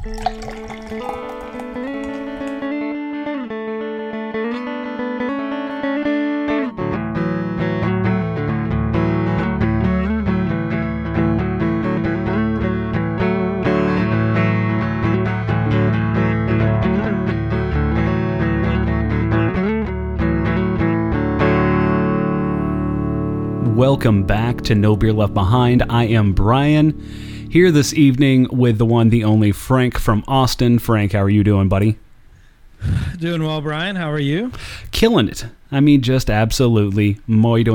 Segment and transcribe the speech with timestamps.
[0.00, 0.14] Welcome
[24.22, 25.82] back to No Beer Left Behind.
[25.90, 27.02] I am Brian,
[27.50, 30.78] here this evening with the one, the only Frank from Austin.
[30.78, 31.98] Frank, how are you doing, buddy?
[33.18, 33.96] Doing well, Brian.
[33.96, 34.52] How are you?
[34.92, 35.46] Killing it.
[35.72, 37.18] I mean, just absolutely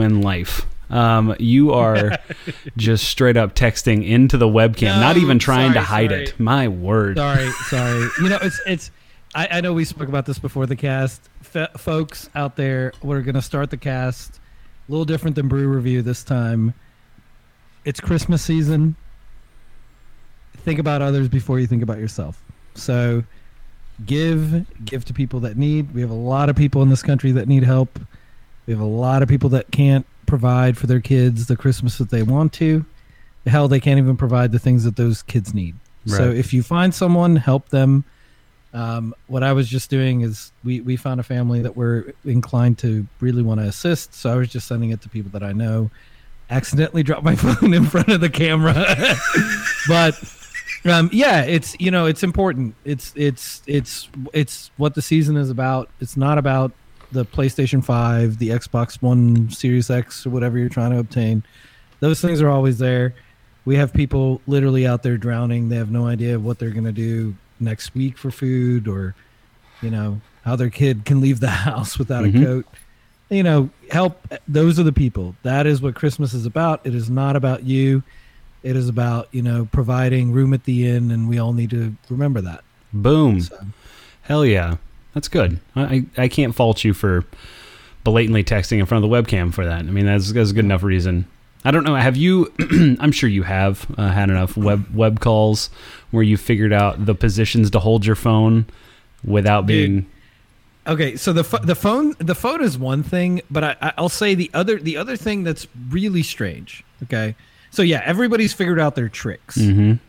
[0.01, 0.65] in life.
[0.89, 2.19] Um, you are
[2.77, 6.23] just straight up texting into the webcam, No, not even trying to hide sorry.
[6.23, 6.39] it.
[6.39, 7.17] My word.
[7.17, 8.07] Sorry, sorry.
[8.21, 8.91] You know, it's it's.
[9.35, 11.27] I, I know we spoke about this before the cast.
[11.55, 14.39] F- folks out there, we're gonna start the cast
[14.87, 16.73] a little different than brew review this time.
[17.85, 18.95] It's Christmas season.
[20.63, 22.41] Think about others before you think about yourself.
[22.75, 23.23] So,
[24.05, 25.93] give give to people that need.
[25.93, 27.99] We have a lot of people in this country that need help.
[28.65, 32.09] We have a lot of people that can't provide for their kids the Christmas that
[32.09, 32.85] they want to.
[33.45, 35.75] Hell, they can't even provide the things that those kids need.
[36.05, 38.03] So if you find someone, help them.
[38.73, 42.77] Um, what I was just doing is we, we found a family that we're inclined
[42.79, 44.13] to really want to assist.
[44.13, 45.91] So I was just sending it to people that I know.
[46.49, 48.73] Accidentally dropped my phone in front of the camera,
[49.87, 50.15] but
[50.85, 52.75] um, yeah, it's you know it's important.
[52.85, 55.89] It's it's it's it's what the season is about.
[56.01, 56.71] It's not about
[57.11, 61.43] the PlayStation Five, the Xbox One Series X, or whatever you're trying to obtain.
[61.99, 63.13] Those things are always there.
[63.65, 65.69] We have people literally out there drowning.
[65.69, 69.15] They have no idea what they're going to do next week for food or,
[69.81, 72.41] you know, how their kid can leave the house without Mhm.
[72.41, 72.65] a coat.
[73.29, 74.19] You know, help.
[74.49, 75.35] Those are the people.
[75.43, 76.81] That is what Christmas is about.
[76.83, 78.03] It is not about you.
[78.63, 81.95] It is about, you know, providing room at the inn, and we all need to
[82.09, 82.63] remember that.
[82.93, 83.41] Boom.
[83.41, 83.57] So,
[84.23, 84.77] Hell yeah.
[85.13, 85.59] That's good.
[85.75, 87.25] I, I can't fault you for
[88.03, 89.79] blatantly texting in front of the webcam for that.
[89.79, 91.27] I mean, that's, that's a good enough reason.
[91.65, 91.95] I don't know.
[91.95, 92.51] Have you?
[92.99, 95.69] I'm sure you have uh, had enough web web calls
[96.11, 98.65] where you figured out the positions to hold your phone
[99.23, 99.67] without Dude.
[99.67, 100.09] being.
[100.85, 104.51] Okay, so the the phone the phone is one thing, but I- I'll say the
[104.53, 106.83] other the other thing that's really strange.
[107.03, 107.33] Okay,
[107.73, 109.57] so yeah, everybody's figured out their tricks.
[109.57, 109.99] Mhm.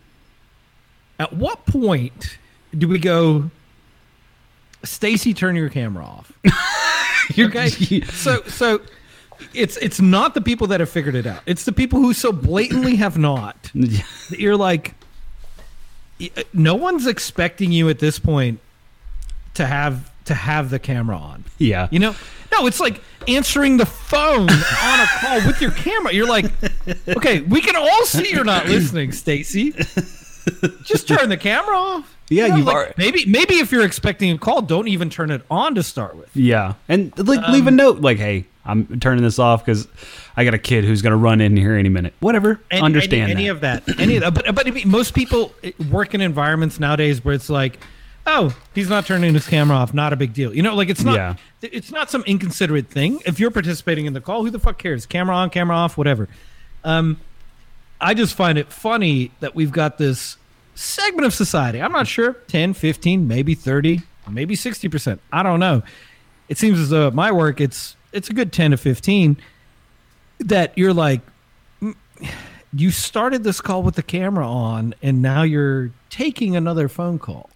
[1.18, 2.36] At what point
[2.76, 3.50] do we go?
[4.82, 6.30] Stacy, turn your camera off.
[7.38, 7.70] okay,
[8.02, 8.82] so so
[9.54, 11.40] it's it's not the people that have figured it out.
[11.46, 13.70] It's the people who so blatantly have not.
[13.74, 14.94] that You're like,
[16.52, 18.60] no one's expecting you at this point
[19.54, 21.44] to have to have the camera on.
[21.58, 21.88] yeah.
[21.90, 22.14] You know,
[22.52, 26.12] no, it's like answering the phone on a call with your camera.
[26.12, 26.46] You're like,
[27.08, 29.72] okay, we can all see you're not listening, Stacy.
[30.84, 32.16] Just turn the camera off.
[32.30, 35.10] Yeah, You know, you've like, alre- maybe maybe if you're expecting a call, don't even
[35.10, 36.34] turn it on to start with.
[36.34, 39.86] Yeah, and like leave a Um, note like, "Hey, I'm turning this off because
[40.36, 42.60] I got a kid who's gonna run in here any minute." Whatever.
[42.70, 43.82] Any- Understand any, any of that.
[44.00, 44.54] Any of that.
[44.54, 45.52] But, but most people
[45.90, 47.78] work in environments nowadays where it's like,
[48.26, 49.94] oh, he's not turning his camera off.
[49.94, 50.54] Not a big deal.
[50.54, 51.16] You know, like it's not.
[51.16, 51.34] Yeah.
[51.62, 53.20] It's not some inconsiderate thing.
[53.26, 55.06] If you're participating in the call, who the fuck cares?
[55.06, 56.28] Camera on, camera off, whatever.
[56.84, 57.20] Um,
[58.00, 60.36] I just find it funny that we've got this
[60.74, 61.80] segment of society.
[61.80, 65.18] I'm not sure 10, 15, maybe 30, maybe 60%.
[65.32, 65.82] I don't know.
[66.48, 69.36] It seems as though at my work it's it's a good 10 to 15
[70.40, 71.20] that you're like
[71.80, 71.94] "Mm,
[72.74, 77.48] you started this call with the camera on and now you're taking another phone call.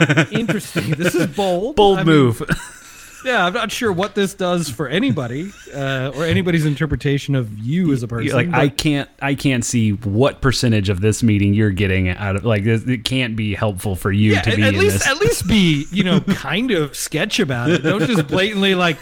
[0.32, 0.90] Interesting.
[0.90, 1.76] This is bold.
[1.82, 2.42] Bold I mean, move.
[3.24, 7.92] yeah, I'm not sure what this does for anybody uh, or anybody's interpretation of you
[7.92, 8.34] as a person.
[8.34, 12.44] Like I can't I can't see what percentage of this meeting you're getting out of
[12.44, 15.06] like it can't be helpful for you yeah, to be at in least this.
[15.06, 17.82] at least be you know kind of sketch about it.
[17.82, 18.98] Don't just blatantly like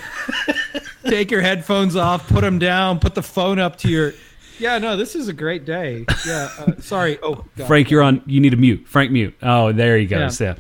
[1.05, 4.12] take your headphones off, put them down, put the phone up to your.
[4.59, 6.05] Yeah, no, this is a great day.
[6.27, 7.19] Yeah, uh, sorry.
[7.23, 7.67] Oh, God.
[7.67, 8.23] Frank, you're on.
[8.27, 8.87] You need to mute.
[8.87, 9.35] Frank, mute.
[9.43, 10.38] Oh, there he goes.
[10.38, 10.56] Yeah,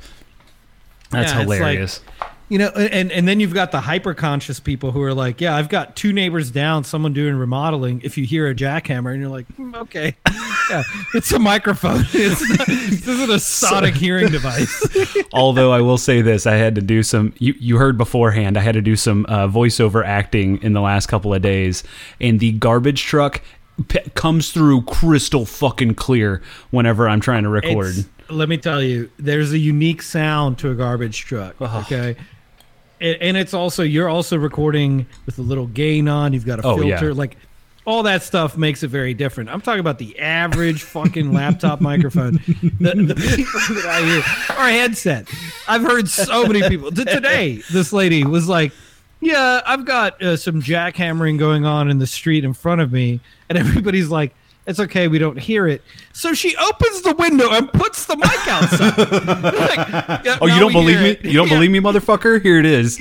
[1.10, 2.00] that's Yeah, it's like- hilarious.
[2.48, 5.54] You know, and and then you've got the hyper conscious people who are like, yeah,
[5.54, 8.00] I've got two neighbors down, someone doing remodeling.
[8.02, 10.16] If you hear a jackhammer, and you're like, "Hmm, okay,
[10.68, 10.82] yeah,
[11.14, 12.04] it's a microphone.
[12.12, 14.84] It's not, this isn't a sonic hearing device.
[15.32, 17.32] Although I will say this, I had to do some.
[17.38, 18.58] You you heard beforehand.
[18.58, 21.84] I had to do some uh, voiceover acting in the last couple of days,
[22.20, 23.42] and the garbage truck
[23.88, 27.88] p- comes through crystal fucking clear whenever I'm trying to record.
[27.98, 31.60] It's- let me tell you, there's a unique sound to a garbage truck.
[31.60, 32.14] Okay.
[33.00, 36.32] And, and it's also you're also recording with a little gain on.
[36.32, 36.98] You've got a Oh, yeah.
[37.00, 37.12] filter.
[37.14, 37.36] Like
[37.86, 39.50] all that stuff makes it very different.
[39.50, 42.34] I'm talking about the average fucking laptop microphone.
[42.34, 45.28] The, the people that I hear are headset.
[45.66, 46.92] I've heard so many people.
[46.92, 48.70] Today, this lady was like,
[49.20, 53.20] "Yeah, I've got uh, some jackhammering going on in the street in front of me,"
[53.48, 54.34] and everybody's like.
[54.66, 55.82] It's okay, we don't hear it.
[56.12, 58.94] So she opens the window and puts the mic outside.
[59.54, 61.08] Like, yeah, Oh, you don't believe me?
[61.10, 61.24] it.
[61.24, 61.54] You don't Yeah.
[61.54, 62.40] believe me, motherfucker?
[62.40, 63.00] Here it is.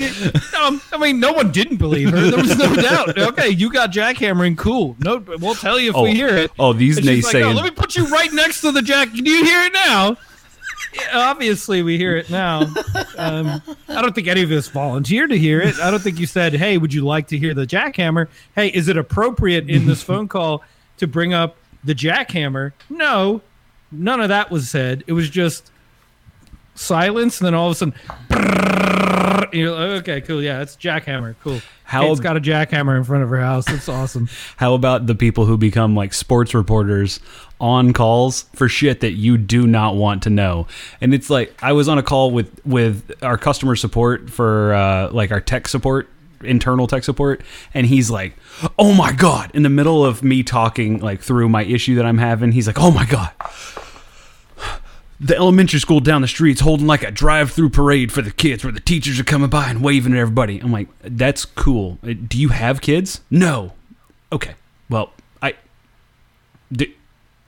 [0.60, 2.32] Um, I mean, no one didn't believe her.
[2.32, 3.20] There was no doubt.
[3.20, 4.58] Okay, you got jackhammering.
[4.58, 4.96] Cool.
[5.00, 6.50] No, we'll tell you if Oh, we hear it.
[6.58, 9.12] oh, these she's like, no, let me put you right next to the jack.
[9.12, 10.18] Do you hear it now?
[11.14, 12.62] Obviously, we hear it now.
[13.18, 15.80] Um, I don't think any of us volunteered to hear it.
[15.80, 18.88] I don't think you said, "Hey, would you like to hear the jackhammer?" Hey, is
[18.88, 20.64] it appropriate in this phone call
[20.98, 22.72] to bring up the jackhammer?
[22.90, 23.42] No,
[23.92, 25.04] none of that was said.
[25.08, 25.72] It was just
[26.76, 27.94] silence, and then all of a sudden,
[29.52, 31.62] you're like, okay, cool, yeah, it's jackhammer, cool.
[31.84, 33.68] How- Kate's got a jackhammer in front of her house.
[33.70, 34.30] It's awesome.
[34.58, 37.20] How about the people who become like sports reporters
[37.60, 40.68] on calls for shit that you do not want to know?
[41.02, 45.12] And it's like I was on a call with with our customer support for uh,
[45.12, 46.10] like our tech support
[46.42, 47.42] internal tech support
[47.74, 48.34] and he's like
[48.80, 52.18] oh my god in the middle of me talking like through my issue that i'm
[52.18, 53.30] having he's like oh my god
[55.20, 58.72] the elementary school down the street's holding like a drive-through parade for the kids where
[58.72, 60.60] the teachers are coming by and waving at everybody.
[60.60, 62.00] I'm like, that's cool.
[62.04, 63.22] Uh, Do you have kids?
[63.30, 63.74] No.
[64.32, 64.56] Okay.
[64.90, 65.56] Well, I.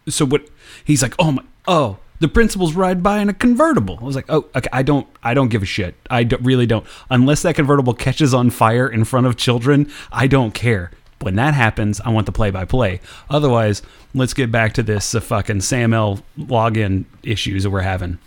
[0.07, 0.48] So what?
[0.83, 3.98] He's like, oh my, oh, the principal's ride by in a convertible.
[4.00, 4.69] I was like, oh, okay.
[4.71, 5.95] I don't, I don't give a shit.
[6.09, 6.86] I don't, really don't.
[7.09, 10.92] Unless that convertible catches on fire in front of children, I don't care.
[11.21, 13.00] When that happens, I want the play-by-play.
[13.30, 13.81] Otherwise,
[14.13, 18.18] let's get back to this uh, fucking SAML login issues that we're having.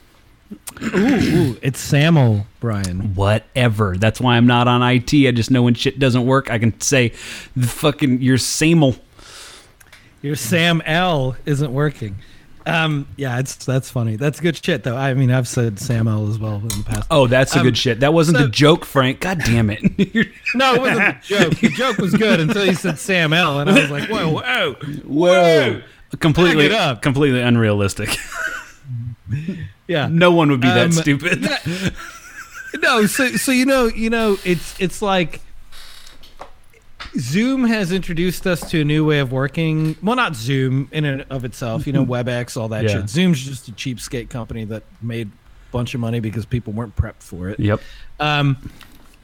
[0.83, 3.15] Ooh, ooh, it's Samo, Brian.
[3.15, 3.97] Whatever.
[3.97, 5.13] That's why I'm not on IT.
[5.13, 7.13] I just know when shit doesn't work, I can say,
[7.57, 8.97] the fucking your SAML.
[10.25, 12.17] Your Sam L isn't working.
[12.67, 14.17] Um, yeah, it's that's funny.
[14.17, 14.97] That's good shit, though.
[14.97, 17.07] I mean, I've said Sam L as well in the past.
[17.11, 18.01] Oh, that's a Um, good shit.
[18.01, 19.21] That wasn't so- the joke, Frank.
[19.21, 19.83] God damn it.
[20.55, 21.55] No, it wasn't a joke.
[21.57, 24.75] The joke was good until you said Sam L, and I was like, whoa, whoa,
[25.05, 25.83] Whoa.
[26.21, 27.03] Completely, up.
[27.03, 28.17] completely unrealistic.
[29.89, 30.09] yeah.
[30.11, 31.47] no one would be that Um, stupid.
[32.83, 35.41] No, so so you know, you know, it's it's like
[37.19, 39.97] Zoom has introduced us to a new way of working.
[40.03, 42.91] Well, not Zoom in and of itself, you know, WebEx, all that Yeah.
[43.01, 43.09] shit.
[43.11, 47.23] Zoom's just a cheapskate company that made a bunch of money because people weren't prepped
[47.23, 47.61] for it.
[47.61, 47.81] Yep.
[48.21, 48.57] Um,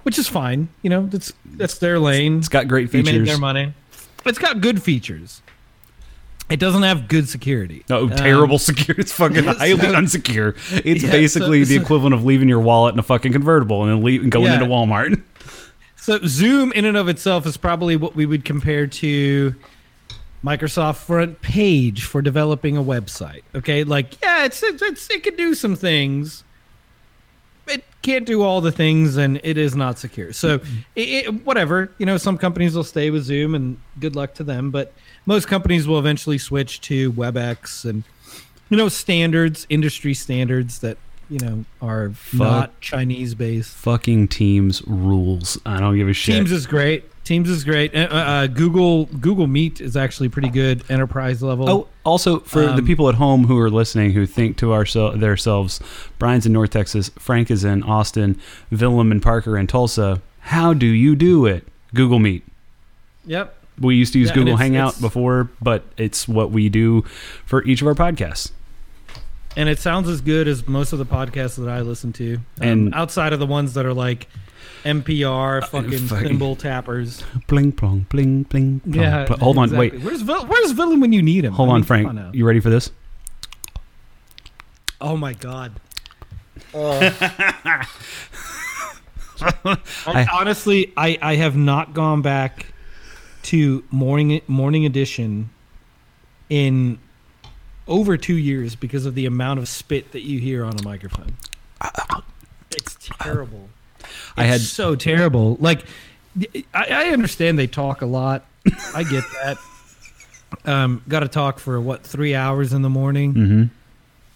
[0.04, 0.68] which is fine.
[0.82, 2.38] You know, that's that's their lane.
[2.38, 3.12] It's got great features.
[3.12, 3.74] They made their money.
[4.24, 5.42] It's got good features.
[6.48, 7.84] It doesn't have good security.
[7.88, 9.02] No, Um, terrible security.
[9.02, 10.56] It's fucking highly so- unsecure.
[10.84, 13.90] It's Yeah, basically so- the equivalent of leaving your wallet in a fucking convertible and
[13.92, 14.54] then leave, going Yeah.
[14.54, 15.22] into Walmart.
[16.00, 19.54] So Zoom in and of itself is probably what we would compare to
[20.42, 23.42] Microsoft FrontPage for developing a website.
[23.54, 26.42] Okay, like yeah, it's it's, it's it can do some things.
[27.68, 30.32] It can't do all the things, and it is not secure.
[30.32, 30.76] So, mm-hmm.
[30.96, 34.44] it, it, whatever you know, some companies will stay with Zoom, and good luck to
[34.44, 34.70] them.
[34.70, 34.94] But
[35.26, 38.04] most companies will eventually switch to WebEx and
[38.70, 40.96] you know standards, industry standards that
[41.30, 43.70] you know are not Chinese based.
[43.76, 45.58] Fucking Teams rules.
[45.64, 46.34] I don't give a shit.
[46.34, 47.04] Teams is great.
[47.24, 47.94] Teams is great.
[47.94, 51.68] Uh, uh, Google Google Meet is actually pretty good enterprise level.
[51.70, 55.20] Oh, also for the Um, people at home who are listening who think to ourselves,
[55.20, 55.80] themselves,
[56.18, 58.36] Brian's in North Texas, Frank is in Austin,
[58.72, 60.20] Willem and Parker in Tulsa.
[60.40, 61.66] How do you do it?
[61.94, 62.44] Google Meet.
[63.26, 63.56] yep.
[63.80, 67.02] We used to use Yeah, Google it's- Hangout it's- before, but it's what we do
[67.46, 68.50] for each of our podcasts.
[69.56, 72.34] And it sounds as good as most of the podcasts that I listen to.
[72.36, 74.28] Um, And- outside of the ones that are like
[74.84, 77.22] NPR, fucking, Uh, fucking- thimble tappers.
[77.48, 78.80] Bling plong, bling bling.
[78.86, 79.26] plong, Yeah.
[79.26, 79.38] plong.
[79.40, 80.00] Hold on, wait.
[80.00, 81.52] Where's Vil- Where's Villain when you need him?
[81.54, 82.12] Hold I on, mean, come Frank.
[82.14, 82.30] now.
[82.32, 82.90] you ready for this?
[85.00, 85.72] Oh my god.
[89.42, 92.66] I- honestly, I, I have not gone back
[93.44, 95.50] to morning morning edition
[96.50, 96.98] in
[97.90, 101.34] over two years because of the amount of spit that you hear on a microphone.
[102.70, 103.68] It's terrible.
[104.36, 105.56] I had- so terrible.
[105.60, 105.84] Like,
[106.72, 108.44] I, I understand they talk a lot.
[108.94, 109.58] I get that.
[110.64, 113.34] Um, got to talk for what three hours in the morning.
[113.34, 113.64] Mm-hmm.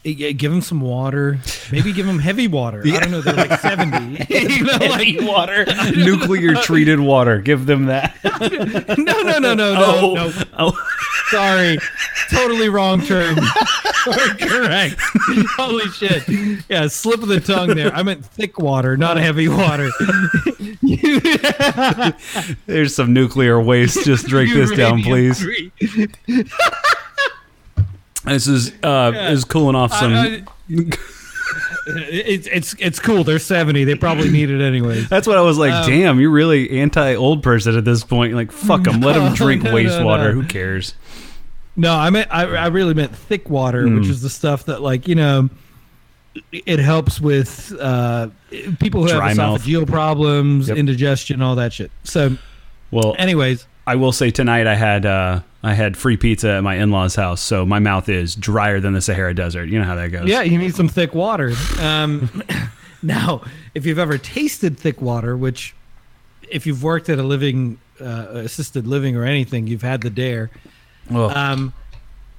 [0.05, 1.39] Yeah, give them some water.
[1.73, 2.83] Maybe give them heavy water.
[2.85, 3.23] I don't know.
[3.23, 4.23] They're like seventy.
[4.29, 5.65] you know, like water,
[5.97, 7.41] nuclear treated water.
[7.41, 8.15] Give them that.
[8.99, 10.33] no, no, no, no, no, oh, no.
[10.59, 10.89] oh.
[11.31, 11.79] Sorry,
[12.31, 13.37] totally wrong term.
[14.39, 14.95] Correct.
[15.57, 16.23] Holy shit.
[16.69, 17.93] Yeah, slip of the tongue there.
[17.95, 19.91] I meant thick water, not heavy water.
[22.67, 24.05] There's some nuclear waste.
[24.05, 25.45] Just drink this down, please.
[28.25, 28.33] Uranium-free.
[28.33, 30.13] This is uh, is cooling off some.
[30.15, 30.43] I-
[31.87, 33.23] It's it's it's cool.
[33.25, 33.85] They're seventy.
[33.85, 35.09] They probably need it anyways.
[35.09, 35.73] That's what I was like.
[35.73, 38.33] Um, Damn, you're really anti old person at this point.
[38.35, 39.01] Like, fuck them.
[39.03, 40.25] Let them drink no, no, wastewater.
[40.35, 40.41] no.
[40.41, 40.95] Who cares?
[41.77, 44.01] No, I meant I, I really meant thick water, Mm.
[44.01, 45.51] which is the stuff that like you know
[46.53, 48.29] it helps with uh,
[48.81, 49.63] people who Dry have mouth.
[49.63, 50.79] esophageal problems, Yep.
[50.79, 51.93] indigestion, all that shit.
[52.03, 52.37] So,
[52.91, 56.77] Well, anyways, I will say tonight I had uh, I had free pizza at my
[56.77, 59.69] in laws' house, so my mouth is drier than the Sahara Desert.
[59.69, 60.27] You know how that goes.
[60.29, 61.53] yeah, you need some thick water.
[61.79, 62.43] Um,
[63.03, 63.43] now,
[63.75, 65.75] if you've ever tasted thick water, which
[66.51, 70.51] if you've worked at a living uh, assisted living or anything, you've had the dare.
[71.11, 71.75] Um,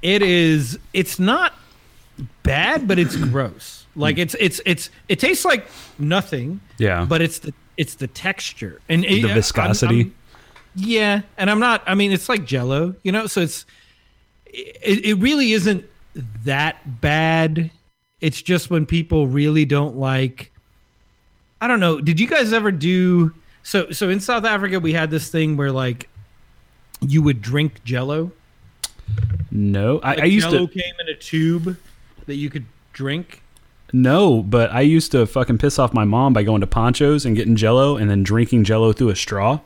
[0.01, 0.79] it is.
[0.93, 1.53] It's not
[2.43, 3.85] bad, but it's gross.
[3.95, 5.67] Like it's it's it's it tastes like
[5.99, 6.59] nothing.
[6.79, 7.05] yeah.
[7.07, 9.99] But it's the it's the texture and it- The I'm- viscosity?
[9.99, 10.15] I'm-
[10.75, 11.83] yeah, and I'm not.
[11.85, 13.27] I mean, it's like Jello, you know.
[13.27, 13.65] So it's
[14.45, 15.85] it, it really isn't
[16.43, 17.71] that bad.
[18.21, 20.51] It's just when people really don't like.
[21.61, 21.99] I don't know.
[22.01, 23.91] Did you guys ever do so?
[23.91, 26.09] So in South Africa, we had this thing where like
[27.01, 28.31] you would drink Jello.
[29.51, 31.77] no, I, Like I used Jello to came in a tube
[32.25, 33.41] that you could drink.
[33.93, 37.35] no, but I used to fucking piss off my mom by going to Pancho's and
[37.35, 39.59] getting Jello and then drinking Jello through a straw.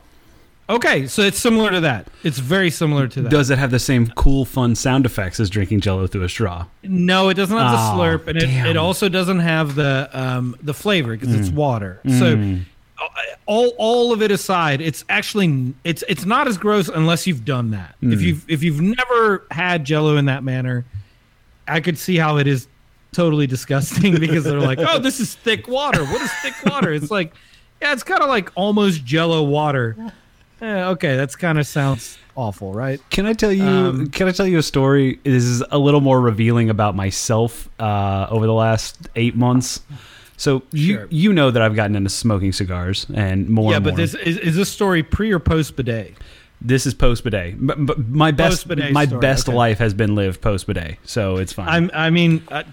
[0.70, 2.06] Okay, so it's similar to that.
[2.22, 3.28] It's very similar to that.
[3.30, 6.66] Does it have the same cool, fun sound effects as drinking Jello through a straw?
[6.84, 10.56] no, it doesn't have Oh, the slurp, and it, it also doesn't have the um,
[10.62, 12.00] the flavor because it's water.
[12.06, 12.62] So Mm.
[13.02, 13.06] uh,
[13.46, 17.72] all all of it aside, it's actually it's it's not as gross unless you've done
[17.72, 17.96] that.
[18.02, 18.12] Mm.
[18.12, 20.84] If you've if you've never had Jello in that manner,
[21.66, 22.68] I could see how it is
[23.12, 26.04] totally disgusting because they're like, oh, this is thick water.
[26.04, 26.92] What is thick water?
[26.92, 27.34] It's like,
[27.82, 29.96] yeah, it's kind of like almost Jello water.
[30.60, 33.00] Eh, okay, that's kind of sounds awful, right?
[33.10, 33.64] Can I tell you?
[33.64, 35.18] Um, can I tell you a story?
[35.24, 39.80] This is a little more revealing about myself uh, over the last eight months.
[40.36, 41.06] So you Sure.
[41.10, 43.72] you know that I've gotten into smoking cigars and more.
[43.72, 43.96] yeah, and but more.
[43.98, 46.14] this is, is this story pre or post bidet?
[46.62, 47.54] this is post bidet.
[47.58, 49.56] But, but my best my story, best okay.
[49.56, 51.68] life has been lived post bidet, so it's fine.
[51.68, 51.90] I'm.
[51.94, 52.64] I mean, I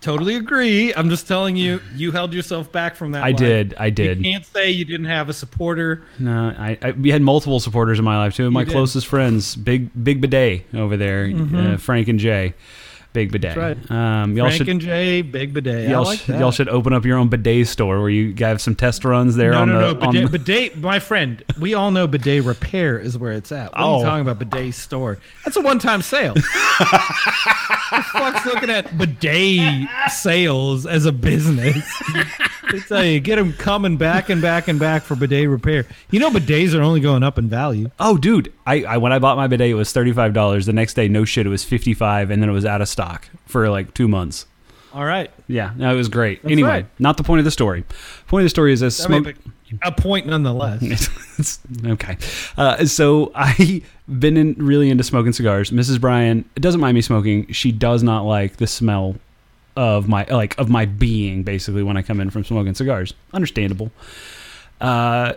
[0.00, 0.94] totally agree.
[0.94, 3.22] I'm just telling you, you held yourself back from that.
[3.24, 3.74] I did.
[3.78, 4.18] I did.
[4.18, 6.02] You can't say you didn't have a supporter.
[6.18, 8.50] No, I, I we had multiple supporters in my life too.
[8.50, 8.72] My You did.
[8.72, 12.54] closest friends, big big bidet over there, uh, Frank and Jay,
[13.12, 13.54] big bidet.
[13.56, 15.88] That's Um, y'all Frank should and Jay, big bidet.
[15.88, 18.60] Y'all, like sh- y'all should open up your own bidet store where you guys have
[18.60, 20.12] some test runs there no, on no, the no.
[20.12, 23.72] Bidet, the- bidet, my friend, we all know bidet repair is where it's at.
[23.72, 23.98] What are Oh.
[23.98, 25.18] you talking about bidet store?
[25.44, 26.34] That's a one-time sale.
[26.34, 31.84] the fuck's looking at bidet sales as a business?
[32.72, 35.86] I tell you, get them coming back and back and back for bidet repair.
[36.10, 37.90] You know, bidets are only going up in value.
[37.98, 38.52] Oh, dude!
[38.64, 40.66] I, I when I bought my bidet, it was thirty five dollars.
[40.66, 42.88] The next day, no shit, it was fifty five, and then it was out of
[42.88, 42.99] stock
[43.46, 44.46] for like two months.
[44.92, 45.30] All right.
[45.46, 46.40] Yeah, no, it was great.
[46.44, 46.86] anyway, right.
[46.98, 47.84] not the point of the story.
[48.26, 49.36] Point of the story is this I mean, smoke.
[49.82, 51.18] a point nonetheless.
[51.86, 52.18] Okay.
[52.58, 55.70] Uh, so I've been in, really into smoking cigars.
[55.70, 55.98] Mrs.
[55.98, 57.50] Brian doesn't mind me smoking.
[57.50, 59.16] She does not like the smell
[59.76, 63.14] of my like of my being basically when I come in from smoking cigars.
[63.32, 63.90] Understandable.
[64.82, 65.34] Uh,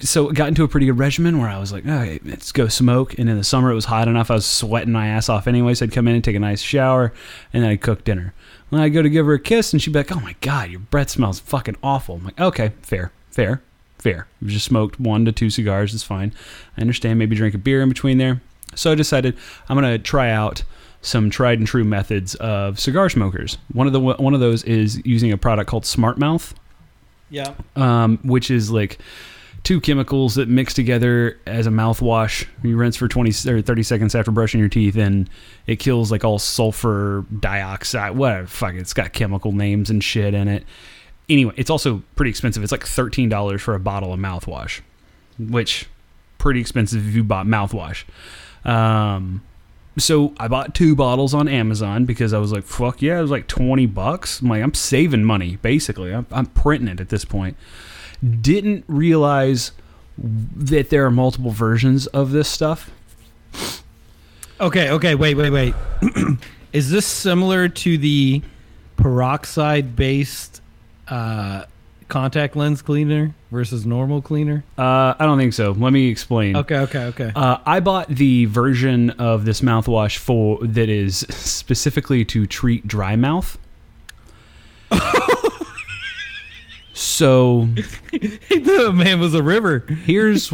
[0.00, 2.68] so it got into a pretty good regimen where I was like, right, let's go
[2.68, 3.18] smoke.
[3.18, 4.30] And in the summer, it was hot enough.
[4.30, 5.74] I was sweating my ass off anyway.
[5.74, 7.12] So I'd come in and take a nice shower,
[7.52, 8.34] and then I'd cook dinner.
[8.70, 10.70] When I'd go to give her a kiss, and she'd be like, oh my God,
[10.70, 12.16] your breath smells fucking awful.
[12.16, 13.62] I'm like, okay, fair, fair,
[13.98, 14.26] fair.
[14.40, 15.94] We just smoked one to two cigars.
[15.94, 16.32] It's fine.
[16.76, 17.18] I understand.
[17.18, 18.40] Maybe drink a beer in between there.
[18.74, 19.36] So I decided
[19.68, 20.64] I'm going to try out
[21.02, 23.58] some tried and true methods of cigar smokers.
[23.72, 26.54] One of the one of those is using a product called Smart Mouth
[27.28, 27.54] Yeah.
[27.76, 28.98] um, which is like
[29.64, 32.46] two chemicals that mix together as a mouthwash.
[32.62, 35.30] You rinse for 20 or 30 seconds after brushing your teeth, and
[35.66, 38.46] it kills like all sulfur dioxide, whatever.
[38.46, 38.78] Fuck, it.
[38.78, 40.64] it's got chemical names and shit in it.
[41.28, 42.62] Anyway, it's also pretty expensive.
[42.62, 44.80] It's like $13 for a bottle of mouthwash,
[45.38, 45.86] which
[46.38, 48.04] pretty expensive if you bought mouthwash.
[48.64, 49.42] Um,
[49.96, 53.30] so I bought two bottles on Amazon because I was like, fuck yeah, it was
[53.30, 54.40] like 20 bucks.
[54.40, 56.12] I'm like, I'm saving money, basically.
[56.12, 57.56] I'm, I'm printing it at this point.
[58.40, 59.72] Didn't realize
[60.16, 62.90] that there are multiple versions of this stuff.
[64.60, 65.74] Okay, okay, wait, wait, wait.
[66.72, 68.42] Is this similar to the
[68.96, 70.60] peroxide based
[71.08, 71.64] uh,
[72.08, 74.62] contact lens cleaner versus normal cleaner?
[74.78, 75.72] Uh, I don't think so.
[75.72, 76.56] Let me explain.
[76.56, 77.32] Okay, okay, okay.
[77.34, 83.16] Uh, I bought the version of this mouthwash for that is specifically to treat dry
[83.16, 83.58] mouth.
[87.02, 87.62] so
[88.12, 89.80] the man was a river.
[90.04, 90.52] here's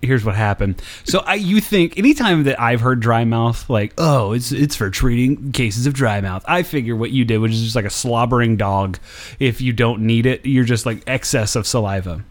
[0.00, 0.82] here's what happened.
[1.04, 4.90] So I you think anytime that I've heard dry mouth, like oh it's it's for
[4.90, 6.44] treating cases of dry mouth.
[6.46, 8.98] I figure what you did was just like a slobbering dog.
[9.38, 12.24] If you don't need it, you're just like excess of saliva.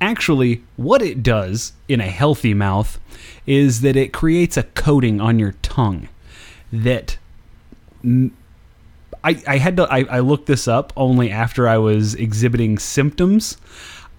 [0.00, 2.98] Actually, what it does in a healthy mouth
[3.46, 6.08] is that it creates a coating on your tongue
[6.72, 7.18] that
[9.24, 13.56] I, I had to I, I looked this up only after I was exhibiting symptoms.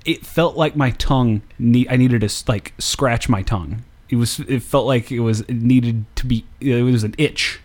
[0.06, 3.84] It felt like my tongue need I needed to like scratch my tongue.
[4.10, 7.60] It was it felt like it was it needed to be it was an itch.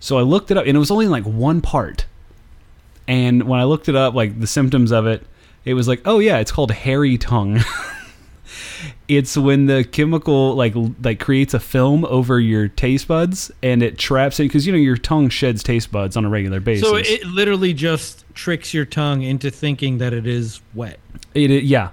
[0.00, 2.06] So I looked it up and it was only like one part.
[3.06, 5.26] And when I looked it up like the symptoms of it,
[5.64, 7.60] it was like, "Oh yeah, it's called hairy tongue."
[9.08, 13.98] it's when the chemical like like creates a film over your taste buds and it
[13.98, 16.88] traps it because you know your tongue sheds taste buds on a regular basis.
[16.88, 20.98] So it literally just tricks your tongue into thinking that it is wet.
[21.34, 21.90] It, it- yeah,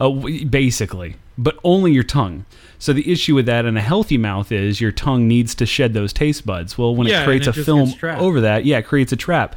[0.00, 0.10] uh,
[0.48, 2.44] basically, but only your tongue.
[2.80, 5.94] So the issue with that in a healthy mouth is your tongue needs to shed
[5.94, 6.78] those taste buds.
[6.78, 9.56] Well, when Yeah, it creates it a film over that, yeah, it creates a trap.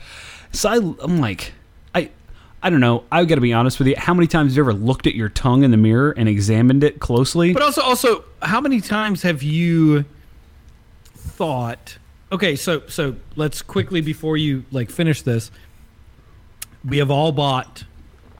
[0.51, 1.53] So I, I'm like,
[2.63, 3.03] I, don't know.
[3.12, 3.96] I've got to be honest with you.
[3.98, 6.84] How many times have you ever looked at your tongue in the mirror and examined
[6.84, 7.53] it closely?
[7.53, 10.06] But also, also, how many times have you
[11.15, 11.98] thought?
[12.32, 15.51] Okay, so so let's quickly before you like finish this.
[16.86, 17.84] We have all bought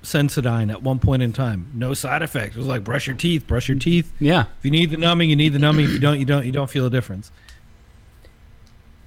[0.02, 1.70] Sensodyne at one point in time.
[1.74, 2.56] No side effects.
[2.56, 4.12] It was like brush your teeth, brush your teeth.
[4.20, 5.86] yeah, If you need the numbing, you need the numbing.
[5.86, 6.46] If you don't, you don't.
[6.46, 7.32] You don't feel a difference.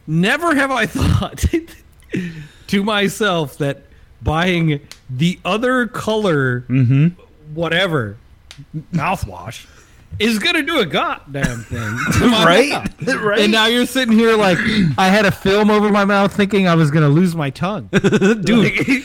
[0.06, 1.44] Never have I thought
[2.68, 3.84] to myself that
[4.22, 4.80] buying
[5.16, 6.60] the other color,
[7.54, 8.16] whatever,
[8.92, 9.66] mouthwash
[10.20, 11.98] is gonna do a goddamn thing,
[12.44, 12.70] Right?
[12.70, 12.90] mouth.
[13.20, 13.40] Right.
[13.40, 14.58] And now you're sitting here like
[14.96, 17.88] I had a film over my mouth, thinking I was gonna lose my tongue,
[18.42, 19.04] dude.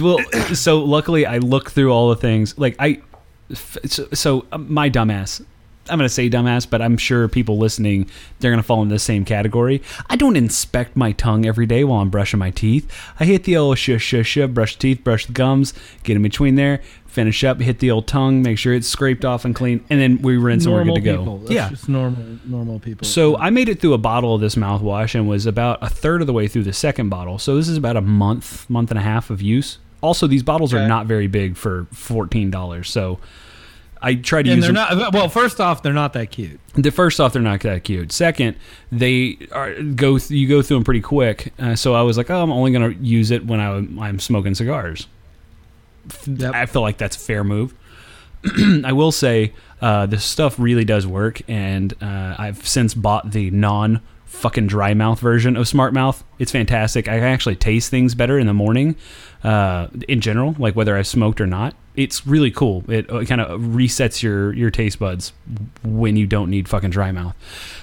[0.00, 0.18] Well,
[0.54, 2.58] so luckily I looked through all the things.
[2.58, 3.00] Like I,
[3.54, 5.44] so, so uh, my dumbass.
[5.90, 9.24] I'm gonna say dumbass, but I'm sure people listening they're gonna fall into the same
[9.24, 9.82] category.
[10.08, 12.90] I don't inspect my tongue every day while I'm brushing my teeth.
[13.18, 16.22] I hit the old shush shush shush, brush the teeth, brush the gums, get in
[16.22, 19.84] between there, finish up, hit the old tongue, make sure it's scraped off and clean,
[19.90, 21.38] and then we rinse and we're good to go.
[21.38, 23.06] That's yeah, just normal, normal people.
[23.06, 26.20] so I made it through a bottle of this mouthwash and was about a third
[26.20, 27.38] of the way through the second bottle.
[27.38, 29.78] So this is about a month, month and a half of use.
[30.02, 32.88] Also, these bottles are not very big for fourteen dollars.
[32.90, 33.18] So
[34.02, 34.98] I tried to and use they're them.
[34.98, 35.12] not.
[35.12, 36.58] Well, first off, they're not that cute.
[36.74, 38.12] the first off, they're not that cute.
[38.12, 38.56] Second,
[38.90, 41.52] they are go th- you go through them pretty quick.
[41.58, 44.54] Uh, so I was like, oh, I'm only gonna use it when I, I'm smoking
[44.54, 45.06] cigars.
[46.26, 46.54] Yep.
[46.54, 47.74] I feel like that's a fair move.
[48.84, 53.50] I will say uh, this stuff really does work, and uh, I've since bought the
[53.50, 56.24] non fucking dry mouth version of Smart Mouth.
[56.38, 57.06] It's fantastic.
[57.08, 58.96] I actually taste things better in the morning,
[59.44, 61.74] uh, in general, like whether I smoked or not.
[61.96, 62.84] It's really cool.
[62.88, 65.32] It, uh, kind of resets your your taste buds
[65.82, 67.34] when you don't need fucking dry mouth.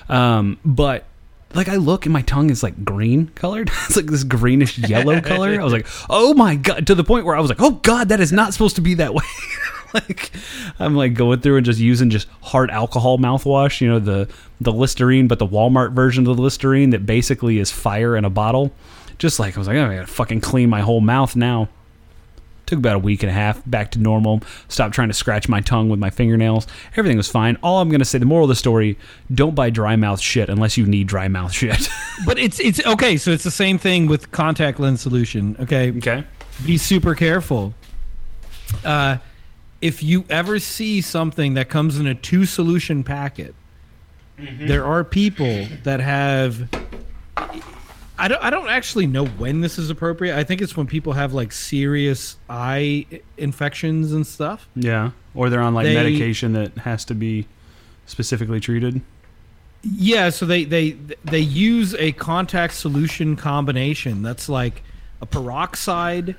[0.10, 1.06] Um, but
[1.54, 3.70] like I look and my tongue is like green colored.
[3.86, 5.60] it's like this greenish yellow color.
[5.60, 8.10] I was like, oh my god, to the point where I was like, oh god,
[8.10, 9.26] that is not supposed to be that way.
[9.94, 10.32] like
[10.80, 14.72] I'm like going through and just using just hard alcohol mouthwash, you know, the the
[14.72, 18.72] Listerine, but the Walmart version of the Listerine that basically is fire in a bottle.
[19.18, 21.70] Just like I was like, oh, I gotta fucking clean my whole mouth now.
[22.68, 24.42] Took about a week and a half back to normal.
[24.68, 26.68] Stopped trying to scratch my tongue with my fingernails.
[26.98, 27.58] Everything was fine.
[27.64, 28.98] All I'm gonna say, the moral of the story:
[29.34, 31.88] don't buy dry mouth shit unless you need dry mouth shit.
[32.26, 33.16] But it's it's okay.
[33.18, 35.56] So it's the same thing with contact lens solution.
[35.62, 36.26] Okay, okay.
[36.66, 37.74] be super careful.
[38.84, 39.18] Uh,
[39.82, 43.56] if you ever see something that comes in a two solution packet,
[44.38, 46.68] there are people that have.
[48.20, 48.44] I don't.
[48.44, 50.36] I don't actually know when this is appropriate.
[50.38, 53.06] I think it's when people have like serious eye
[53.38, 54.68] infections and stuff.
[54.76, 55.12] Yeah.
[55.36, 57.48] Or they're on like They- medication that has to be
[58.08, 59.02] specifically treated.
[59.84, 64.82] Yeah, so they they they use a contact solution combination that's like
[65.22, 66.36] a peroxide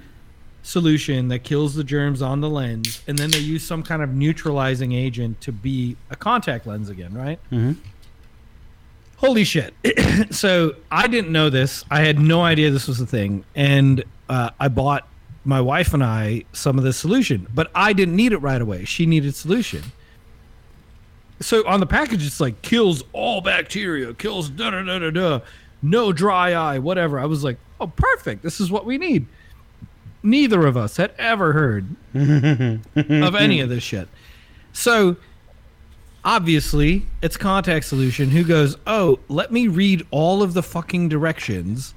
[0.62, 4.10] solution that kills the germs on the lens, and then they use some kind of
[4.10, 7.38] neutralizing agent to be a contact lens again, right?
[7.50, 7.76] Mhm.
[9.18, 9.74] Holy shit!
[10.30, 11.84] so I didn't know this.
[11.90, 15.06] I had no idea this was a thing, and uh, I bought
[15.44, 18.84] my wife and I some of this solution, but I didn't need it right away.
[18.84, 19.82] She needed solution.
[21.40, 25.40] So on the package, it's like kills all bacteria, kills da da da da da,
[25.82, 27.18] no dry eye, whatever.
[27.18, 28.42] I was like, oh, perfect.
[28.42, 29.26] This is what we need.
[30.22, 34.08] neither of us had ever heard of any of this shit.
[34.72, 35.16] So
[36.24, 41.94] obviously, it's Contact Solution who goes, "Oh, let me read all of the fucking directions."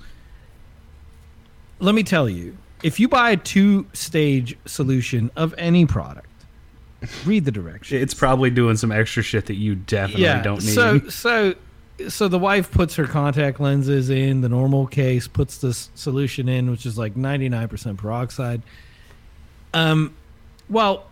[1.79, 6.27] Let me tell you, if you buy a two-stage solution of any product,
[7.25, 8.01] read the directions.
[8.01, 10.73] It's probably doing some extra shit that you definitely don't need.
[10.73, 11.55] So so
[12.09, 16.69] so the wife puts her contact lenses in the normal case, puts this solution in,
[16.69, 18.61] which is like ninety nine percent peroxide.
[19.73, 20.13] Um,
[20.69, 21.05] well,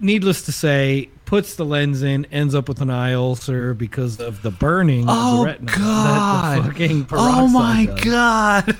[0.00, 4.42] needless to say, puts the lens in, ends up with an eye ulcer because of
[4.42, 5.66] the burning of Oh, the retina.
[5.72, 6.66] that the God.
[6.66, 8.04] fucking oh my does.
[8.04, 8.76] god!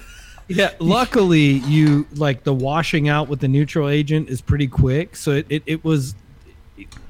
[0.47, 5.31] Yeah, luckily you like the washing out with the neutral agent is pretty quick, so
[5.33, 6.15] it, it, it was,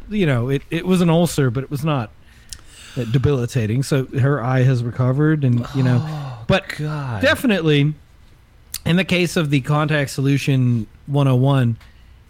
[0.09, 2.11] you know, it, it was an ulcer, but it was not
[2.97, 3.83] uh, debilitating.
[3.83, 7.23] So her eye has recovered, and you know, but God.
[7.23, 7.94] definitely,
[8.87, 11.77] in the case of the contact solution 101,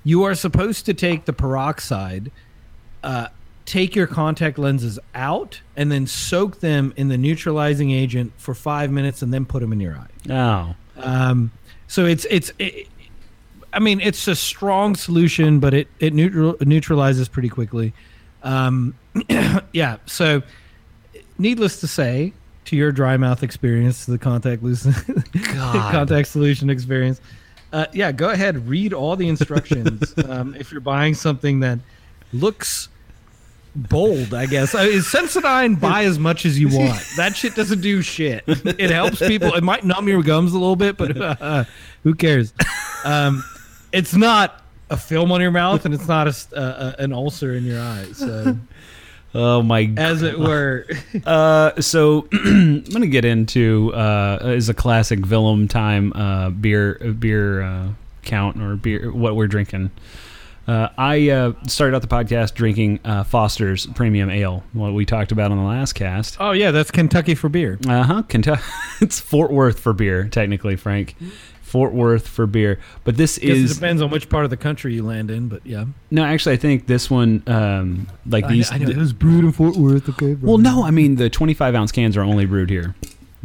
[0.05, 2.31] you are supposed to take the peroxide,
[3.05, 3.29] uh,
[3.67, 8.91] take your contact lenses out, and then soak them in the neutralizing agent for five
[8.91, 10.33] minutes, and then put them in your eye.
[10.33, 11.53] Oh, Um,
[11.87, 12.89] so it's it's it,
[13.73, 17.93] I mean it's a strong solution, but it it neutral, neutralizes pretty quickly.
[18.43, 18.95] Um,
[19.73, 19.99] yeah.
[20.07, 20.43] So,
[21.39, 22.33] needless to say,
[22.67, 24.87] to your dry mouth experience, to the contact loose
[25.45, 27.21] contact solution experience,
[27.73, 30.15] uh, yeah, go ahead read all the instructions.
[30.29, 31.79] um, if you're buying something that
[32.33, 32.89] looks
[33.75, 34.75] bold, I guess.
[34.75, 37.03] Uh, Sensodyne, buy as much as you want.
[37.17, 38.45] That shit doesn't do shit.
[38.47, 39.55] It helps people.
[39.55, 41.65] It might numb your gums a little bit, but uh,
[42.03, 42.53] who cares?
[43.05, 43.45] Um,
[43.93, 47.55] it's not a film on your mouth, and it's not a, uh, uh, an ulcer
[47.55, 48.07] in your eye.
[48.13, 48.59] So,
[49.35, 50.87] oh my as it were.
[51.25, 57.63] Uh, so I'm gonna get into uh, is a classic Willem time uh, beer beer
[57.63, 57.89] uh,
[58.23, 59.91] count or beer what we're drinking.
[60.67, 65.31] Uh, I uh, started out the podcast drinking uh, Foster's Premium Ale, what we talked
[65.31, 66.39] about on the last cast.
[66.41, 67.79] Oh yeah, that's Kentucky for beer.
[67.87, 68.23] Uh huh.
[68.23, 68.63] Kentucky.
[69.01, 71.17] it's Fort Worth for beer, technically, Frank.
[71.63, 74.95] Fort Worth for beer, but this is it depends on which part of the country
[74.95, 75.87] you land in, but yeah.
[76.11, 76.25] no.
[76.25, 79.75] Actually, I think this one, um, like these, I know, it was brewed in Fort
[79.75, 80.09] Worth.
[80.09, 80.35] Okay.
[80.35, 82.95] Well, no, I mean the 25 ounce cans are only brewed here.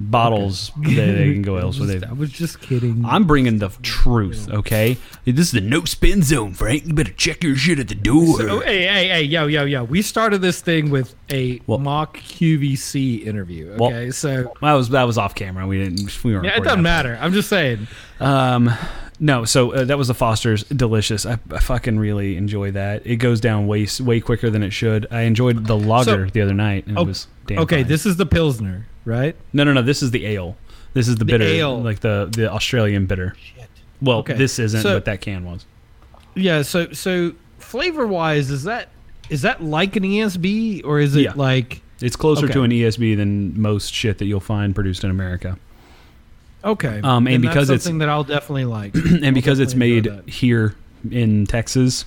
[0.02, 2.02] Bottles they, they can go elsewhere.
[2.10, 3.04] I was just kidding.
[3.06, 4.98] I'm bringing the truth, okay?
[5.26, 6.86] This is the no spin zone, Frank.
[6.88, 8.38] You better check your shit at the door.
[8.38, 9.84] So, hey, hey, hey, yo, yo, yo.
[9.84, 13.76] We started this thing with a Well- mock QVC interview.
[13.78, 15.68] Well, Okay, so that was that was off camera.
[15.68, 16.24] We didn't.
[16.24, 16.46] We weren't.
[16.46, 17.06] yeah, it doesn't that.
[17.06, 17.18] matter.
[17.22, 17.88] I'm just saying.
[18.20, 18.72] Um,
[19.20, 19.46] no.
[19.46, 21.26] So uh, that was the Foster's, delicious.
[21.26, 23.06] I, I fucking really enjoy that.
[23.06, 25.08] It goes down way way quicker than it should.
[25.12, 27.88] I enjoyed the lager So- the other night, and Oh, it was damn okay, fine.
[27.88, 29.36] this is the pilsner, right?
[29.54, 29.82] No, no, no.
[29.82, 30.58] This is the ale.
[30.94, 31.82] This is the, The bitter, ale.
[31.82, 33.36] like the the Australian bitter.
[34.02, 35.66] Well, Okay, this isn't, so- but that can was.
[36.36, 36.62] Yeah.
[36.62, 38.90] So, so flavor wise, is that
[39.30, 41.34] is that like an ESB or is it Yeah.
[41.36, 42.54] like It's closer Okay.
[42.54, 45.58] to an ESB than most shit that you'll find produced in America.
[46.64, 47.02] okay?
[47.04, 50.08] Um, and then because that's it's- something that I'll definitely like, and because it's made
[50.28, 50.76] here
[51.12, 52.06] in Texas,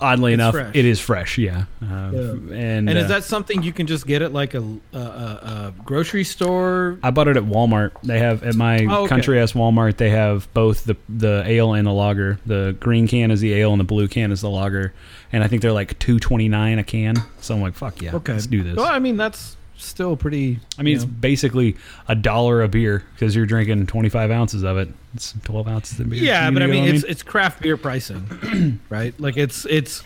[0.00, 0.74] oddly It's enough, fresh.
[0.76, 1.38] it is fresh.
[1.38, 2.20] Yeah, uh, Yeah.
[2.20, 4.60] and, and uh, is that something you can just get at like a,
[4.92, 6.98] a, a, a grocery store?
[7.02, 7.92] I bought it at Walmart.
[8.02, 9.08] They have at my Oh, okay.
[9.08, 9.96] country ass Walmart.
[9.96, 12.38] They have both the the ale and the lager.
[12.46, 14.92] The green can is the ale, and the blue can is the lager.
[15.32, 17.16] And I think they're like two twenty nine a can.
[17.40, 18.76] So I'm like, fuck yeah, Okay, let's do this.
[18.76, 20.58] Well, I mean that's still pretty.
[20.78, 21.10] I mean, it's know.
[21.10, 21.76] basically
[22.08, 24.88] a dollar a beer because you're drinking 25 ounces of it.
[25.14, 26.22] It's 12 ounces of beer.
[26.22, 29.18] Yeah, You but I mean, what it's it's craft beer pricing, right?
[29.20, 30.02] Like it's it's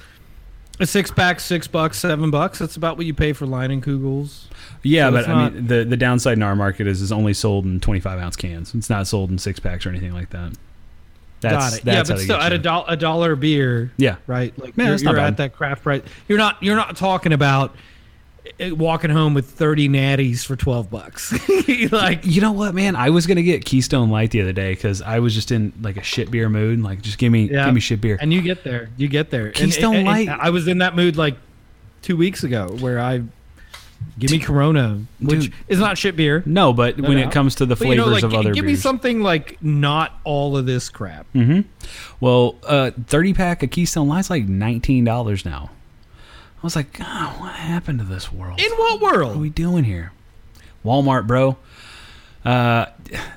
[0.80, 2.58] a six pack, six bucks, seven bucks.
[2.58, 4.44] That's about what you pay for Leinenkugels.
[4.82, 7.35] yeah, so but I not- mean, the the downside in our market is it's only
[7.35, 8.74] sold in 25 ounce cans.
[8.74, 10.52] It's not sold in six packs or anything like that.
[11.40, 11.85] That's, Got it.
[11.85, 14.56] That's yeah, but still, at a, do- a dollar beer, Yeah, right?
[14.56, 16.02] Like Man, you're, not you're at that craft price.
[16.28, 17.74] You're not you're not talking about
[18.60, 21.32] walking home with thirty natties for twelve bucks.
[21.92, 22.96] like you know what, man?
[22.96, 25.96] I was gonna get Keystone Light the other day because I was just in like
[25.96, 26.80] a shit beer mood.
[26.82, 27.64] Like, just give me Yeah.
[27.66, 28.18] give me shit beer.
[28.20, 29.46] and you get there, you get there.
[29.46, 31.36] And- Keystone and- and Light- I was in that mood like
[32.02, 33.22] two weeks ago, where I
[34.18, 35.52] give me Corona, which Dude.
[35.68, 36.42] is not shit beer.
[36.44, 37.28] no, but No when doubt.
[37.28, 39.22] it comes to the But, you flavors know, like, of gi- other give me something
[39.22, 41.26] like not all of this crap.
[41.32, 41.60] hmm
[42.20, 45.70] Well, uh, 30 pack of Keystone Light's like $19 now.
[46.62, 48.61] I was like, God, what happened to this world?
[48.61, 49.31] In what world?
[49.31, 50.12] What are we doing here?
[50.85, 51.57] Walmart, bro.
[52.44, 52.87] Uh,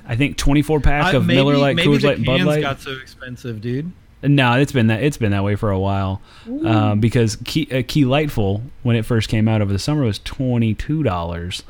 [0.06, 2.60] I think 24 pack of maybe, Miller Lite, Coors Light, Bud Light.
[2.62, 3.90] got so expensive, dude.
[4.22, 6.20] No, it's been that it's been that way for a while.
[6.46, 10.18] Um, because Key, uh, Key Lightful, when it first came out over the summer, was
[10.20, 11.62] twenty two dollars,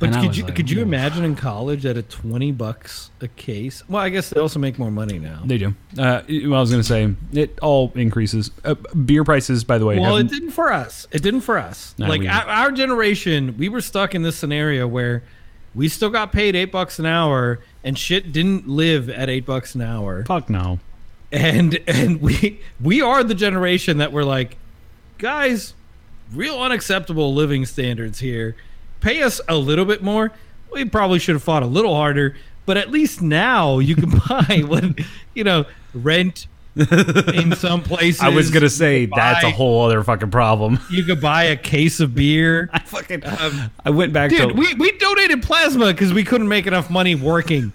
[0.00, 3.28] But And could you like, could you imagine in college at a twenty bucks a
[3.28, 3.82] case?
[3.86, 5.42] Well, I guess they also make more money now.
[5.44, 5.74] They do.
[5.96, 8.50] Uh, well, I was going to say it all increases.
[8.64, 9.98] Uh, beer prices, by the way.
[9.98, 11.06] Well, it didn't for us.
[11.12, 11.94] It didn't for us.
[11.98, 15.22] No, like our, our generation, we were stuck in this scenario where
[15.74, 19.74] we still got paid eight bucks an hour, and shit didn't live at eight bucks
[19.74, 20.24] an hour.
[20.24, 20.80] fuck no.
[21.30, 24.56] And and we we are the generation that we're like,
[25.18, 25.74] guys,
[26.32, 28.56] real unacceptable living standards here.
[29.00, 30.32] Pay us a little bit more.
[30.72, 32.36] We probably should have fought a little harder,
[32.66, 34.96] but at least now you can buy when
[35.34, 38.20] you know rent in some places.
[38.20, 40.78] I was going to say that's a whole other fucking problem.
[40.90, 42.68] You could buy a case of beer.
[42.72, 43.24] I fucking.
[43.24, 44.54] Um, I went back Dude, to.
[44.54, 47.72] we, we donated plasma because we couldn't make enough money working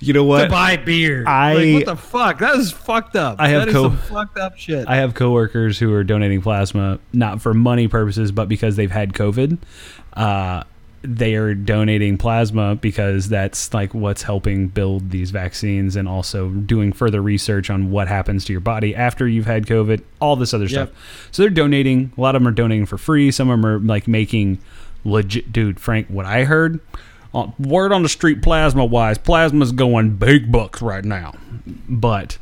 [0.00, 0.44] you know what?
[0.44, 1.24] to buy beer.
[1.26, 2.38] I- like, what the fuck?
[2.38, 3.36] That is fucked up.
[3.38, 4.88] I have That is co- some fucked up shit.
[4.88, 9.12] I have coworkers who are donating plasma not for money purposes, but because they've had
[9.12, 9.58] COVID.
[10.14, 10.64] Uh,
[11.02, 16.92] they are donating plasma because that's like what's helping build these vaccines and also doing
[16.92, 20.66] further research on what happens to your body after you've had COVID, all this other
[20.66, 20.70] Yep.
[20.88, 21.28] stuff.
[21.30, 22.12] So they're donating.
[22.18, 23.30] A lot of them are donating for free.
[23.30, 24.58] Some of them are like making
[25.04, 25.50] legit.
[25.54, 26.80] Dude, Frank, what I heard,
[27.34, 31.34] uh, word on the street, plasma wise, plasma's going big bucks right now.
[31.88, 32.38] But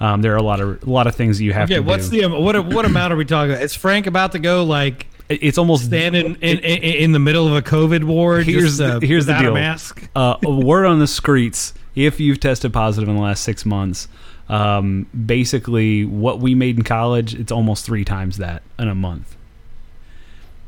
[0.00, 1.82] um, there are a lot of a lot of things that you have okay, to
[1.82, 2.28] what's do.
[2.28, 3.62] the what what amount are we talking about?
[3.62, 7.54] Is Frank about to go like it's almost standing in, in, in the middle of
[7.54, 8.44] a COVID ward?
[8.46, 9.52] Here's just, uh, the- here's the deal.
[9.52, 10.08] A mask?
[10.16, 14.08] uh, a word on the streets if you've tested positive in the last six months
[14.48, 19.36] um, basically what we made in college it's almost three times that in a month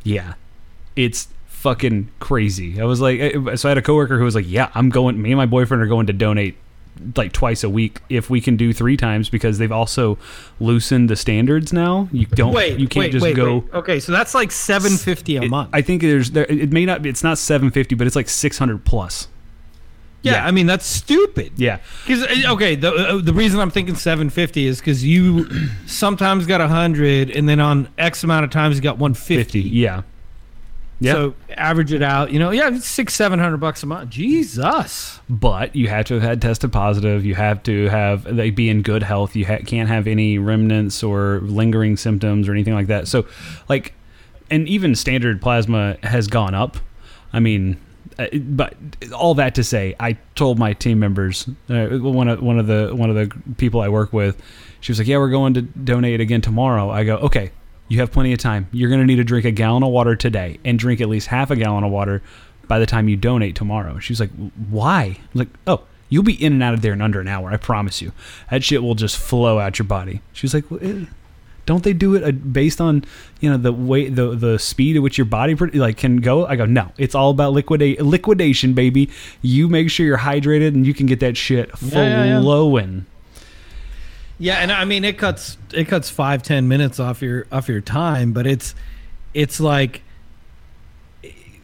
[0.03, 0.35] yeah
[0.97, 1.29] it's
[1.65, 3.19] fucking crazy i was like
[3.57, 5.83] so i had a coworker who was like yeah i'm going me and my boyfriend
[5.83, 6.57] are going to donate
[7.17, 10.19] like twice a week if we can do three times because they've also
[10.61, 13.73] loosened the standards now you don't Wait, you can't wait, just wait, go wait.
[13.75, 15.71] Okay, so that's like seven fifty a it- month.
[15.73, 16.45] I think there's there.
[16.45, 17.01] It may not.
[17.03, 19.27] be It's not 750, but it's like 600 plus.
[20.23, 20.47] yeah, yeah.
[20.47, 21.53] I mean that's stupid.
[21.57, 25.49] Yeah, Because okay, the uh, the reason I'm thinking 750 is because you
[25.87, 29.43] sometimes got 100, and then on X amount of times you got 150.
[29.43, 29.61] 50.
[29.69, 30.03] Yeah,
[31.01, 31.13] yeah.
[31.13, 34.11] So average it out, you know, yeah, it's six, seven hundred bucks a month.
[34.11, 35.21] Jesus.
[35.29, 37.25] but you have to have had tested positive.
[37.25, 39.35] You have to have like be in good health.
[39.37, 43.09] You ha- can't have any remnants or lingering symptoms or anything like that.
[43.09, 43.27] So,
[43.69, 43.95] like,
[44.51, 46.77] and even standard plasma has gone up.
[47.33, 47.79] I mean.
[48.17, 48.77] Uh, but
[49.13, 52.95] all that to say, I told my team members, uh, one of one of the
[52.95, 54.41] one of the people I work with,
[54.79, 57.51] she was like, "Yeah, we're going to donate again tomorrow." I go, "Okay,
[57.89, 58.69] you have plenty of time.
[58.73, 61.29] You're going to need to drink a gallon of water today and drink at least
[61.29, 62.23] half a gallon of water
[62.67, 64.31] by the time you donate tomorrow." She's like,
[64.71, 67.29] "Why?" I was like, "Oh, you'll be in and out of there in under an
[67.29, 67.51] hour.
[67.51, 68.13] I promise you.
[68.51, 71.05] That shit will just flow out your body." She was like, well, eh,
[71.67, 73.05] "Don't they do it uh, based on
[73.41, 76.57] you know the way the the speed at which your body like can go?" I
[76.57, 79.11] go, "No, it's all about liquidate liquidation, baby.
[79.43, 82.39] You make sure you're hydrated and you can get that shit Yeah, yeah, yeah.
[84.45, 87.69] Flowing." Yeah, and I mean it cuts it cuts five ten minutes off your off
[87.69, 88.75] your time, but it's
[89.33, 90.03] it's like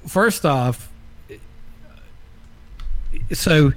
[0.06, 0.90] first off,
[3.32, 3.72] so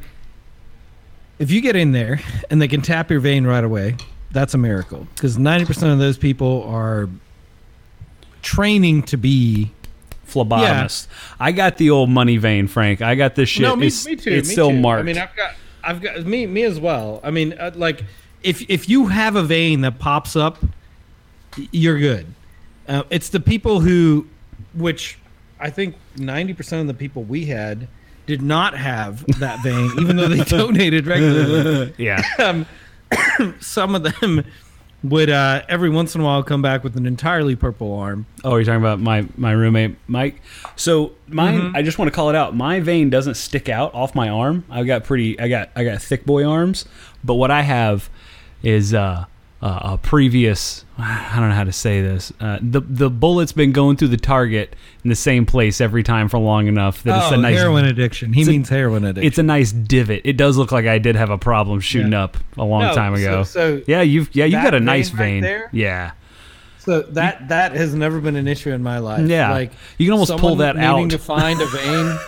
[1.39, 3.97] if you get in there and they can tap your vein right away,
[4.31, 7.09] that's a miracle because ninety percent of those people are
[8.41, 9.71] training to be
[10.27, 11.07] Phlebotomist.
[11.39, 13.01] I got the old money vein, Frank.
[13.01, 13.63] I got this shit.
[13.63, 14.31] No, me, it's, me too.
[14.31, 14.79] It's me still too.
[14.79, 15.01] marked.
[15.01, 15.51] I mean, I've got,
[15.83, 17.19] I've got me, me as well.
[17.23, 18.03] I mean, uh, like,
[18.43, 20.57] if if you have a vein that pops up,
[21.71, 22.27] you're good.
[22.87, 24.27] Uh, it's the people who,
[24.73, 25.17] which
[25.59, 27.87] I think ninety percent of the people we had
[28.25, 31.93] did not have that vein, even though they donated regularly.
[31.97, 32.21] yeah.
[32.39, 32.65] Um,
[33.59, 34.43] some of them
[35.03, 38.25] would uh, every once in a while come back with an entirely purple arm.
[38.43, 40.41] Oh, you're talking about my my roommate Mike.
[40.75, 41.75] So mine, Mm-hmm.
[41.75, 42.55] I just want to call it out.
[42.55, 44.65] My vein doesn't stick out off my arm.
[44.69, 45.39] I've got pretty.
[45.39, 46.85] I got I got thick boy arms.
[47.23, 48.09] But what I have
[48.63, 49.25] is uh,
[49.61, 50.83] uh, a previous.
[50.97, 52.31] I don't know how to say this.
[52.39, 56.27] Uh, the the bullet's been going through the target in the same place every time
[56.29, 57.57] for long enough that it's oh, a nice.
[57.57, 58.33] heroin addiction.
[58.33, 59.27] He it's a- means heroin addiction.
[59.27, 60.21] It's a nice divot.
[60.25, 62.23] It does look like I did have a problem shooting Yeah.
[62.25, 63.43] up a long No, time ago.
[63.43, 65.69] so yeah, you've yeah you got a nice vein right there?
[65.71, 66.11] yeah.
[66.79, 69.27] So that that has never been an issue in my life.
[69.27, 69.51] Yeah.
[69.51, 71.11] like You can almost pull someone that needing out.
[71.11, 72.17] to find a vein.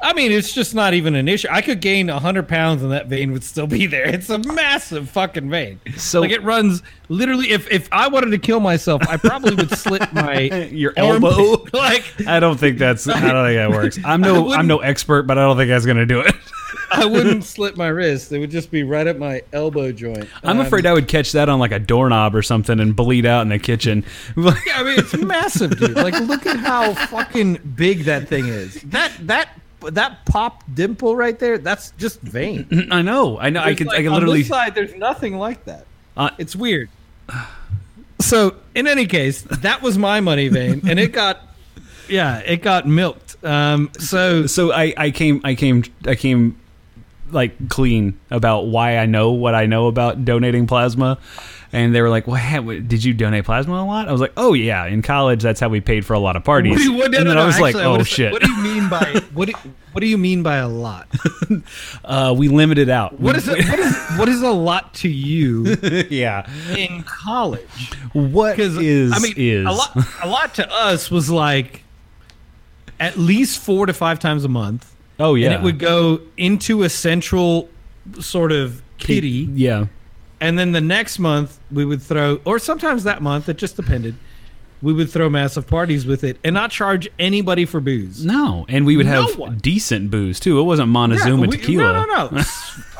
[0.00, 1.48] I mean, it's just not even an issue.
[1.50, 4.06] I could gain hundred pounds and that vein would still be there.
[4.06, 5.80] It's a massive fucking vein.
[5.96, 7.50] So- like it runs literally.
[7.50, 11.64] If if I wanted to kill myself, I probably would slit my Your elbow.
[11.72, 13.08] like I don't think that's.
[13.08, 13.98] I don't think that works.
[14.04, 14.52] I'm no.
[14.52, 16.34] I'm no expert, but I don't think that's gonna do it.
[16.90, 18.32] I wouldn't slit my wrist.
[18.32, 20.28] It would just be right at my elbow joint.
[20.44, 23.24] I'm Um, afraid I would catch that on like a doorknob or something and bleed
[23.24, 24.04] out in the kitchen.
[24.36, 25.94] Yeah, I mean it's massive, dude.
[25.96, 28.74] Like, look at how fucking big that thing is.
[28.82, 29.48] That that
[29.92, 31.58] that pop dimple right there.
[31.58, 32.88] That's just vein.
[32.90, 33.60] I know, I know.
[33.62, 34.38] I can, like- I can on literally.
[34.40, 34.74] this side.
[34.74, 35.86] There's nothing like that.
[36.16, 36.88] Uh, It's weird.
[38.20, 41.40] So, in any case, that was my money vein, and it got,
[42.08, 43.36] yeah, it got milked.
[43.44, 46.58] Um, so so I, I came, I came, I came,
[47.30, 51.18] like clean about why I know what I know about donating plasma,
[51.76, 54.20] and they were like, "Well, hey, what- did you donate plasma a lot?" I was
[54.20, 56.78] like, "Oh yeah, in college, that's how we paid for a lot of parties." What
[56.78, 58.62] do you, what, no, and then no, I was like, "Oh shit!" What do you
[58.62, 59.48] mean by what?
[59.48, 59.54] Do,
[59.92, 61.06] what do you mean by a lot?
[62.04, 63.20] uh, we limited out.
[63.20, 63.62] What is it?
[63.68, 65.76] What is what is a lot to you
[66.10, 66.50] yeah.
[66.74, 67.92] in college?
[68.14, 69.96] what is I mean, is a lot.
[70.22, 71.82] A lot to us was like
[72.98, 76.84] at least four to five times a month, oh yeah, and it would go into
[76.84, 77.68] a central
[78.18, 79.50] sort of kitty.
[79.52, 79.86] Yeah.
[80.40, 84.14] And then the next month we would throw, or sometimes that month, it just depended.
[84.82, 88.24] We would throw massive parties with it and not charge anybody for booze.
[88.26, 89.56] No, and we would No have one.
[89.56, 90.60] decent booze too.
[90.60, 91.92] It wasn't Montezuma we- tequila.
[91.94, 92.42] No, no, no.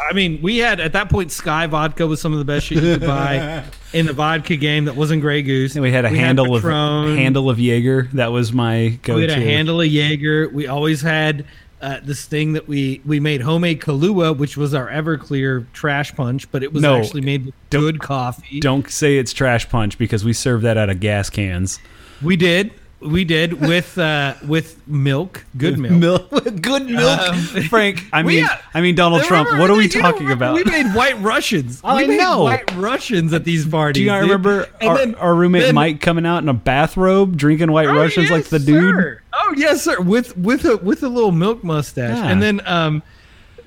[0.09, 2.83] I mean, we had at that point Skyy vodka was some of the best shit
[2.83, 4.87] you could buy in the vodka game.
[4.87, 5.75] That wasn't Grey Goose.
[5.77, 7.15] And we had a handle of Patron.
[7.17, 8.09] handle of Jaeger.
[8.15, 9.17] That was my go-to.
[9.17, 10.49] We had a handle of Jaeger.
[10.49, 11.45] We always had
[11.81, 16.51] uh, this thing that we we made homemade Kahlua, which was our Everclear trash punch,
[16.51, 18.61] but it was No, actually made with good coffee.
[18.61, 21.79] Don't say it's trash punch because we served that out of gas cans.
[22.23, 22.73] We did.
[22.99, 26.31] We did with uh, with milk, good milk.
[26.63, 27.37] good milk, Um,
[27.69, 28.03] Frank.
[28.13, 29.51] I mean, got- I mean Donald Trump.
[29.59, 30.55] What are we talking about?
[30.55, 31.81] We made White Russians.
[31.85, 32.45] I we made know.
[32.45, 34.01] White Russians at these parties.
[34.01, 37.71] Do you remember our, then- our roommate then- Mike coming out in a bathrobe, drinking
[37.71, 38.95] White Oh, Russians like the dude?
[38.95, 39.21] sir.
[39.35, 40.01] Oh yes, sir.
[40.01, 42.29] With with a with a little milk mustache, Yeah.
[42.29, 43.03] and then um,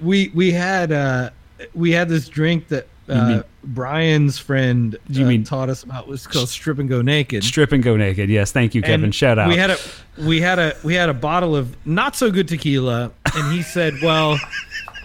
[0.02, 1.30] we we had uh
[1.76, 6.08] we had this drink that uh, mean- Brian's friend You uh, mean- taught us about.
[6.08, 7.44] Was called Strip and Go Naked.
[7.44, 8.30] Strip and go naked.
[8.30, 9.06] Yes, thank you, Kevin.
[9.06, 9.48] And Shout out.
[9.50, 9.78] We had a
[10.18, 13.96] we had a we had a bottle of not so good tequila, and he said,
[14.02, 14.40] "Well,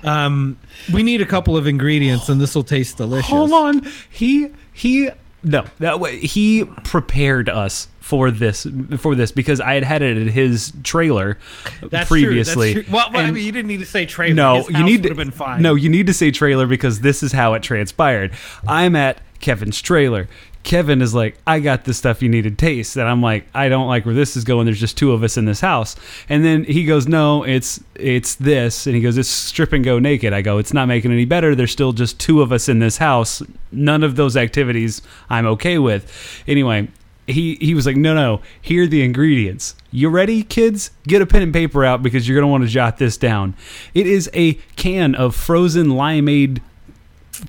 [0.03, 0.59] um,
[0.93, 3.87] we need a couple of ingredients, and this will taste delicious." Hold on.
[4.11, 5.11] He he
[5.45, 8.67] no that way he prepared us for this
[8.99, 11.39] for this because I had had it at his trailer
[11.83, 12.75] That's previously.
[12.75, 12.83] True.
[12.83, 12.95] That's true.
[12.95, 14.35] Well, well, I mean, you didn't need to say trailer.
[14.35, 15.63] no, you need to been fine.
[15.63, 18.33] No, you need to say trailer because this is how it transpired.
[18.69, 20.29] I'm at Kevin's trailer.
[20.65, 23.69] Kevin is like, I got the stuff you need to taste, and I'm like, I
[23.69, 24.65] don't like where this is going.
[24.65, 25.95] There's just two of us in this house,
[26.29, 29.99] and then he goes, No, it's it's this, and he goes, It's strip and go
[29.99, 30.33] naked.
[30.33, 31.55] I go, It's not making any better.
[31.55, 33.43] There's still just two of us in this house.
[33.71, 36.43] None of those activities I'm okay with.
[36.49, 36.89] Anyway,
[37.27, 39.75] he he was like, no, no, here are the ingredients.
[39.91, 40.91] You ready, kids?
[41.07, 43.55] Get a pen and paper out because you're gonna want to jot this down.
[43.95, 46.61] It is a can of frozen limeade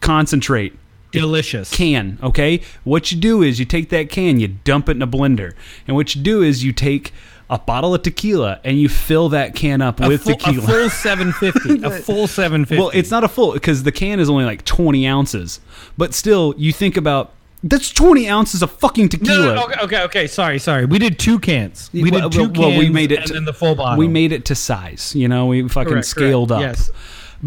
[0.01, 0.73] concentrate.
[1.21, 1.71] Delicious.
[1.71, 2.62] Can okay?
[2.84, 5.54] What you do is you take that can, you dump it in a blender,
[5.88, 7.12] and what you do is you take
[7.49, 10.63] a bottle of tequila and you fill that can up a with full, tequila.
[10.63, 11.84] A full 750.
[11.86, 12.78] a full 750.
[12.82, 15.60] Well, it's not a full because the can is only like 20 ounces,
[15.97, 19.56] but still, you think about that's 20 ounces of fucking no, tequila.
[19.56, 20.28] no, okay, okay, okay.
[20.28, 20.86] Sorry, sorry.
[20.86, 21.89] We did two cans.
[21.93, 22.58] We Well, did two well, cans.
[22.60, 23.97] well, we made it and to- then the full bottle.
[23.97, 25.13] We made it to size.
[25.15, 26.78] You know, we fucking Correct, scaled correct, up.
[26.78, 26.91] yes.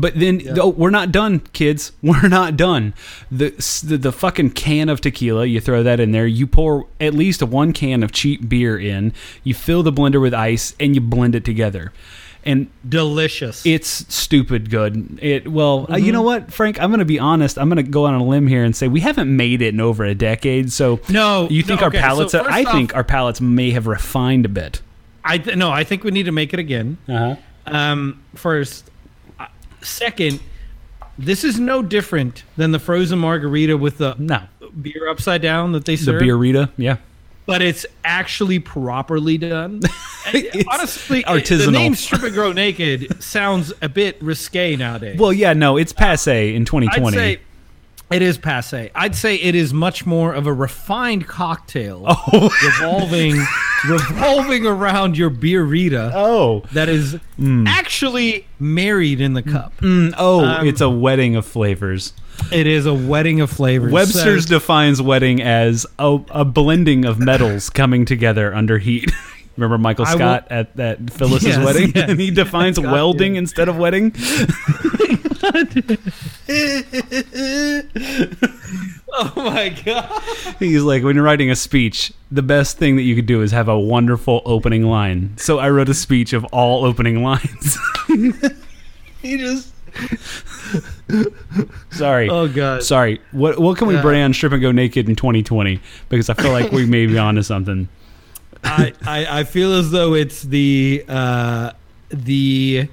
[0.00, 1.90] But then, oh, we're not done, kids.
[2.02, 2.94] We're not done.
[3.32, 3.50] The,
[3.84, 6.26] the the fucking can of tequila, you throw that in there.
[6.26, 9.12] You pour at least one can of cheap beer in.
[9.42, 11.92] You fill the blender with ice, and you blend it together.
[12.44, 13.66] And delicious.
[13.66, 15.18] it's stupid good.
[15.20, 16.04] It well, uh, Mm-hmm.
[16.06, 16.80] you know what, Frank?
[16.80, 17.58] I'm going to be honest.
[17.58, 19.80] I'm going to go on a limb here and say we haven't made it in
[19.80, 20.70] over a decade.
[20.72, 22.32] So No, you think no, our okay, so palates?
[22.32, 24.80] first I think our palates may have refined a bit.
[25.24, 26.96] I th- no, I think we need to make it again.
[27.08, 27.36] Uh huh.
[27.66, 28.87] Um, first, uh,
[29.82, 30.40] second,
[31.18, 34.42] this is no different than the frozen margarita with the No,
[34.80, 36.22] beer upside down that they the serve.
[36.22, 36.70] beerita.
[36.76, 36.96] Yeah.
[37.46, 39.80] but it's actually properly done.
[40.30, 41.64] It's honestly, artisanal.
[41.66, 45.18] the name "Strip and Grow Naked" sounds a bit risque nowadays.
[45.18, 47.38] Well, yeah, no, it's passe in I'd 2020.
[48.10, 48.90] It is passe.
[48.94, 53.36] I'd say it is much more of a refined cocktail oh, revolving
[53.88, 57.16] revolving around your beerita oh, that is
[57.66, 59.76] actually married in the cup.
[59.78, 62.12] Mm, oh, Um, it's a wedding of flavors.
[62.52, 63.92] It is a wedding of flavors.
[63.92, 69.10] Webster's So- defines wedding as a, a blending of metals coming together under heat.
[69.56, 72.08] Remember Michael I will- Scott at that Phyllis's Yes, wedding, yes.
[72.10, 73.40] and he defines Scott, welding yeah.
[73.40, 74.12] instead of wedding.
[79.12, 80.22] oh my god!
[80.58, 83.52] He's like, when you're writing a speech, the best thing that you could do is
[83.52, 85.34] have a wonderful opening line.
[85.36, 87.78] So I wrote a speech of all opening lines.
[89.22, 89.72] he just
[91.90, 92.28] Sorry.
[92.28, 92.82] Oh god.
[92.82, 93.20] Sorry.
[93.32, 94.02] What what can we Yeah.
[94.02, 95.80] bring on strip and go naked in 2020?
[96.08, 97.88] Because I feel like we may be onto something.
[98.64, 101.72] I, I I feel as though it's the uh
[102.10, 102.88] the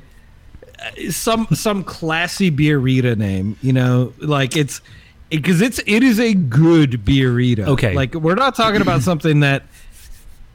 [1.09, 4.81] some some classy beerita name, you know, like it's
[5.29, 7.67] because it's it is a good beerita.
[7.67, 7.93] Okay.
[7.93, 9.63] like we're not talking about something that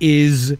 [0.00, 0.56] is.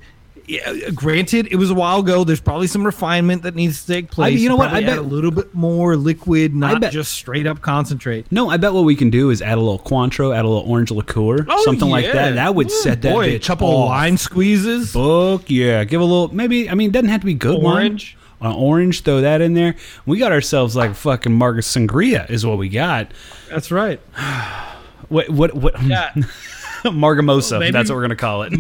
[0.47, 2.25] Yeah, granted, it was a while ago.
[2.25, 4.41] There's probably some refinement that needs to take place.
[4.41, 7.61] you know what, I bet- a little bit more liquid, not bet- just straight up
[7.61, 8.27] concentrate.
[8.33, 10.69] No, I bet what we can do is add a little Cointreau, add a little
[10.69, 12.15] orange liqueur, oh, something like yeah.
[12.15, 12.35] that.
[12.35, 13.85] That would Ooh, set that boy, bitch a couple off.
[13.85, 14.93] of lime squeezes.
[14.93, 15.85] Fuck yeah!
[15.85, 16.35] Give a little.
[16.35, 18.01] Maybe I mean, it doesn't have to be good wine.
[18.43, 19.75] An orange, throw that in there.
[20.07, 23.11] We got ourselves like fucking Marcus Sangria is what we got.
[23.49, 24.01] That's right.
[25.09, 25.83] What what what?
[25.83, 26.13] Yeah.
[26.85, 27.59] Margamosa.
[27.59, 28.53] Maybe- that's what we're gonna call it.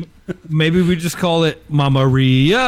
[0.48, 2.58] Maybe we just call it My Maria.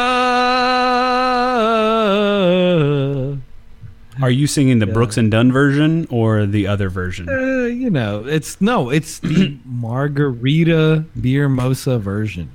[4.23, 7.29] Are you singing the Brooks and Dunn version or the other version?
[7.29, 12.51] Uh, you know, it's no, it's the Margarita Beer Mosa version.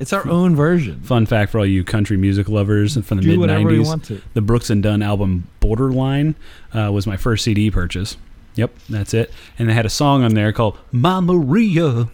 [0.00, 1.00] It's our own version.
[1.02, 3.86] Fun fact for all you country music lovers from the Do mid whatever you '90s:
[3.86, 4.22] want to.
[4.34, 6.34] the Brooks and Dunn album "Borderline"
[6.74, 8.16] uh, was my first CD purchase.
[8.56, 9.30] Yep, that's it.
[9.58, 12.08] And they had a song on there called "My Maria."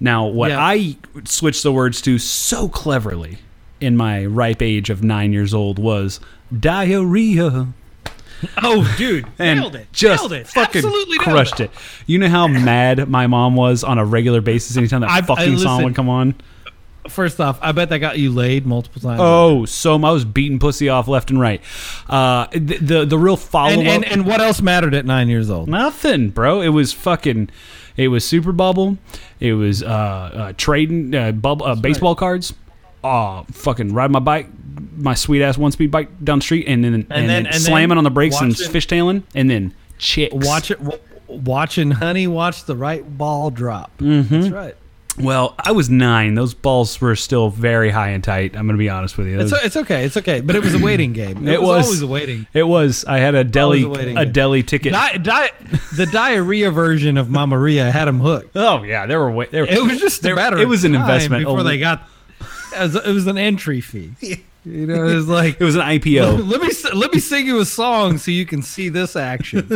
[0.00, 0.58] Now, what Yeah.
[0.60, 3.38] I switched the words to so cleverly
[3.80, 6.18] in my ripe age of nine years old was
[6.58, 7.68] diarrhea.
[8.62, 9.86] Oh, dude, and nailed it!
[9.92, 10.46] just nailed it!
[10.48, 11.70] fucking Absolutely nailed crushed it.
[12.06, 15.22] You know how mad my mom was on a regular basis anytime that I- I-
[15.22, 15.84] fucking song listen.
[15.84, 16.34] would come on.
[17.10, 19.20] First off, I bet that got you laid multiple times.
[19.22, 21.60] Oh, so I was beating pussy off left and right.
[22.08, 23.94] Uh, the, the the real follow and, up.
[23.94, 25.68] and and what else mattered at nine years old?
[25.68, 26.60] Nothing, bro.
[26.60, 27.50] It was fucking.
[27.96, 28.96] It was Super Bubble.
[29.40, 32.54] It was uh, uh trading uh, bubble uh, baseball cards.
[33.02, 34.48] Oh, fucking ride my bike,
[34.96, 37.54] my sweet ass one speed bike down the street, and then and, then, then- and
[37.54, 40.34] then slamming on the brakes and fishtailing, and then chicks.
[40.34, 43.96] Watch it, w- watching honey watch the right ball drop.
[43.98, 44.40] Mm-hmm.
[44.40, 44.76] That's right.
[45.22, 46.34] Well, I was nine.
[46.34, 48.56] Those balls were still very high and tight.
[48.56, 49.40] I'm gonna be honest with you.
[49.40, 50.04] It's, it's okay.
[50.04, 50.40] It's okay.
[50.40, 51.46] But it was a waiting game.
[51.48, 51.84] It, It was, was.
[51.86, 52.46] always a waiting.
[52.52, 53.04] It was.
[53.04, 54.92] I had a deli, a a deli ticket.
[54.92, 55.50] Di- di-
[55.96, 58.56] the diarrhea version of My Maria had him hooked.
[58.56, 59.46] oh yeah, they were.
[59.46, 60.58] They were It was just a matter.
[60.58, 61.44] it was an investment.
[61.44, 61.62] before Oh.
[61.62, 62.02] they got.
[62.74, 64.12] It was, it was an entry fee.
[64.62, 66.46] You know, it was like It was an IPO.
[66.46, 69.66] let me let me sing you a song so you can see this action.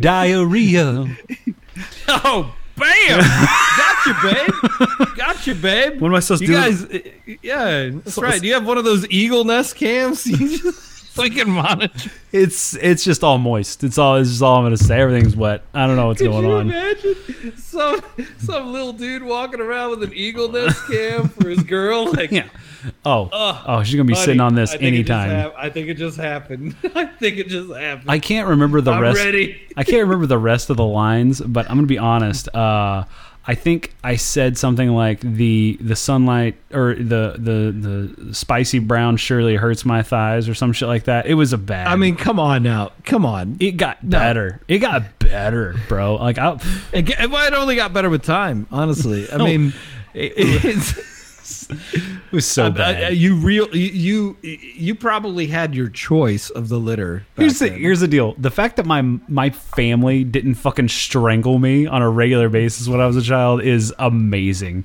[0.00, 1.06] Diarrhea.
[2.08, 3.20] oh, bam!
[3.76, 5.16] got you, babe.
[5.16, 6.00] Got you, babe.
[6.00, 6.58] What am I supposed you to do?
[6.58, 6.98] guys, uh,
[7.42, 8.40] yeah, that's right.
[8.40, 10.24] Do you have one of those Eagle Nest cams?
[11.16, 12.10] You just so you can monitor.
[12.32, 13.84] It's it's just all moist.
[13.84, 14.16] It's all.
[14.16, 15.00] It's just all I'm gonna say.
[15.00, 15.62] Everything's wet.
[15.74, 16.70] I don't know what's Could going you on.
[16.70, 18.00] imagine some
[18.38, 22.06] some little dude walking around with an Eagle Nest cam for his girl?
[22.12, 22.48] Like, Yeah.
[23.04, 23.28] Oh.
[23.32, 25.30] Ugh, oh, she's gonna be honey, sitting on this I think it just anytime.
[25.30, 26.74] hap- I think it just happened.
[26.94, 28.10] I think it just happened.
[28.10, 29.18] I can't remember the I'm rest.
[29.18, 29.60] ready.
[29.76, 32.48] I can't remember the rest of the lines, but I'm gonna be honest.
[32.54, 33.04] Uh,
[33.44, 39.16] I think I said something like the the sunlight or the the the spicy brown
[39.16, 41.26] surely hurts my thighs or some shit like that.
[41.26, 41.88] It was a bad.
[41.88, 43.56] I mean, come on now, come on.
[43.58, 44.60] it got better.
[44.68, 46.16] It got better, bro.
[46.16, 46.52] Like I,
[46.92, 49.26] It, it only got better with time, honestly.
[49.32, 49.72] I mean,
[50.14, 53.04] it, it's, it was so bad.
[53.04, 57.26] uh, you real you, you you probably had your choice of the litter.
[57.36, 57.78] Here's the then.
[57.80, 58.34] here's the deal.
[58.38, 63.00] The fact that my my family didn't fucking strangle me on a regular basis when
[63.00, 64.84] I was a child is amazing.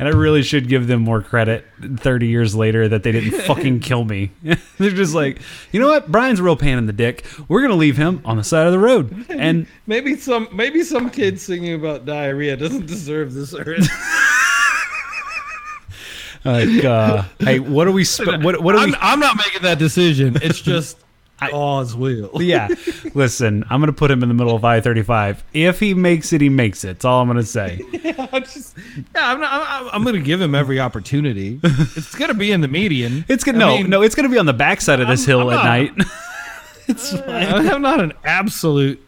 [0.00, 3.80] And I really should give them more credit 30 years later that they didn't fucking
[3.88, 4.30] kill me.
[4.78, 5.40] They're just like,
[5.72, 6.12] you know what?
[6.12, 7.24] Brian's a real pain in the dick.
[7.48, 9.26] We're going to leave him on the side of the road.
[9.28, 13.88] And maybe some maybe some kid singing about diarrhea doesn't deserve this earth.
[16.52, 19.62] like, uh, hey, what are we, sp- what, what are I'm, we, I'm not making
[19.62, 20.38] that decision.
[20.42, 20.98] It's just
[21.50, 22.30] God's will.
[22.42, 22.68] yeah,
[23.14, 25.44] listen, I'm going to put him in the middle of I 35.
[25.52, 26.88] If he makes it, he makes it.
[26.88, 27.80] That's all I'm going to say.
[28.18, 28.76] I'm just,
[29.14, 31.60] yeah, I'm, not, I'm, I'm going to give him every opportunity.
[31.62, 33.24] It's going to be in the median.
[33.28, 34.02] It's gonna no, mean, no.
[34.02, 35.92] It's gonna be on the backside of this hill at night.
[37.28, 39.00] I'm not an absolute,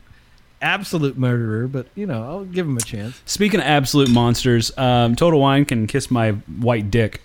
[0.62, 3.20] absolute murderer, but you know, I'll give him a chance.
[3.24, 7.22] Speaking of absolute monsters, um, Total Wine can kiss my white dick.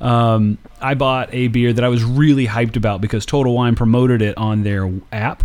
[0.00, 4.22] Um, I bought a beer that I was really hyped about because Total Wine promoted
[4.22, 5.44] it on their app.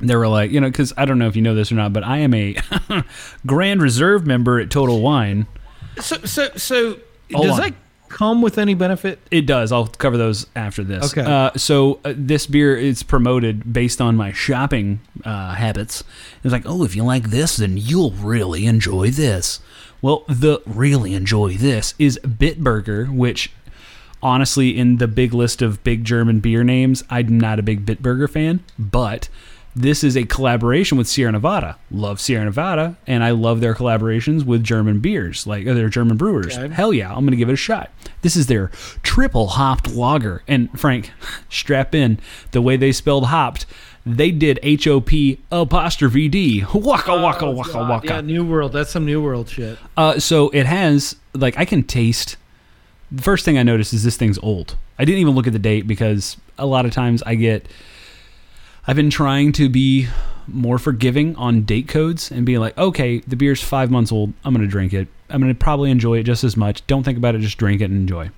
[0.00, 1.92] They were like, you know, because I don't know if you know this or not,
[1.92, 2.56] but I am a
[3.46, 5.46] Grand Reserve member at Total Wine.
[6.00, 6.98] So, so, so,
[7.32, 7.70] Hold does on.
[7.70, 7.74] that
[8.12, 9.18] come with any benefit?
[9.30, 9.72] It does.
[9.72, 11.12] I'll cover those after this.
[11.16, 11.28] Okay.
[11.28, 16.04] Uh, so uh, this beer is promoted based on my shopping uh, habits.
[16.44, 19.60] It's like, oh, if you like this, then you'll really enjoy this.
[20.00, 23.52] Well, the really enjoy this is Bitburger, which
[24.22, 28.30] honestly, in the big list of big German beer names, I'm not a big Bitburger
[28.30, 29.28] fan, but
[29.74, 31.78] this is a collaboration with Sierra Nevada.
[31.90, 36.16] Love Sierra Nevada, and I love their collaborations with German beers, like uh, their German
[36.16, 36.56] brewers.
[36.58, 36.72] Okay.
[36.74, 37.90] Hell yeah, I'm gonna give it a shot.
[38.22, 38.68] This is their
[39.02, 41.10] triple hopped lager, and Frank,
[41.48, 42.18] strap in.
[42.50, 43.64] The way they spelled hopped,
[44.04, 46.64] they did H O P apostrophe D.
[46.74, 47.88] Waka waka Oh, waka God.
[47.90, 48.06] waka.
[48.08, 48.72] Yeah, New World.
[48.72, 49.78] That's some New World shit.
[49.96, 52.36] Uh, so it has like I can taste.
[53.10, 54.76] The first thing I noticed is this thing's old.
[54.98, 57.66] I didn't even look at the date because a lot of times I get.
[58.84, 60.08] I've been trying to be
[60.48, 64.32] more forgiving on date codes and be like, okay, the beer's five months old.
[64.44, 65.06] I'm gonna drink it.
[65.30, 66.84] I'm gonna probably enjoy it just as much.
[66.88, 67.40] Don't think about it.
[67.42, 68.30] Just drink it and enjoy.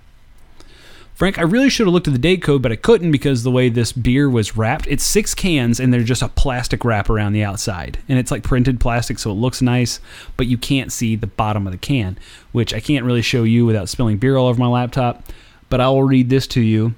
[1.14, 3.50] Frank, I really should have looked at the date code, but I couldn't because the
[3.50, 7.32] way this beer was wrapped, it's six cans and there's just a plastic wrap around
[7.32, 7.98] the outside.
[8.08, 10.00] And it's like printed plastic, so it looks nice,
[10.36, 12.18] but you can't see the bottom of the can,
[12.52, 15.24] which I can't really show you without spilling beer all over my laptop.
[15.70, 16.96] But I will read this to you.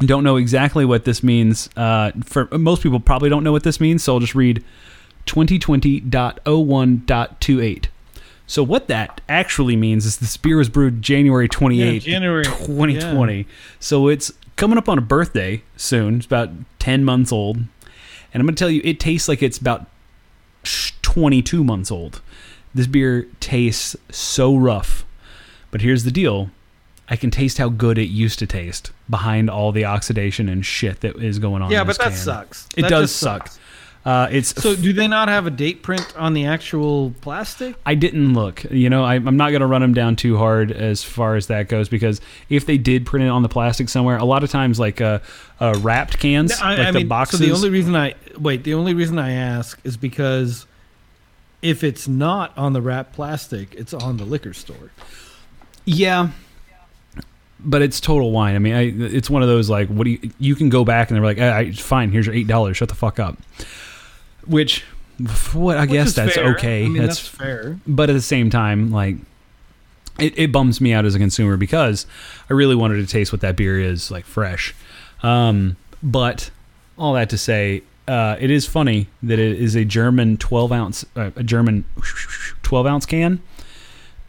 [0.00, 1.70] Don't know exactly what this means.
[1.76, 4.62] Uh, for most people, probably don't know what this means, so I'll just read
[5.26, 7.86] 2020.01.28.
[8.46, 13.46] So what that actually means is this beer was brewed January 28th, Yeah, January, 2020.
[13.80, 16.16] So it's coming up on a birthday soon.
[16.16, 17.56] It's about 10 months old.
[17.56, 19.86] And I'm going to tell you, it tastes like it's about
[21.02, 22.20] 22 months old.
[22.74, 25.06] This beer tastes so rough.
[25.70, 26.50] But here's the deal
[27.08, 31.00] I can taste how good it used to taste behind all the oxidation and shit
[31.00, 31.70] that is going on.
[31.70, 32.16] Yeah, in but that can.
[32.16, 32.66] sucks.
[32.76, 33.48] It That does suck.
[33.48, 33.58] sucks.
[34.06, 37.74] Uh, it's So, do they not have a date print on the actual plastic?
[37.86, 38.62] I didn't look.
[38.70, 41.46] You know, I, I'm not going to run them down too hard as far as
[41.46, 44.50] that goes because if they did print it on the plastic somewhere, a lot of
[44.50, 45.20] times like uh,
[45.58, 47.38] uh, wrapped cans, I, like I the mean, boxes.
[47.40, 50.66] so the only reason I wait, the only reason I ask is because
[51.62, 54.90] if it's not on the wrapped plastic, it's on the liquor store.
[55.86, 56.28] yeah,
[57.64, 58.54] but it's total wine.
[58.54, 58.82] I mean, I,
[59.16, 60.30] it's one of those like, what do you?
[60.38, 62.76] You can go back and they're like, "Ah, I, fine, here's your eight dollars.
[62.76, 63.36] Shut the fuck up.
[64.46, 64.82] Which,
[65.52, 66.54] what I Which guess that's fair.
[66.54, 66.84] okay.
[66.84, 67.78] I mean, that's that's fair.
[67.86, 69.16] but at the same time, like
[70.18, 72.06] it, it bums me out as a consumer because
[72.48, 74.74] I really wanted to taste what that beer is like fresh.
[75.22, 76.50] Um, but
[76.98, 81.04] all that to say, uh, it is funny that it is a German twelve ounce,
[81.16, 81.84] uh, a German
[82.62, 83.40] twelve ounce can.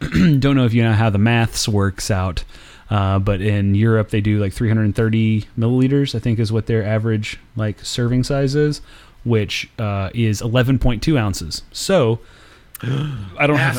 [0.00, 2.44] Don't know if you know how the maths works out,
[2.90, 6.14] uh, but in Europe they do like 330 milliliters.
[6.14, 8.80] I think is what their average like serving size is,
[9.24, 11.62] which uh, is 11.2 ounces.
[11.72, 12.20] So
[12.82, 13.76] I don't have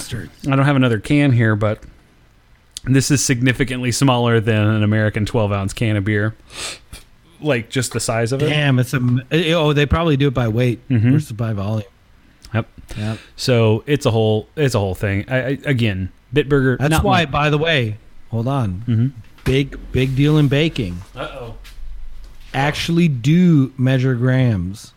[0.49, 1.83] I don't have another can here, but
[2.83, 6.35] this is significantly smaller than an American 12 ounce can of beer.
[7.39, 8.49] Like just the size of it.
[8.49, 9.53] Damn, it's a.
[9.53, 11.11] Oh, they probably do it by weight Mhm.
[11.11, 11.87] versus by volume.
[12.53, 12.67] Yep.
[12.97, 13.17] Yep.
[13.35, 15.25] So it's a whole it's a whole thing.
[15.27, 16.79] I, I, again, Bitburger.
[16.79, 17.25] That's why.
[17.25, 17.97] By the way,
[18.29, 18.83] hold on.
[18.87, 19.07] Mm-hmm.
[19.43, 20.97] Big big deal in baking.
[21.15, 21.57] Uh oh.
[22.53, 24.93] Actually, do measure grams.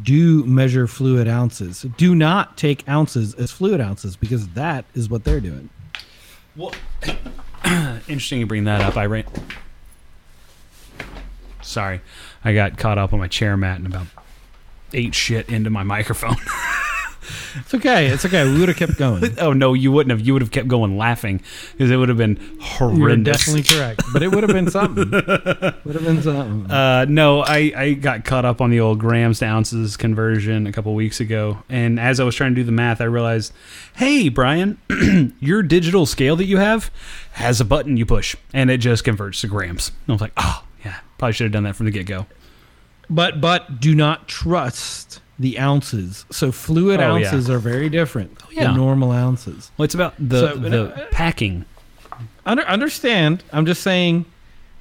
[0.00, 1.82] Do measure fluid ounces.
[1.96, 5.70] Do not take ounces as fluid ounces because that is what they're doing.
[6.54, 6.72] Well,
[7.64, 8.96] interesting you bring that up.
[8.96, 9.24] I ran.
[11.62, 12.00] Sorry,
[12.44, 14.06] I got caught up on my chair mat and about
[14.92, 16.36] ate shit into my microphone.
[17.56, 18.06] It's okay.
[18.06, 18.44] It's okay.
[18.44, 19.38] We would have kept going.
[19.38, 20.26] oh no, you wouldn't have.
[20.26, 21.40] You would have kept going laughing
[21.72, 23.38] because it would have been You're horrendous.
[23.38, 25.10] definitely correct, but it would have been something.
[25.10, 25.22] would
[25.94, 26.70] have been something.
[26.70, 30.72] Uh, no, I, I got caught up on the old grams to ounces conversion a
[30.72, 31.62] couple weeks ago.
[31.68, 33.52] And as I was trying to do the math, I realized,
[33.96, 34.78] hey, Brian,
[35.40, 36.90] your digital scale that you have
[37.32, 39.88] has a button you push and it just converts to grams.
[39.88, 42.26] And I was like, oh, yeah, probably should have done that from the get go.
[43.10, 46.24] But but do not trust the ounces.
[46.30, 47.26] So fluid Oh, yeah.
[47.28, 48.64] ounces are very different yeah.
[48.64, 49.70] than normal ounces.
[49.76, 51.64] Well, it's about the, So, the uh, packing.
[52.44, 53.44] Under, understand?
[53.52, 54.24] I'm just saying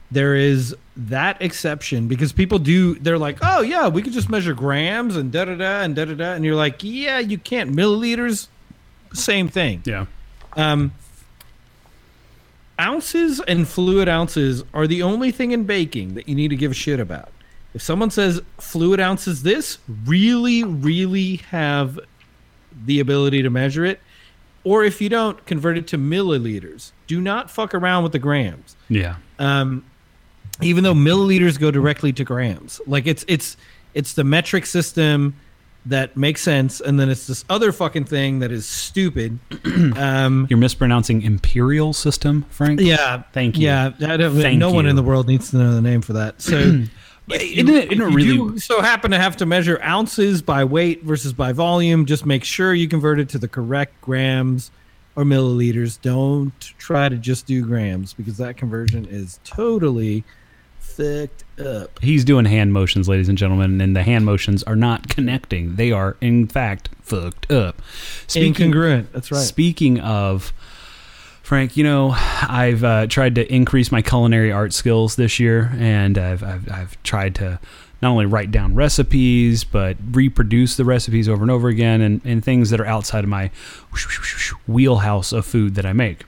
[0.10, 2.96] there is that exception because people do.
[2.96, 6.06] They're like, oh yeah, we could just measure grams and da da da and da
[6.06, 8.48] da da, and you're like, yeah, you can't milliliters.
[9.14, 9.84] Same thing.
[9.86, 10.06] Yeah.
[10.54, 10.92] Um,
[12.80, 16.72] ounces and fluid ounces are the only thing in baking that you need to give
[16.72, 17.30] a shit about.
[17.78, 22.00] If someone says fluid ounces this, really, really have
[22.86, 24.00] the ability to measure it.
[24.64, 26.92] Or if you don't, convert it to milliliters.
[27.06, 28.76] Do not fuck around with the grams.
[28.90, 29.18] Yeah.
[29.38, 29.86] Um,
[30.60, 33.58] even though milliliters go directly to grams, like it's it's
[33.94, 35.36] it's the metric system
[35.86, 39.38] that makes sense, and then it's this other fucking thing that is stupid.
[39.96, 42.80] um, You're mispronouncing imperial system, Frank?
[42.82, 43.68] yeah, Thank you.
[43.68, 46.42] Yeah, Thank no one in the world needs to know the name for that.
[46.42, 46.86] So,
[47.30, 50.42] If isn't it- isn't it you really- do so happen to have to measure ounces
[50.42, 52.06] by weight versus by volume?
[52.06, 54.72] Just make sure you convert it to the correct grams
[55.16, 56.00] or milliliters.
[56.02, 60.24] Don't try to just do grams because that conversion is totally
[60.80, 62.00] fucked up.
[62.02, 65.76] He's doing hand motions, ladies and gentlemen, and the hand motions are not connecting.
[65.76, 67.82] They are, in fact, fucked up.
[68.30, 69.08] Incongruent.
[69.12, 69.42] That's right.
[69.42, 70.54] Speaking of
[71.48, 76.18] Frank, you know, I've uh, tried to increase my culinary art skills this year, and
[76.18, 77.58] I've, I've, I've tried to
[78.02, 82.44] not only write down recipes, but reproduce the recipes over and over again, and, and
[82.44, 83.50] things that are outside of my
[84.68, 86.26] wheelhouse of food that I make.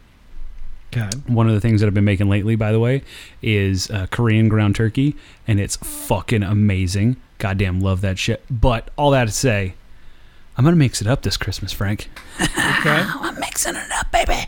[0.93, 1.09] Okay.
[1.27, 3.03] One of the things that I've been making lately, by the way,
[3.41, 7.17] is uh, Korean ground turkey, and it's fucking amazing.
[7.39, 8.45] Goddamn, love that shit.
[8.49, 9.73] But all that to say,
[10.57, 12.09] I'm gonna mix it up this Christmas, Frank.
[12.39, 12.49] Okay.
[12.57, 14.45] I'm mixing it up, baby.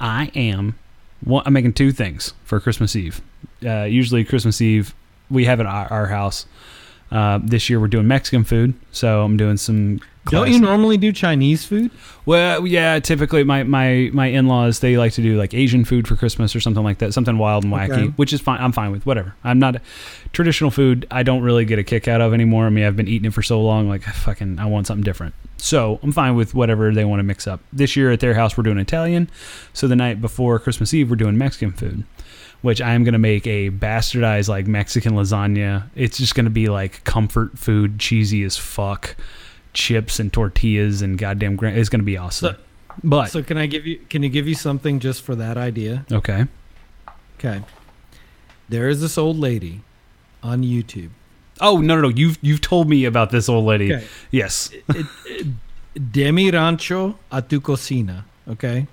[0.00, 0.78] I am.
[1.24, 3.20] One, I'm making two things for Christmas Eve.
[3.64, 4.94] Uh, usually, Christmas Eve
[5.30, 6.46] we have it at our, our house.
[7.10, 10.00] Uh, this year we're doing Mexican food, so I'm doing some.
[10.30, 11.90] Don't you normally do Chinese food?
[12.24, 12.98] well, yeah.
[12.98, 16.54] Typically, my my my in laws they like to do like Asian food for Christmas
[16.56, 18.06] or something like that, something wild and wacky, Okay.
[18.16, 18.60] which is fine.
[18.60, 19.34] I'm fine with whatever.
[19.44, 19.80] I'm not
[20.32, 21.06] traditional food.
[21.10, 22.66] I don't really get a kick out of anymore.
[22.66, 23.88] I mean, I've been eating it for so long.
[23.88, 25.34] Like fucking, I want something different.
[25.58, 27.60] So I'm fine with whatever they want to mix up.
[27.72, 29.30] This year at their house we're doing Italian.
[29.72, 32.04] So the night before Christmas Eve we're doing Mexican food.
[32.62, 35.84] Which I am gonna make a bastardized like Mexican lasagna.
[35.94, 39.14] It's just gonna be like comfort food, cheesy as fuck,
[39.76, 41.54] chips and tortillas and goddamn.
[41.54, 42.54] Gra- it's gonna be awesome.
[42.54, 42.60] So-
[43.04, 44.00] but So can I give you?
[44.08, 46.04] Can you give you something just for that idea?
[46.10, 46.46] okay,
[47.38, 47.60] Okay.
[48.70, 49.82] There is this old lady
[50.42, 51.10] on YouTube.
[51.60, 53.92] oh no no no, you've you've told me about this old lady.
[53.94, 54.04] Okay.
[54.30, 55.46] Yes, It- it-
[56.12, 58.24] De Mi Rancho a tu cocina.
[58.48, 58.86] Okay.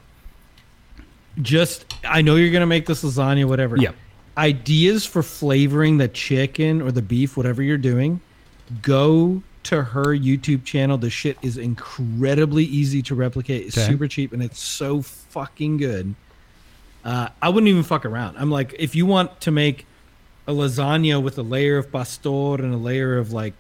[1.42, 3.76] Just, I know you're gonna make this lasagna, whatever.
[3.78, 3.92] yeah,
[4.38, 8.22] Ideas for flavoring the chicken or the beef, whatever you're doing.
[8.82, 10.98] Go to her YouTube channel.
[10.98, 13.68] The shit is incredibly easy to replicate.
[13.68, 13.88] It's Okay.
[13.92, 16.16] super cheap and it's so fucking good.
[17.04, 18.38] Uh, I wouldn't even fuck around.
[18.38, 19.86] I'm like, if you want to make
[20.48, 23.54] a lasagna with a layer of pastor and a layer of like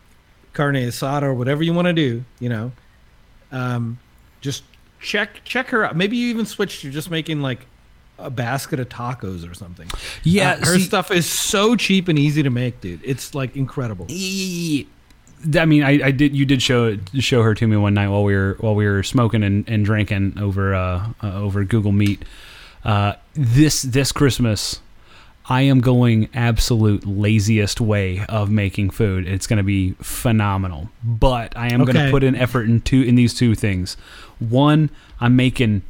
[0.53, 2.71] carne asada or whatever you want to do, you know,
[3.51, 3.99] um,
[4.41, 4.63] just
[5.01, 5.95] check check her out.
[5.95, 7.65] Maybe you even switch to just making like
[8.19, 9.89] a basket of tacos or something.
[10.23, 10.51] yeah.
[10.53, 13.01] Uh, her see- stuff is so cheap and easy to make, dude.
[13.03, 14.05] It's like incredible.
[15.57, 16.35] I mean, I, I did.
[16.35, 19.03] You did show show her to me one night while we were while we were
[19.03, 22.23] smoking and, and drinking over uh, uh, over Google Meet.
[22.83, 24.79] Uh, this this Christmas,
[25.47, 29.27] I am going absolute laziest way of making food.
[29.27, 30.89] It's going to be phenomenal.
[31.03, 33.95] But I am going to put in effort in two in these two things.
[34.39, 34.89] One,
[35.19, 35.83] I'm making.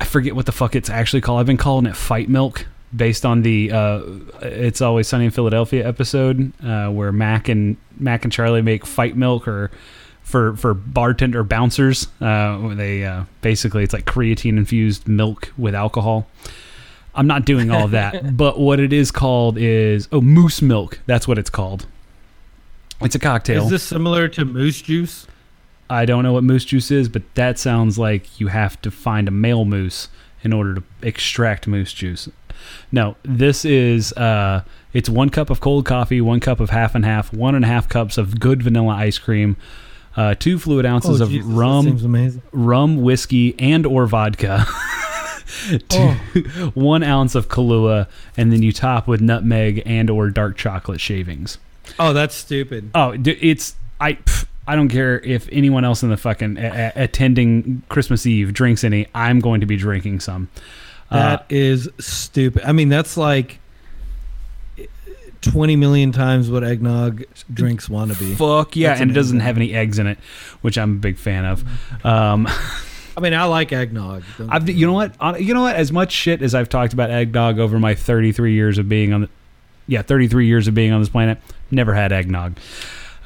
[0.00, 1.40] I forget what the fuck it's actually called.
[1.40, 4.02] I've been calling it fight milk based on the uh,
[4.42, 9.16] "It's Always Sunny in Philadelphia" episode uh, where Mac and Mac and Charlie make fight
[9.16, 9.70] milk or
[10.22, 12.08] for for bartender bouncers.
[12.20, 16.26] Uh, they uh, basically it's like creatine infused milk with alcohol.
[17.14, 21.00] I'm not doing all that, but what it is called is oh moose milk.
[21.06, 21.86] That's what it's called.
[23.00, 23.64] It's a cocktail.
[23.64, 25.26] Is this similar to moose juice?
[25.90, 29.28] I don't know what moose juice is, but that sounds like you have to find
[29.28, 30.08] a male moose
[30.42, 32.28] in order to extract moose juice.
[32.92, 37.04] No, this is uh, it's one cup of cold coffee, one cup of half and
[37.04, 39.56] half, one and a half cups of good vanilla ice cream,
[40.16, 44.64] uh, two fluid ounces of Oh, Jesus, rum, rum, whiskey, and or vodka.
[45.70, 46.70] Two- Oh.
[46.74, 48.06] one ounce of Kahlua,
[48.36, 51.56] and then you top with nutmeg and or dark chocolate shavings.
[51.98, 52.90] Oh, that's stupid.
[52.94, 54.14] Oh, it's I.
[54.14, 58.52] pff, I don't care if anyone else in the fucking a- a- attending Christmas Eve
[58.52, 59.06] drinks any.
[59.14, 60.48] I'm going to be drinking some.
[61.10, 62.62] Uh, That is stupid.
[62.64, 63.60] I mean, that's like
[65.40, 68.34] twenty million times what eggnog drinks want to be.
[68.34, 70.18] fuck yeah, That's and it doesn't have any eggs in it,
[70.62, 71.64] which I'm a big fan of.
[72.04, 72.46] Um,
[73.16, 74.22] I mean, I like eggnog.
[74.48, 75.12] I've, you know what?
[75.20, 75.74] Uh, You know what?
[75.76, 79.22] As much shit as I've talked about eggnog over my 33 years of being on
[79.22, 79.28] the,
[79.88, 81.38] yeah, 33 years of being on this planet,
[81.70, 82.56] never had eggnog.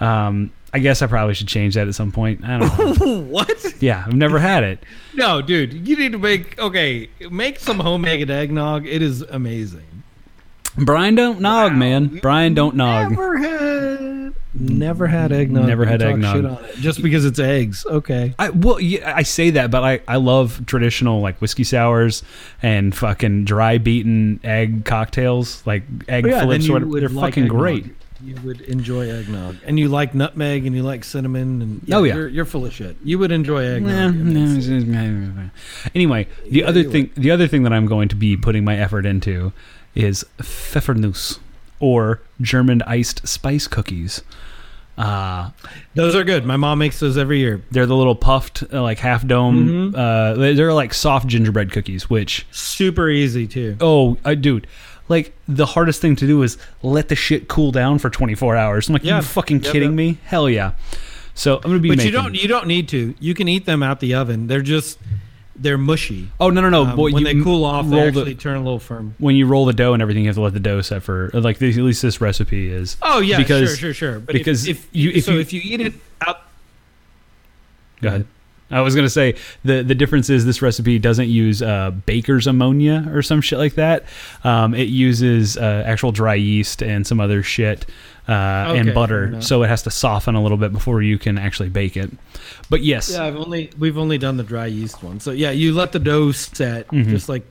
[0.01, 2.45] Um, I guess I probably should change that at some point.
[2.45, 3.21] I don't know.
[3.29, 3.83] what?
[3.83, 4.83] yeah, I've never had it.
[5.15, 7.11] No, dude, you need to make okay.
[7.31, 8.87] Make some homemade eggnog.
[8.87, 10.03] It is amazing.
[10.77, 12.07] Brian don't nog, man.
[12.23, 13.11] Brian don't nog.
[13.11, 15.67] Never had, never had eggnog.
[15.67, 16.37] Never had eggnog.
[16.37, 16.77] shit on it.
[16.77, 17.85] Just because it's eggs.
[17.85, 18.35] Okay.
[18.39, 22.23] I well, yeah, I say that, but I, I love traditional like whiskey sours
[22.63, 26.69] and fucking dry beaten egg cocktails, like egg But yeah, flips.
[26.71, 27.01] Or whatever.
[27.01, 27.59] They're like fucking eggnog.
[27.59, 27.85] great.
[28.25, 32.15] You would enjoy eggnog, and you like nutmeg, and you like cinnamon, and Oh, yeah.
[32.15, 32.97] you're, you're full of shit.
[33.03, 34.15] You would enjoy eggnog.
[35.95, 38.65] Anyway, the Yeah, other you thing, the other thing that I'm going to be putting
[38.65, 39.53] my effort into
[39.95, 41.39] is Pfeffernuss
[41.81, 44.23] or German iced spice cookies.
[44.97, 45.51] Uh,
[45.95, 46.45] Those are good.
[46.45, 47.63] My mom makes those every year.
[47.71, 49.93] they're the little puffed, uh, like half dome.
[49.93, 49.95] Mhm.
[49.97, 53.77] Uh, they- they're like soft gingerbread cookies, which Super easy too.
[53.81, 54.67] oh, uh, dude,
[55.13, 58.89] like the hardest thing to do is let the shit cool down for 24 hours.
[58.89, 59.17] I'm like, Yeah.
[59.17, 59.97] you fucking Yep, kidding yep.
[59.97, 60.19] me?
[60.25, 60.73] Hell yeah.
[61.35, 62.13] So I'm gonna be But making.
[62.13, 63.15] you don't you don't need to.
[63.21, 64.49] You can eat them out the oven.
[64.49, 64.99] They're just
[65.55, 66.29] they're mushy.
[66.41, 66.83] oh no no no!
[66.85, 69.15] Um, Boy, when they cool off, they actually the, turn a little firm.
[69.19, 71.31] when you roll the dough and everything, you have to let the dough set for
[71.35, 72.97] like at least this recipe is.
[73.03, 74.21] Oh yeah, Because- sure, sure, sure.
[74.21, 75.93] But because if, if you- if so you- if you eat it
[76.27, 76.39] out,
[78.01, 78.27] Go ahead.
[78.73, 83.07] I was gonna say the the difference is this recipe doesn't use uh, baker's ammonia
[83.13, 84.05] or some shit like that.
[84.45, 87.87] Um, it uses uh, actual dry yeast and some other shit
[88.29, 91.39] uh, Okay, and butter, so it has to soften a little bit before you can
[91.39, 92.11] actually bake it.
[92.71, 95.21] But yes, yeah, I've only we've only done the dry yeast one.
[95.21, 97.09] So yeah, you let the dough set, Mhm.
[97.09, 97.45] just like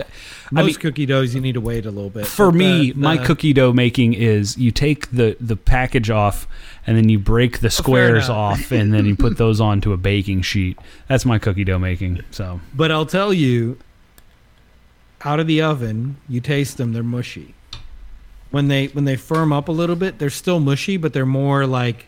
[0.00, 0.04] I
[0.50, 1.34] most mean- cookie doughs.
[1.34, 2.26] You need to wait a little bit.
[2.26, 6.46] for me, the- my cookie dough making is you take the the package off
[6.86, 8.36] and then you break the squares enough.
[8.60, 10.78] off and then you put those onto a baking sheet.
[11.08, 12.22] That's my cookie dough making.
[12.30, 13.78] So But I'll tell you,
[15.24, 17.54] out of the oven, you taste them; they're mushy.
[18.50, 21.66] When they when they firm up a little bit, they're still mushy, but they're more
[21.66, 22.06] like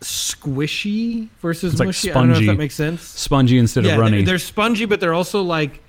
[0.00, 2.10] squishy versus It's like mushy.
[2.10, 2.46] I don't know if spongy.
[2.46, 3.02] that makes sense.
[3.02, 4.18] spongy instead yeah, of runny.
[4.18, 5.80] They're, they're spongy, but they're also like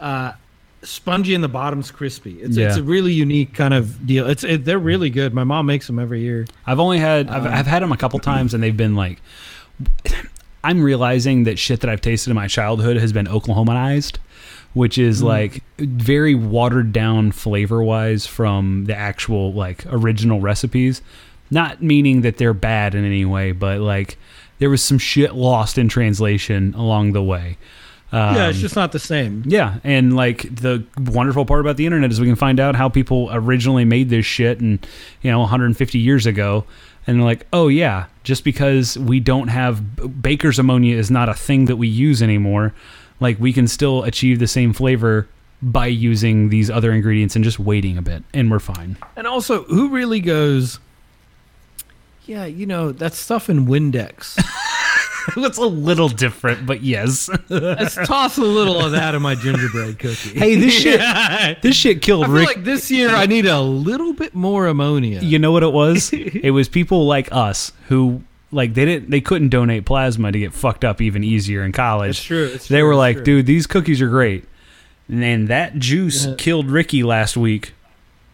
[0.00, 0.32] uh,
[0.82, 2.38] spongy and the bottom's crispy.
[2.40, 4.28] It's it's a really unique kind of deal.
[4.28, 5.34] It's it, they're really good.
[5.34, 6.46] My mom makes them every year.
[6.66, 9.20] I've only had I've, Um, I've had them a couple times and they've been like
[10.64, 14.16] I'm realizing that shit that I've tasted in my childhood has been Oklahomanized,
[14.74, 15.26] which is Mm.
[15.26, 21.02] like very watered down flavor wise from the actual like original recipes.
[21.50, 24.18] Not meaning that they're bad in any way, but like
[24.58, 27.58] there was some shit lost in translation along the way.
[28.12, 29.42] Um, yeah, it's just not the same.
[29.46, 32.88] yeah, and like the wonderful part about the internet is we can find out how
[32.88, 34.86] people originally made this shit and
[35.22, 36.64] you know 150 years ago
[37.06, 41.34] and they're like, "Oh yeah, just because we don't have baker's ammonia is not a
[41.34, 42.72] thing that we use anymore,
[43.20, 45.26] like we can still achieve the same flavor
[45.62, 49.64] by using these other ingredients and just waiting a bit and we're fine." And also,
[49.64, 50.78] who really goes?
[52.24, 54.36] Yeah, you know that stuff in Windex.
[55.36, 57.28] It's a little different, but yes.
[57.48, 60.38] Let's toss a little of that in my gingerbread cookie.
[60.38, 64.12] Hey, this shit- this shit killed feel Rick like this year I need a little
[64.12, 65.20] bit more ammonia.
[65.20, 66.10] You know what it was?
[66.12, 68.22] it was people like us who
[68.52, 72.10] like they didn't they couldn't donate plasma to get fucked up even easier in college.
[72.18, 72.44] It's true.
[72.54, 73.24] It's they true, were like, true.
[73.24, 74.44] dude, these cookies are great.
[75.08, 76.34] And then that juice Yeah.
[76.38, 77.74] killed Ricky last week.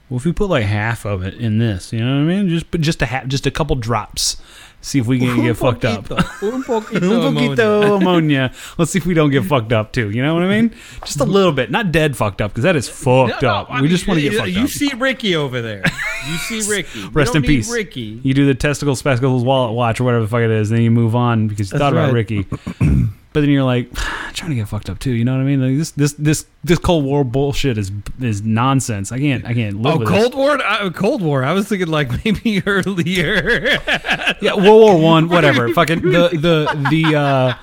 [0.08, 2.48] Well, if we put like half of it in this, you know what I mean?
[2.48, 4.36] Just just a ha- just a couple drops.
[4.84, 6.10] See if we can get fucked up.
[6.42, 7.56] Un poquito Un ammonia.
[7.56, 8.52] poquito ammonia.
[8.78, 10.10] Let's see if we don't get fucked up too.
[10.10, 10.74] You know what I mean?
[11.04, 13.70] Just a little bit, not dead fucked up because that is fucked No, no, up.
[13.70, 14.62] I we mean, just want to get you- fucked you up.
[14.62, 15.82] You see Ricky over there.
[16.28, 17.06] You see Ricky.
[17.08, 17.72] Rest in need peace.
[17.72, 18.20] Ricky.
[18.24, 20.90] You do the testicle spectacles wallet watch or whatever the fuck it is, then you
[20.90, 22.12] move on because you That's thought about.
[22.12, 22.46] Ricky.
[23.32, 23.92] but then you're like,
[24.34, 25.12] trying to get fucked up too.
[25.12, 25.60] You know what I mean?
[25.60, 29.12] Like this, this, this, this Cold War bullshit is is nonsense.
[29.12, 30.58] I can't, I can't live Oh, with Cold War.
[30.62, 31.44] Uh, Cold War.
[31.44, 33.78] I was thinking like maybe earlier.
[34.40, 35.68] Yeah, World War One, whatever.
[35.74, 37.54] Fucking the the the uh,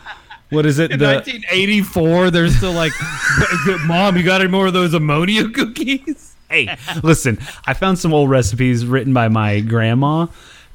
[0.52, 0.92] what is it?
[0.92, 2.92] In The 1984, they're still like,
[3.86, 8.30] "Mom, you got any more of those ammonia cookies?" hey, listen, I found some old
[8.32, 10.26] recipes written by my grandma,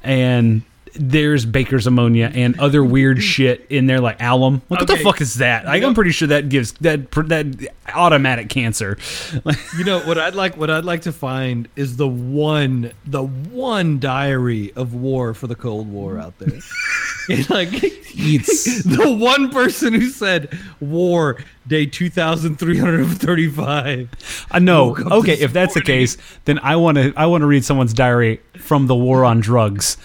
[0.03, 0.61] and
[0.97, 4.61] there's baker's ammonia and other weird shit in there, like alum.
[4.69, 5.65] Like, What the fuck is that?
[5.65, 8.97] Like, I'm pretty sure that gives that that automatic cancer.
[9.77, 10.57] You know what I'd like?
[10.57, 15.55] What I'd like to find is the one, the one diary of war for the
[15.55, 16.59] Cold War out there.
[17.27, 21.37] It's like It's- the one person who said war
[21.67, 24.45] day two thousand three hundred thirty-five.
[24.51, 24.95] I know.
[24.95, 28.41] Okay, if that's the case, then I want to I want to read someone's diary
[28.59, 29.97] from the war on drugs.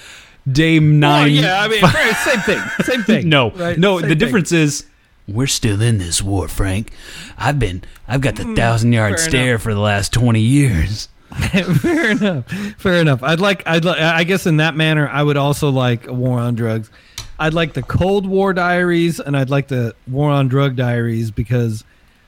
[0.51, 1.23] Day nine.
[1.23, 3.29] Oh yeah, I mean, right, same thing, same thing.
[3.29, 3.79] no, right?
[3.79, 3.99] no.
[3.99, 4.19] Same the thing.
[4.19, 4.87] difference is
[5.29, 6.93] we're still in this war, Frank.
[7.39, 11.09] I've been I've got the thousand yard Mm, stare for the last twenty years.
[11.81, 12.47] fair enough.
[12.79, 13.23] Fair enough.
[13.23, 13.63] I'd like.
[13.67, 13.85] I'd.
[13.85, 16.91] Li- I guess in that manner, I would also like a war on drugs.
[17.39, 21.85] I'd like the Cold War diaries, and I'd like the War on Drug diaries because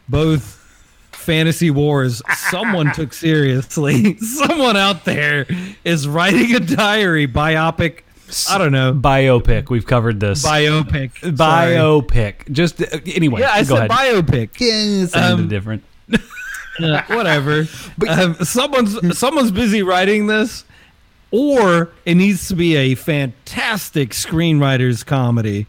[0.09, 0.62] both
[1.23, 2.21] fantasy wars
[2.51, 4.17] someone took seriously.
[4.19, 5.47] Someone out there
[5.85, 8.01] is writing a diary biopic.
[8.51, 9.69] I don't know Biopic.
[9.69, 10.43] We've covered this.
[10.45, 11.19] biopic.
[11.21, 11.33] Sorry.
[11.75, 12.51] Biopic.
[12.51, 13.41] Just uh, anyway.
[13.43, 14.25] Yeah, I go said ahead.
[14.27, 14.59] biopic.
[14.61, 15.85] Yeah, it sounded Um, different.
[16.81, 17.67] Yeah, whatever.
[18.09, 20.65] um, someone's someone's busy writing this,
[21.33, 25.67] or it needs to be a fantastic screenwriter's comedy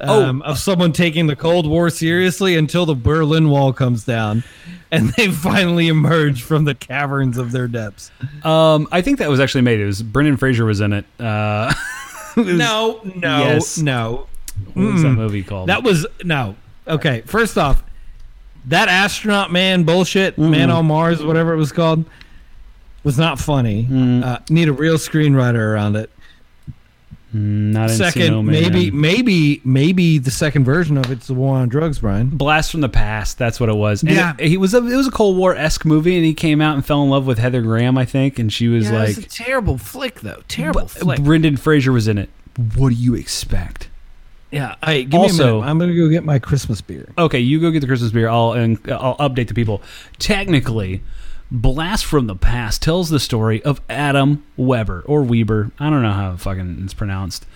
[0.00, 4.44] um, of someone taking the Cold War seriously until the Berlin Wall comes down,
[4.90, 8.10] and they finally emerge from the caverns of their depths.
[8.44, 9.80] Um, I think that was actually made.
[9.80, 11.04] It was Brendan Fraser was in it.
[11.18, 11.72] Uh,
[12.36, 13.78] was- no, no, Yes.
[13.78, 14.26] no.
[14.74, 15.16] What was that Mm.
[15.16, 15.68] movie called?
[15.68, 16.56] That was no.
[16.88, 17.82] Okay, first off,
[18.66, 22.04] that astronaut man bullshit, man on Mars, whatever it was called,
[23.06, 23.84] was not funny.
[23.84, 24.22] Mm.
[24.24, 26.10] Uh, need a real screenwriter around it.
[27.34, 31.68] Mm, not Second, Encino maybe, maybe, maybe the second version of it's the war on
[31.68, 32.28] drugs, Brian.
[32.28, 33.36] Blast from the Past.
[33.38, 34.02] That's what it was.
[34.02, 34.34] And Yeah.
[34.38, 36.74] it, he was a, it was a Cold War esque movie, and he came out
[36.74, 39.78] and fell in love with Heather Graham, I think, and she was like, a terrible
[39.78, 40.42] flick, though.
[40.48, 42.30] Terrible But Brendan Fraser was in it.
[42.76, 43.88] What do you expect?
[44.50, 44.76] Yeah.
[44.82, 45.70] Hey, give Also- me a minute.
[45.70, 47.08] I'm gonna go get my Christmas beer.
[47.18, 48.28] Okay, you go get the Christmas beer.
[48.28, 49.82] I'll and I'll update the people.
[50.18, 51.02] Technically,
[51.50, 55.70] Blast from the Past tells the story of Adam Weber or Weber.
[55.78, 57.46] I don't know how fucking it's pronounced.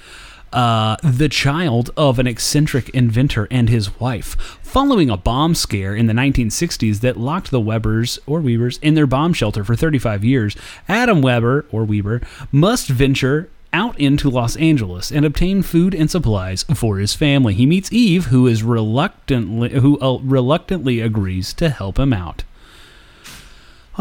[0.53, 4.59] Uh, the child of an eccentric inventor and his wife.
[4.62, 9.09] Following a bomb scare in the 1960s that locked the Webers or Weavers in their
[9.09, 10.57] bomb shelter for 35 years,
[10.88, 12.20] Adam Weber or Weber
[12.53, 17.55] must venture out into Los Angeles and obtain food and supplies for his family.
[17.55, 22.45] He meets Eve, who is reluctantly who uh, reluctantly agrees to help him out.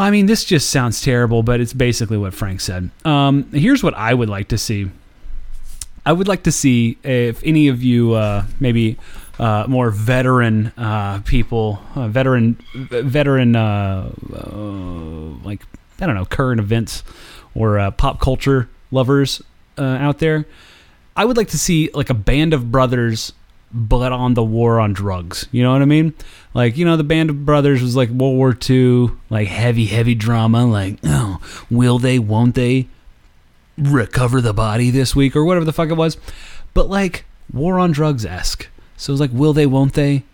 [0.00, 2.90] I mean, this just sounds terrible, but it's basically what Frank said.
[3.04, 4.90] Um, here's what I would like to see.
[6.06, 8.96] I would like to see if any of you, uh, maybe
[9.38, 15.60] uh, more veteran uh, people, uh, veteran, veteran, uh, uh, like
[16.00, 17.02] I don't know, current events
[17.54, 19.42] or pop culture lovers
[19.76, 20.46] out there.
[21.14, 23.34] I would like to see like a band of brothers,
[23.72, 25.46] but on the war on drugs.
[25.52, 26.14] You know what I mean?
[26.54, 30.14] Like you know, the band of brothers was like World War II, like heavy, heavy
[30.14, 30.66] drama.
[30.66, 31.40] Like, oh,
[31.70, 32.18] will they?
[32.18, 32.88] Won't they?
[33.80, 36.16] recover the body this week or whatever the fuck it was.
[36.74, 38.68] But like war on drugs esque.
[38.96, 40.24] So it's like, will they, won't they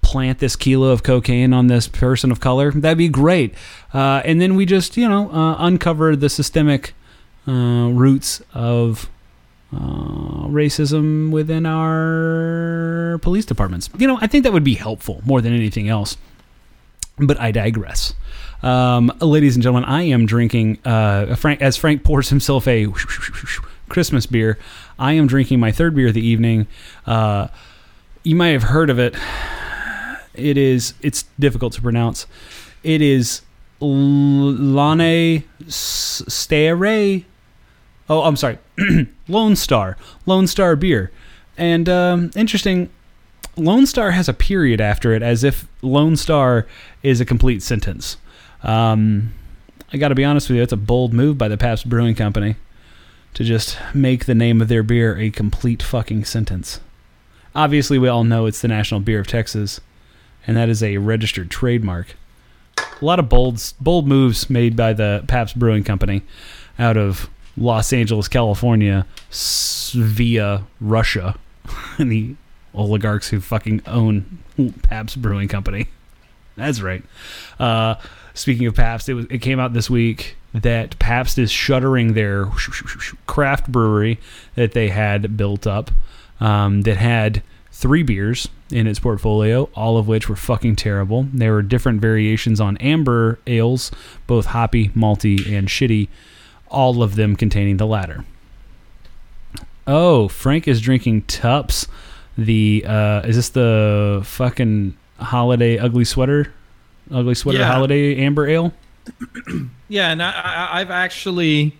[0.00, 2.72] plant this kilo of cocaine on this person of color?
[2.72, 3.54] That'd be great.
[3.92, 6.94] Uh, and then we just, you know, uh, uncover the systemic
[7.46, 9.10] uh, roots of
[9.72, 13.90] uh, racism within our police departments.
[13.98, 16.16] You know, I think that would be helpful more than anything else.
[17.18, 18.14] But I digress.
[18.62, 22.86] Um, ladies and gentlemen, I am drinking uh, Frank as Frank pours himself a
[23.88, 24.58] Christmas beer.
[24.98, 26.66] I am drinking my third beer of the evening.
[27.06, 27.48] Uh,
[28.22, 29.14] you might have heard of it.
[30.34, 30.94] It is.
[31.02, 32.26] It's difficult to pronounce.
[32.82, 33.42] It is
[33.80, 36.76] Lane Stare.
[38.08, 38.58] Oh, I'm sorry.
[39.28, 39.96] Lone Star.
[40.26, 41.10] Lone Star beer.
[41.56, 42.90] And um, interesting.
[43.56, 46.66] Lone Star has a period after it, as if Lone Star
[47.02, 48.16] is a complete sentence.
[48.62, 49.32] Um,
[49.92, 52.14] I got to be honest with you, it's a bold move by the Pabst Brewing
[52.14, 52.56] Company
[53.34, 56.80] to just make the name of their beer a complete fucking sentence.
[57.54, 59.80] Obviously, we all know it's the national beer of Texas,
[60.46, 62.14] and that is a registered trademark.
[63.00, 66.22] A lot of bold, bold moves made by the Pabst Brewing Company
[66.78, 67.28] out of
[67.58, 69.06] Los Angeles, California,
[69.92, 71.36] via Russia,
[71.98, 72.36] and the
[72.74, 74.38] oligarchs who fucking own
[74.82, 75.88] Pabst Brewing Company.
[76.56, 77.02] That's right.
[77.58, 77.96] Uh,
[78.34, 82.46] speaking of Pabst, it, was, it came out this week that Pabst is shuttering their
[83.26, 84.18] craft brewery
[84.54, 85.90] that they had built up
[86.40, 91.26] um, that had three beers in its portfolio, all of which were fucking terrible.
[91.32, 93.90] There were different variations on amber ales,
[94.26, 96.08] both hoppy, malty, and shitty,
[96.70, 98.24] all of them containing the latter.
[99.86, 101.86] Oh, Frank is drinking Tupps.
[102.36, 106.52] The uh, is this the fucking holiday ugly sweater,
[107.10, 107.72] ugly sweater Yeah.
[107.72, 108.72] holiday amber ale?
[109.90, 111.74] Yeah, and I, I, I've actually,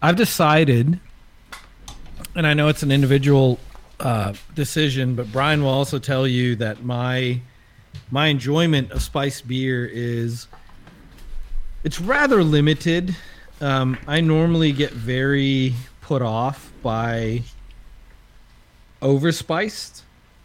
[0.00, 0.98] I've decided,
[2.34, 3.58] and I know it's an individual
[4.00, 7.38] uh, decision, but Brian will also tell you that my
[8.10, 10.46] my enjoyment of spiced beer is
[11.84, 13.14] it's rather limited.
[13.60, 17.42] Um, I normally get very put off by
[19.02, 20.02] overspiced,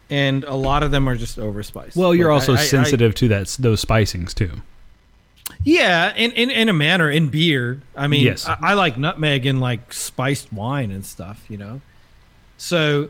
[0.10, 1.96] and a lot of them are just overspiced.
[1.96, 4.62] Well, you're Like, also I- I- I- sensitive to that those spicings too.
[5.64, 7.82] yeah, in, in in a manner, in beer.
[7.96, 8.48] I mean, Yes.
[8.48, 11.82] I, I like nutmeg in like spiced wine and stuff, you know.
[12.58, 13.10] So,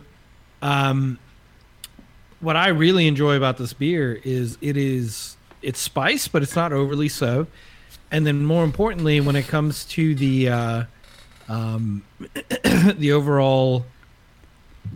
[0.61, 1.19] um,
[2.39, 6.73] what I really enjoy about this beer is it is it's spice, but it's not
[6.73, 7.47] overly so.
[8.13, 10.83] And then, more importantly, when it comes to the uh,
[11.49, 12.03] um,
[12.63, 13.85] the overall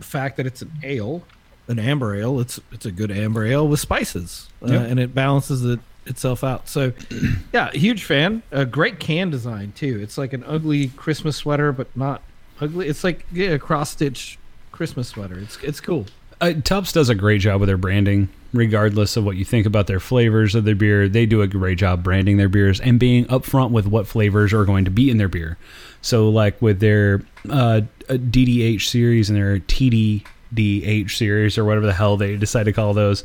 [0.00, 1.22] fact that it's an ale,
[1.66, 4.90] an amber ale, it's it's a good amber ale with spices, uh, Yep.
[4.90, 6.68] and it balances it itself out.
[6.68, 6.92] So,
[7.52, 8.42] yeah, huge fan.
[8.50, 9.98] A great can design too.
[10.02, 12.22] It's like an ugly Christmas sweater, but not
[12.60, 12.86] ugly.
[12.88, 14.38] It's like yeah, a cross stitch
[14.72, 15.38] Christmas sweater.
[15.38, 16.06] It's it's cool.
[16.40, 18.28] Uh, Tupps does a great job with their branding.
[18.52, 21.08] Regardless of what you think about their flavors of their beer.
[21.08, 24.64] They do a great job branding their beers and being upfront with what flavors are
[24.64, 25.58] going to be in their beer.
[26.00, 32.16] So, like with their uh, DDH series and their TDDH series or whatever the hell
[32.16, 33.24] they decide to call those,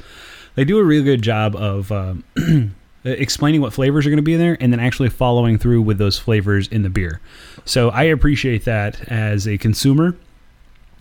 [0.56, 1.92] they do a really good job of.
[1.92, 2.16] Uh,
[3.06, 5.98] explaining what flavors are going to be in there and then actually following through with
[5.98, 7.20] those flavors in the beer.
[7.66, 10.16] So I appreciate that as a consumer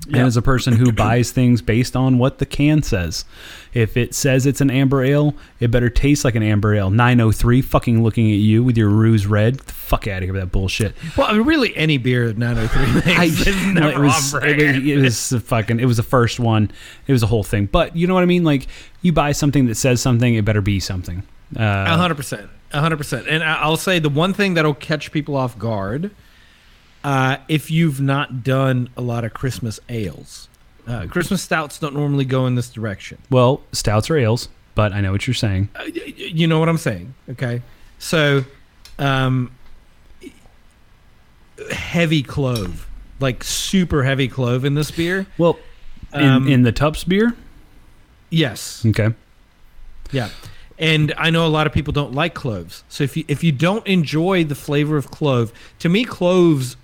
[0.07, 3.25] and as a person who buys things based on what the can says.
[3.73, 6.91] If it says it's an amber ale, it better taste like an amber ale.
[6.91, 9.59] 903 fucking looking at you with your ruse red.
[9.59, 10.95] Get the fuck out of here with that bullshit.
[11.17, 14.57] Well, I mean, really, any beer that 903 makes is no, never it was, it
[14.57, 16.71] was, it was a fucking it was the first one.
[17.07, 17.67] It was a whole thing.
[17.67, 18.45] But you know what I mean?
[18.45, 18.67] Like
[19.03, 21.23] you buy something that says something, it better be something.
[21.57, 23.27] A Uh, hundred percent, a hundred percent.
[23.29, 26.11] And I- I'll say the one thing that'll catch people off guard,
[27.05, 30.49] uh, if you've not done a lot of Christmas ales,
[30.87, 33.19] uh, Christmas stouts don't normally go in this direction.
[33.31, 35.69] well, stouts or ales, but I know what you're saying.
[35.77, 37.15] Uh, y- y- you know what I'm saying?
[37.31, 37.63] Okay,
[37.99, 38.45] so
[38.99, 39.51] um,
[41.71, 42.87] heavy clove,
[43.21, 45.27] like super heavy clove in this beer.
[45.39, 45.59] Well,
[46.15, 47.35] in, Um, in the Tupps beer,
[48.31, 49.15] Yes, okay.
[50.11, 50.31] Yeah.
[50.83, 52.83] And I know a lot of people don't like cloves.
[52.89, 56.77] So if you if you don't enjoy the flavor of clove, to me cloves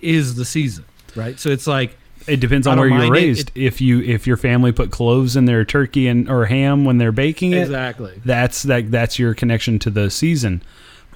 [0.00, 1.38] is the season, right?
[1.38, 3.18] So it's like It depends on where you're mind it.
[3.20, 3.50] raised.
[3.54, 7.12] if you if your family put cloves in their turkey and or ham when they're
[7.12, 8.18] baking it, exactly.
[8.24, 10.62] that's that that's your connection to the season.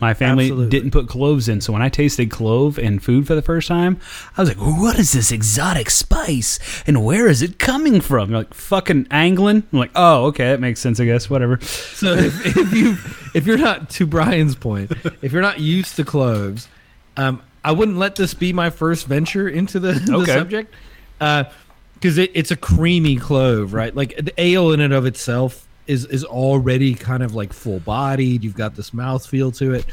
[0.01, 0.71] My family Absolutely.
[0.71, 3.99] didn't put cloves in, so when I tasted clove in food for the first time,
[4.37, 6.59] I was like, "What is this exotic spice?
[6.87, 9.65] And where is it coming from?" You're like fucking angling.
[9.73, 11.29] I'm like, "Oh, okay, that makes sense, I guess.
[11.29, 12.97] Whatever." So if, if you
[13.35, 14.93] if you're not to Brian's point,
[15.23, 16.69] if you're not used to cloves,
[17.17, 20.33] um, I wouldn't let this be my first venture into the, the Okay.
[20.35, 20.75] subject,
[21.19, 23.95] because it, it's a creamy clove, right?
[23.95, 28.45] Like the ale in and of itself is is already kind of like full bodied.
[28.45, 29.87] You've got this mouth feel to it.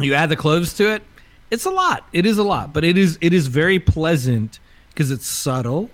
[0.00, 1.02] You add the cloves to it,
[1.50, 2.06] it's a lot.
[2.12, 4.58] It is a lot, but it is it is very pleasant
[4.88, 5.90] because it's subtle.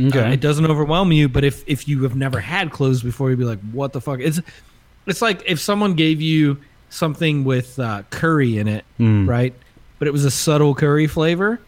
[0.00, 0.20] Okay.
[0.20, 3.38] Uh, it doesn't overwhelm you, but if if you have never had cloves before, you'd
[3.38, 4.40] be like, "What the fuck?" It's
[5.06, 9.28] it's like if someone gave you something with uh, curry in it, Mm.
[9.28, 9.54] right?
[9.98, 11.60] But it was a subtle curry flavor.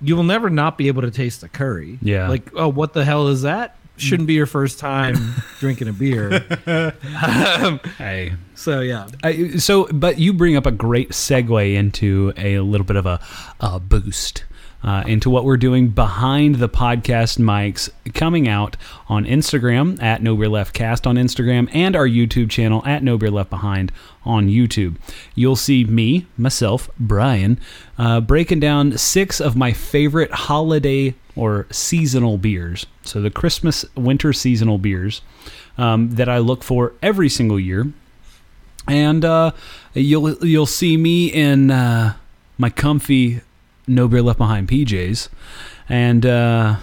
[0.00, 1.98] You will never not be able to taste the curry.
[2.02, 2.28] Yeah.
[2.28, 3.76] Like, oh, what the hell is that?
[3.96, 6.44] Shouldn't be your first time drinking a beer.
[6.66, 8.34] um, Hey.
[8.54, 12.96] so yeah, I, so, but you bring up a great segue into a little bit
[12.96, 13.20] of a,
[13.60, 14.44] a boost
[14.82, 18.76] uh, into what we're doing behind the podcast mics coming out
[19.08, 23.18] on Instagram at No Beer Left Cast on Instagram and our YouTube channel at No
[23.18, 23.90] Beer Left Behind
[24.24, 24.96] on YouTube.
[25.34, 27.58] You'll see me, myself, Brian,
[27.98, 32.86] uh, breaking down six of my favorite holiday or seasonal beers.
[33.02, 35.22] So the Christmas, winter seasonal beers
[35.78, 37.92] um, that I look for every single year
[38.88, 39.52] and uh,
[39.94, 42.14] you'll you'll see me in uh,
[42.58, 43.40] my comfy
[43.86, 45.28] no beer left behind PJs,
[45.88, 46.76] and uh,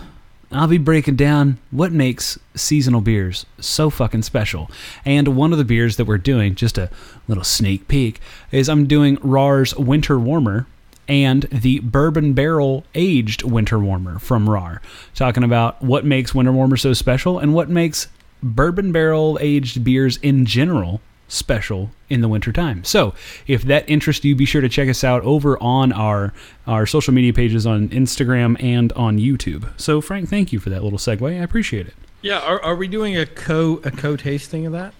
[0.52, 4.70] I'll be breaking down what makes seasonal beers so fucking special.
[5.06, 6.90] And one of the beers that we're doing, just a
[7.28, 8.20] little sneak peek,
[8.52, 10.68] is I'm doing RAR's Winter Warmer.
[11.08, 14.82] And the bourbon barrel aged winter warmer from RAR.
[15.16, 18.08] Talking about what makes winter warmer so special and what makes
[18.42, 22.84] bourbon barrel aged beers in general special in the wintertime.
[22.84, 23.14] So,
[23.48, 26.32] if that interests you, be sure to check us out over on our
[26.68, 29.68] our social media pages on Instagram and on YouTube.
[29.80, 31.28] So, Frank, thank you for that little segue.
[31.28, 31.96] I appreciate it.
[32.22, 32.40] yeah.
[32.40, 34.94] Are, are we doing a co a co tasting of that?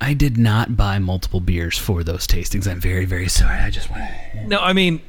[0.00, 2.66] I did not buy multiple beers for those tastings.
[2.70, 3.58] I'm very, very sorry.
[3.58, 4.46] I just want to.
[4.46, 5.00] No, I mean,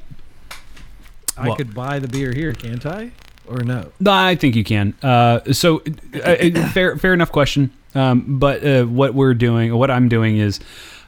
[1.37, 1.57] I What?
[1.57, 3.11] could buy the beer here, can't I?
[3.47, 3.91] Or no?
[3.99, 4.93] No, I think you can.
[5.01, 5.81] Uh, so,
[6.13, 7.71] uh, uh, fair, fair enough question.
[7.95, 10.59] Um, but uh, what we're doing, what I'm doing, is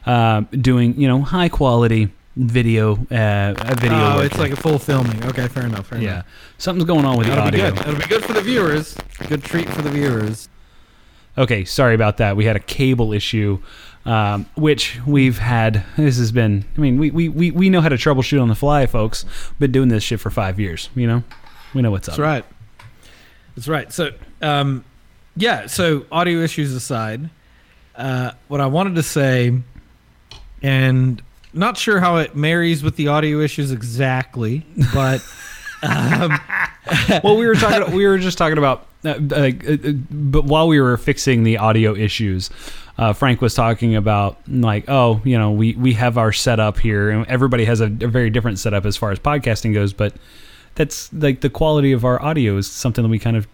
[0.06, 3.94] uh, doing you know high quality video, uh, video.
[3.94, 5.24] Oh, work it's like a full filming.
[5.26, 5.88] Okay, fair enough.
[5.88, 6.26] Fair yeah, enough.
[6.58, 7.76] something's going on with the That'll be audio.
[7.76, 7.86] good.
[7.86, 8.98] That'll be good for the viewers.
[9.30, 10.50] Good treat for the viewers.
[11.38, 12.36] Okay, sorry about that.
[12.38, 13.60] We had a cable issue,
[14.06, 15.84] um, which we've had.
[15.98, 16.66] This has been.
[16.78, 19.26] I mean, we, we, we, we know how to troubleshoot on the fly, folks.
[19.58, 20.90] Been doing this shit for five years.
[20.96, 21.24] You know,
[21.74, 22.14] we know what's up.
[22.14, 22.46] That's right.
[23.56, 23.92] That's right.
[23.92, 24.12] So,
[24.42, 24.86] um,
[25.36, 25.66] yeah.
[25.66, 27.30] So, audio issues aside,
[27.96, 29.60] uh, what I wanted to say,
[30.62, 31.22] and
[31.52, 35.26] not sure how it marries with the audio issues exactly, but
[35.82, 36.40] um,
[37.24, 37.96] well, we were talking.
[37.96, 38.88] we were just talking about.
[39.06, 42.50] Uh, like, uh, uh, but while we were fixing the audio issues,
[42.98, 47.10] uh, Frank was talking about like, oh, you know, we we have our setup here,
[47.10, 49.92] and everybody has a, a very different setup as far as podcasting goes.
[49.94, 50.14] But
[50.76, 53.48] that's like the quality of our audio is something that we kind of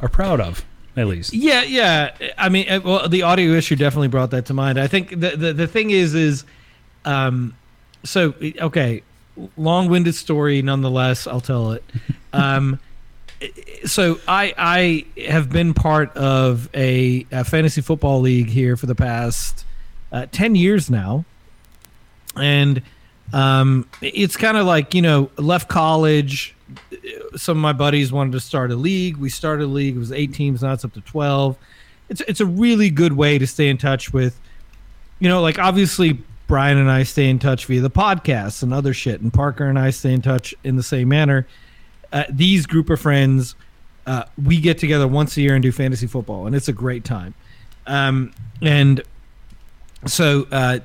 [0.00, 0.64] are proud of.
[0.96, 1.32] at least.
[1.34, 2.14] Yeah, yeah.
[2.38, 4.78] I mean, well, the audio issue definitely brought that to mind.
[4.78, 6.44] I think the the, the thing is is,
[7.04, 7.56] um,
[8.04, 9.02] so okay,
[9.56, 11.26] long-winded story nonetheless.
[11.26, 11.84] I'll tell it.
[12.34, 12.80] Um,
[13.84, 18.94] so I I have been part of a, a fantasy football league here for the
[18.94, 19.64] past
[20.12, 21.24] uh, ten years now,
[22.36, 22.82] and
[23.32, 26.54] um, it's kind of like you know left college.
[27.36, 29.16] Some of my buddies wanted to start a league.
[29.16, 29.96] We started a league.
[29.96, 30.62] It was eight teams.
[30.62, 31.56] Now it's up to twelve.
[32.08, 34.38] It's it's a really good way to stay in touch with,
[35.18, 38.94] you know, like obviously Brian and I stay in touch via the podcasts and other
[38.94, 41.46] shit, and Parker and I stay in touch in the same manner.
[42.14, 43.56] Uh, these group of friends,
[44.06, 47.04] uh, we get together once a year and do fantasy football, and it's a great
[47.04, 47.34] time.
[47.88, 49.02] Um, and
[50.06, 50.78] so uh,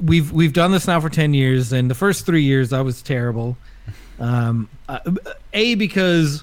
[0.00, 3.02] we've we've done this now for ten years, and the first three years I was
[3.02, 3.58] terrible.
[4.18, 5.00] Um, uh,
[5.52, 6.42] a because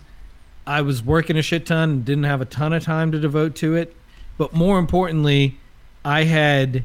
[0.68, 3.56] I was working a shit ton and didn't have a ton of time to devote
[3.58, 3.96] to it,
[4.38, 5.58] but more importantly,
[6.06, 6.84] I had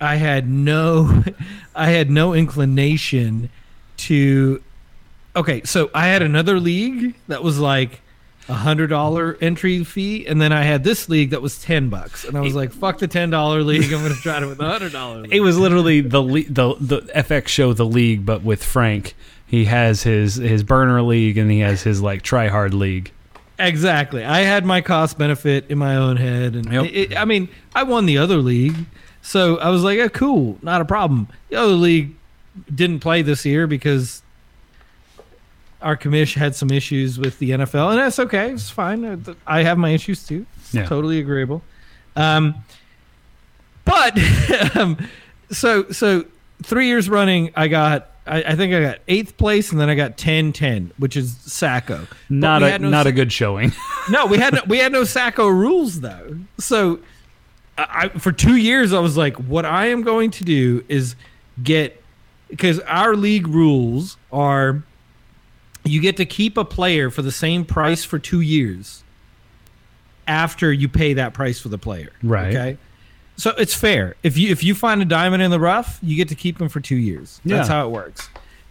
[0.00, 1.22] I had no
[1.76, 3.50] I had no inclination
[3.98, 4.60] to.
[5.34, 8.00] Okay, so I had another league that was like
[8.48, 12.24] a hundred dollar entry fee, and then I had this league that was ten bucks,
[12.24, 13.90] and I was like, "Fuck the ten dollar league!
[13.92, 17.00] I'm gonna try it with a hundred dollar." It was literally the le- the the
[17.14, 19.14] FX show, the league, but with Frank.
[19.46, 23.10] He has his his burner league, and he has his like try hard league.
[23.58, 24.24] exactly.
[24.24, 26.84] I had my cost benefit in my own head, and Yep.
[26.92, 28.76] it, I mean, I won the other league,
[29.22, 32.16] so I was like, "Oh, cool, not a problem." The other league
[32.74, 34.22] didn't play this year because
[35.82, 38.50] our commish had some issues with the NFL, and that's okay.
[38.52, 39.24] It's fine.
[39.46, 40.46] I have my issues too.
[40.60, 40.86] It's Yeah.
[40.86, 41.62] totally agreeable.
[42.16, 42.54] Um,
[43.84, 44.16] but
[44.76, 44.96] um,
[45.50, 46.24] so so
[46.62, 48.08] three years running, I got.
[48.24, 52.06] I, I think I got eighth place, and then I got 10-10, which is Sacko.
[52.30, 53.72] Not a no not Sa- a good showing.
[54.10, 56.36] no, we had no, we had no Sacko rules though.
[56.60, 57.00] So,
[57.76, 61.16] I- for two years, I was like, what I am going to do is
[61.64, 62.00] get
[62.48, 64.84] because our league rules are
[65.84, 69.02] you get to keep a player for the same price for two years
[70.26, 72.12] after you pay that price for the player.
[72.22, 72.54] Right.
[72.54, 72.78] Okay.
[73.36, 74.14] So it's fair.
[74.22, 76.68] If you if you find a diamond in the rough, you get to keep him
[76.68, 77.40] for two years.
[77.44, 78.28] That's how it works.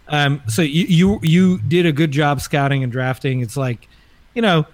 [0.08, 3.40] Um, so you, you you did a good job scouting and drafting.
[3.40, 3.88] It's like,
[4.34, 4.66] you know,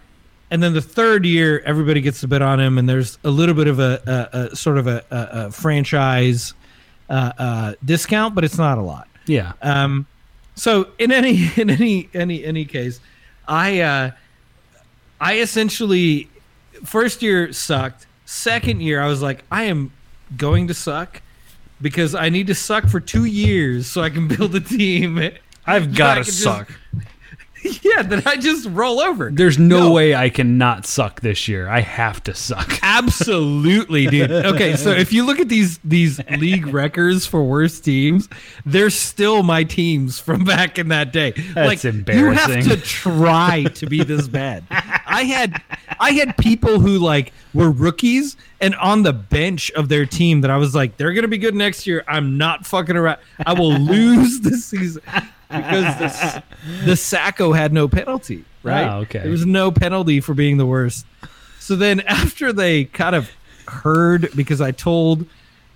[0.50, 3.54] and then the third year everybody gets to bid on him, and there's a little
[3.54, 6.54] bit of a, a, a sort of a, a, a franchise
[7.08, 9.08] uh, uh, discount, but it's not a lot.
[9.26, 9.52] yeah.
[9.62, 10.06] Um,
[10.58, 13.00] so in any in any any any case,
[13.46, 14.10] I uh,
[15.20, 16.28] I essentially
[16.84, 18.06] first year sucked.
[18.26, 19.90] Second year, I was like, I am
[20.36, 21.22] going to suck
[21.80, 25.18] because I need to suck for two years so I can build a team.
[25.66, 26.70] I've got to can just- suck.
[27.82, 29.30] yeah, then I just roll over.
[29.30, 29.92] There's no, No.
[29.92, 31.68] way I can not suck this year.
[31.68, 32.78] I have to suck.
[32.82, 34.30] Absolutely, dude.
[34.30, 38.28] Okay, so if you look at these these league records for worst teams,
[38.64, 41.32] they're still my teams from back in that day.
[41.54, 42.62] That's like, embarrassing.
[42.62, 44.64] You have to try to be this bad.
[44.70, 45.60] I had
[45.98, 50.50] I had people who like were rookies and on the bench of their team that
[50.50, 52.04] I was like, they're gonna be good next year.
[52.06, 53.18] I'm not fucking around.
[53.44, 55.02] I will lose this season
[55.48, 56.42] because the,
[56.84, 58.44] the Sacko had no penalty.
[58.62, 58.84] Right?
[58.84, 59.20] Ah, okay.
[59.20, 61.06] There was no penalty for being the worst.
[61.60, 63.30] So then after they kind of
[63.66, 65.26] heard because I told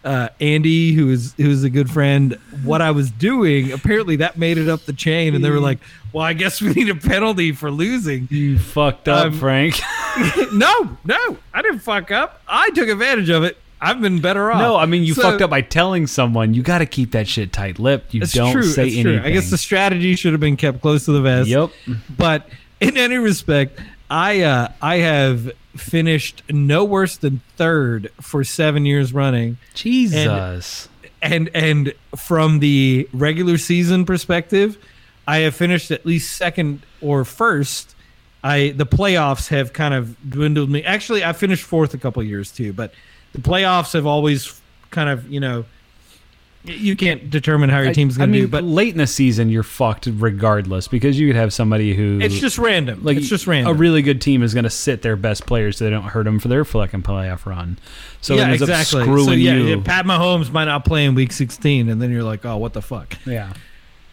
[0.04, 4.36] uh, Andy, who is who is a good friend, what I was doing, apparently that
[4.36, 5.78] made it up the chain, and they were like,
[6.12, 9.78] "Well, I guess we need a penalty for losing." You fucked up, Um, Frank.
[10.52, 12.42] no, no, I didn't fuck up.
[12.48, 13.56] I took advantage of it.
[13.84, 14.60] I've been better off.
[14.60, 16.54] no, I mean you So- fucked up by telling someone.
[16.54, 18.14] You got to keep that shit tight-lipped.
[18.14, 18.62] You It's don't true.
[18.62, 19.02] say anything.
[19.02, 19.20] true.
[19.24, 21.48] I guess the strategy should have been kept close to the vest.
[21.48, 21.70] Yep.
[22.16, 22.48] But
[22.80, 29.12] in any respect, I uh, I have finished no worse than third for seven years
[29.12, 29.56] running.
[29.74, 30.88] Jesus.
[31.20, 34.76] and and from the regular season perspective,
[35.26, 37.94] I have finished at least second or first.
[38.44, 40.82] I the playoffs have kind of dwindled me.
[40.84, 42.92] Actually, I finished fourth a couple years too, but
[43.32, 44.60] the playoffs have always
[44.90, 45.64] kind of you know
[46.64, 50.06] you can't determine how your team's to do, but late in the season, you're fucked
[50.06, 53.02] regardless because you could have somebody who it's just random.
[53.02, 53.74] like it's just random.
[53.74, 56.24] A really good team is going to sit their best players so they don't hurt
[56.24, 57.78] them for their fucking playoff run.
[58.20, 59.00] So yeah, exactly.
[59.00, 59.76] up screwing so yeah, you.
[59.76, 62.74] yeah, Pat Mahomes might not play in Week 16, and then you're like, oh, what
[62.74, 63.16] the fuck.
[63.26, 63.54] yeah.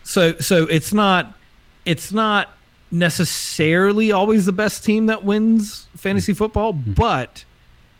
[0.03, 1.37] so so it's not
[1.85, 2.49] it's not
[2.89, 6.39] necessarily always the best team that wins fantasy mm-hmm.
[6.39, 7.45] football but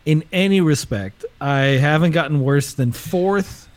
[0.09, 3.69] in any respect i haven't gotten worse than fourth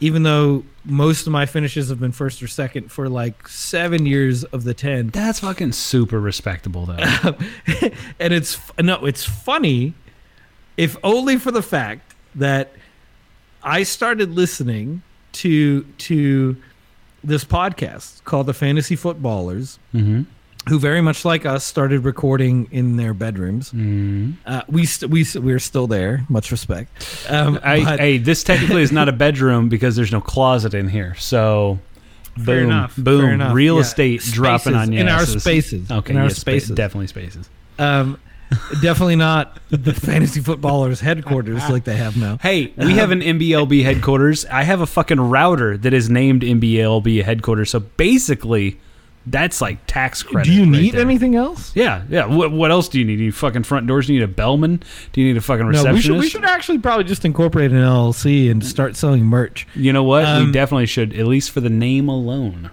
[0.00, 4.44] even though most of my finishes have been first or second for like seven years
[4.44, 5.08] of the ten.
[5.08, 6.96] That's fucking super respectable, though.
[8.20, 9.94] and it's no, it's funny,
[10.76, 12.72] if only for the fact that
[13.62, 16.56] I started listening to to
[17.24, 20.22] this podcast called the Fantasy Footballers, mm-hmm.
[20.68, 23.70] Who very much like us started recording in their bedrooms.
[23.70, 24.32] Mm-hmm.
[24.44, 26.24] Uh, we st- we st- we're still there.
[26.28, 26.90] Much respect.
[27.28, 30.88] Um, I, but- hey, this technically is not a bedroom because there's no closet in
[30.88, 31.14] here.
[31.16, 31.78] So,
[32.36, 33.54] Fair boom, enough, boom, fair enough.
[33.54, 33.80] real Yeah.
[33.82, 35.88] estate dropping on you in our spaces.
[35.90, 36.70] Okay, in our spa- spaces.
[36.70, 37.48] definitely spaces.
[37.78, 38.18] um,
[38.82, 42.38] definitely not the fantasy footballers headquarters like they have now.
[42.42, 44.44] Hey, we have an NBLB headquarters.
[44.46, 47.70] I have a fucking router that is named NBLB headquarters.
[47.70, 48.78] So basically,
[49.26, 50.48] that's like tax credit.
[50.48, 51.00] Do you right need there.
[51.00, 51.74] anything else?
[51.74, 52.26] Yeah, yeah.
[52.26, 53.16] What, what else do you need?
[53.16, 54.06] Do you need fucking front doors?
[54.06, 54.82] Do you need a bellman?
[55.12, 56.08] Do you need a fucking receptionist?
[56.08, 59.66] No, we should we should actually probably just incorporate an LLC and start selling merch.
[59.74, 60.22] You know what?
[60.24, 62.70] we Um, definitely should, at least for the name alone.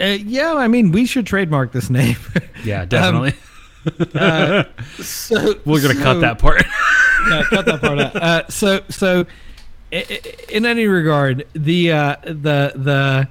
[0.00, 2.16] Uh, yeah, I mean we should trademark this name.
[2.64, 3.34] Yeah, definitely.
[4.14, 4.64] uh,
[4.98, 6.64] so We're gonna so- cut that part.
[7.30, 8.16] yeah, cut that part out.
[8.16, 9.24] Uh, so, so
[9.92, 13.28] in any regard, the uh, the the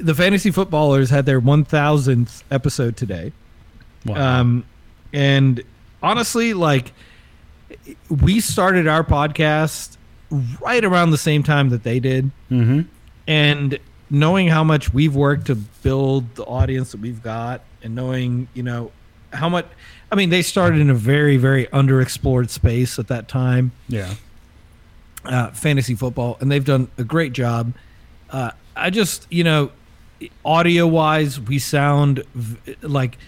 [0.00, 3.32] the fantasy footballers had their one thousandth episode today,
[4.06, 4.40] Wow.
[4.40, 4.64] um,
[5.12, 5.62] and
[6.02, 6.92] honestly, like
[8.08, 9.96] we started our podcast
[10.60, 12.82] right around the same time that they did, mm-hmm.
[13.26, 13.78] and
[14.10, 18.62] knowing how much we've worked to build the audience that we've got, and knowing you
[18.62, 18.90] know
[19.32, 19.66] how much.
[20.12, 24.14] I mean, they started in a very, very underexplored space at that time Yeah.
[25.24, 27.72] uh, fantasy football, and they've done a great job.
[28.28, 29.70] Uh, I just, you know,
[30.44, 33.18] audio wise, we sound v- like.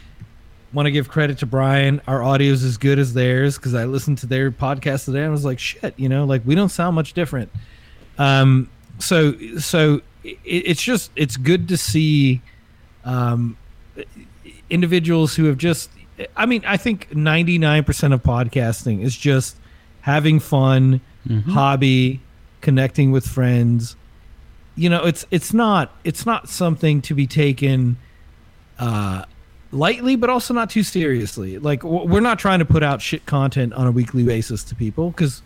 [0.74, 2.00] Want to give credit to Brian.
[2.06, 5.26] Our audio is as good as theirs because I listened to their podcast today and
[5.26, 7.50] I was like, shit, you know, like we don't sound much different.
[8.16, 12.40] Um, so, so it, it's just it's good to see
[13.04, 13.58] um,
[14.70, 15.90] individuals who have just.
[16.36, 19.56] I mean, I think ninety nine percent of podcasting is just
[20.00, 21.02] having fun,
[21.50, 22.20] hobby,
[22.62, 23.94] connecting with friends.
[24.74, 27.96] You know, it's it's not it's not something to be taken
[28.78, 29.24] uh,
[29.70, 31.58] lightly, but also not too seriously.
[31.58, 35.10] Like we're not trying to put out shit content on a weekly basis to people
[35.10, 35.42] because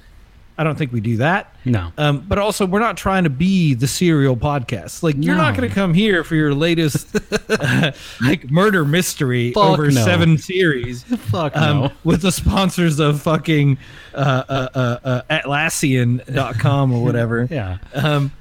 [0.59, 1.55] I don't think we do that.
[1.67, 1.93] No.
[1.99, 5.03] Um, but also, we're not trying to be the serial podcast.
[5.03, 7.15] Like, you're not going to come here for your latest
[7.51, 7.93] uh,
[8.23, 10.03] like murder mystery Fuck over no.
[10.03, 11.93] seven series Fuck um, no.
[12.05, 13.77] with the sponsors of fucking
[14.15, 17.49] uh, uh, uh, uh, Atlassian.com or whatever.
[17.57, 17.79] Yeah.
[17.95, 18.33] Um,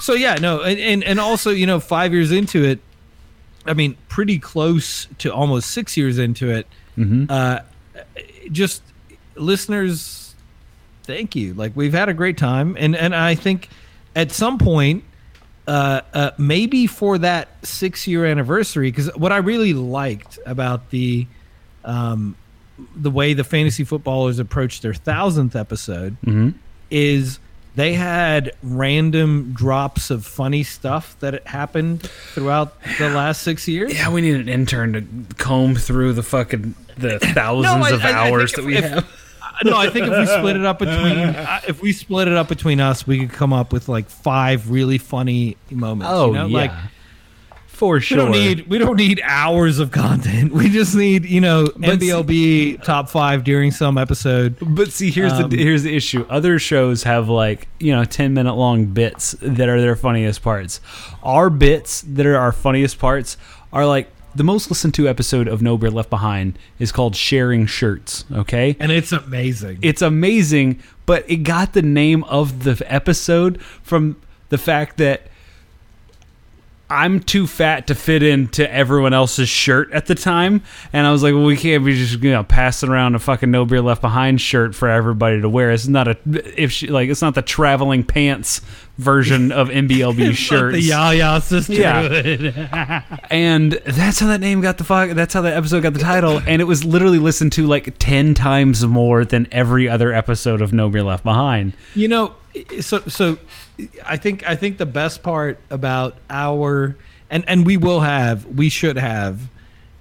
[0.00, 2.80] so yeah, no, and, and and also you know five years into it,
[3.66, 6.66] I mean pretty close to almost six years into it.
[6.96, 7.26] Mm-hmm.
[7.28, 7.60] Uh,
[8.50, 8.82] just
[9.36, 10.34] listeners,
[11.04, 11.54] thank you.
[11.54, 13.68] Like we've had a great time, and and I think
[14.14, 15.04] at some point.
[15.66, 21.26] Uh, uh, maybe for that six year anniversary, because what I really liked about the
[21.84, 22.36] um,
[22.96, 26.56] the way the fantasy footballers approached their thousandth episode Mm-hmm.
[26.90, 27.38] is
[27.78, 32.02] they had random drops of funny stuff that happened
[32.34, 33.94] throughout the last six years.
[33.94, 38.08] Yeah, we need an intern to comb through the fucking the thousands I- of I-
[38.10, 39.06] I hours think that we if- if- have.
[39.64, 42.48] No, I think if we split it up between uh, if we split it up
[42.48, 46.12] between us, we could come up with like five really funny moments.
[46.12, 46.46] Oh you know?
[46.46, 46.72] yeah, like
[47.78, 48.18] for sure.
[48.18, 50.52] we don't need we don't need hours of content.
[50.52, 54.56] We just need you know But NBLB top five during some episode.
[54.60, 56.26] But see, here's Um, the here's the issue.
[56.28, 60.80] Other shows have like you know ten minute long bits that are their funniest parts.
[61.22, 63.36] Our bits that are our funniest parts
[63.72, 67.66] are like the most listened to episode of No Beer Left Behind is called Sharing
[67.66, 68.24] Shirts.
[68.32, 69.78] Okay, And it's amazing.
[69.82, 74.16] it's amazing, but it got the name of the episode from
[74.50, 75.27] the fact that
[76.90, 80.62] I'm too fat to fit into everyone else's shirt at the time,
[80.92, 83.50] and I was like, "Well, we can't be just you know passing around a fucking
[83.50, 85.70] no beer left behind shirt for everybody to wear.
[85.70, 88.62] It's not a if she like it's not the traveling pants
[88.96, 90.76] version of NBLB shirts.
[90.76, 91.72] the Yaya sister.
[91.74, 93.02] Yeah.
[93.30, 95.10] and that's how that name got the fuck.
[95.10, 98.32] That's how that episode got the title, and it was literally listened to like ten
[98.32, 101.74] times more than every other episode of No Beer Left Behind.
[101.94, 102.34] You know,
[102.80, 103.36] so so
[104.04, 106.96] I think I think the best part about our
[107.30, 109.48] and and we will have we should have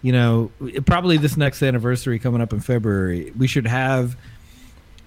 [0.02, 0.52] you know
[0.86, 4.18] probably this next anniversary coming up in February we should have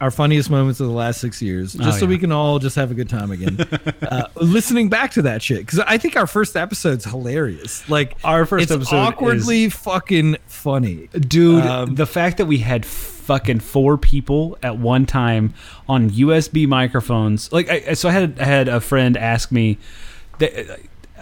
[0.01, 2.09] our funniest moments of the last six years, just Oh, so yeah.
[2.09, 3.61] we can all just have a good time again.
[4.03, 7.87] uh, listening back to that shit because I think our first episode's hilarious.
[7.89, 11.09] Like Our first it's episode awkwardly fucking funny.
[11.13, 15.53] Dude, Um, the fact that we had fucking four people at one time
[15.89, 17.53] on USB microphones.
[17.53, 19.77] Like, I, so I had I had a friend ask me,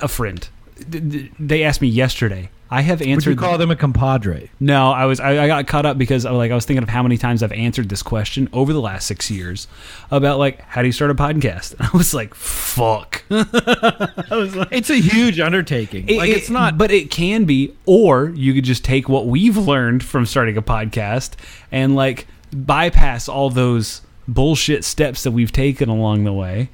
[0.01, 0.49] a friend.
[0.91, 2.51] th- th- They asked me yesterday.
[2.71, 3.31] I have answered.
[3.31, 4.51] Would you call them a compadre?
[4.61, 6.89] no, I was I, I got caught up because I, like I was thinking of
[6.91, 9.69] how many times I've answered this question over the last six years
[10.11, 11.73] about like how do you start a podcast?
[11.79, 13.23] And I was like, fuck.
[13.31, 16.07] I was like, It's a huge undertaking.
[16.17, 16.77] like it- it's not.
[16.79, 20.63] but it can be, or you could just take what we've learned from starting a
[20.63, 21.33] podcast
[21.73, 26.69] and like bypass all those bullshit steps that we've taken along the way.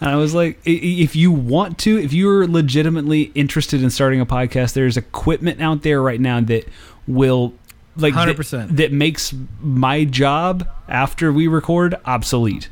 [0.00, 4.26] And I was like, if you want to, if you're legitimately interested in starting a
[4.26, 6.66] podcast, there's equipment out there right now that
[7.06, 7.52] will
[7.96, 8.76] like 100%.
[8.76, 12.68] that makes my job after we record obsolete.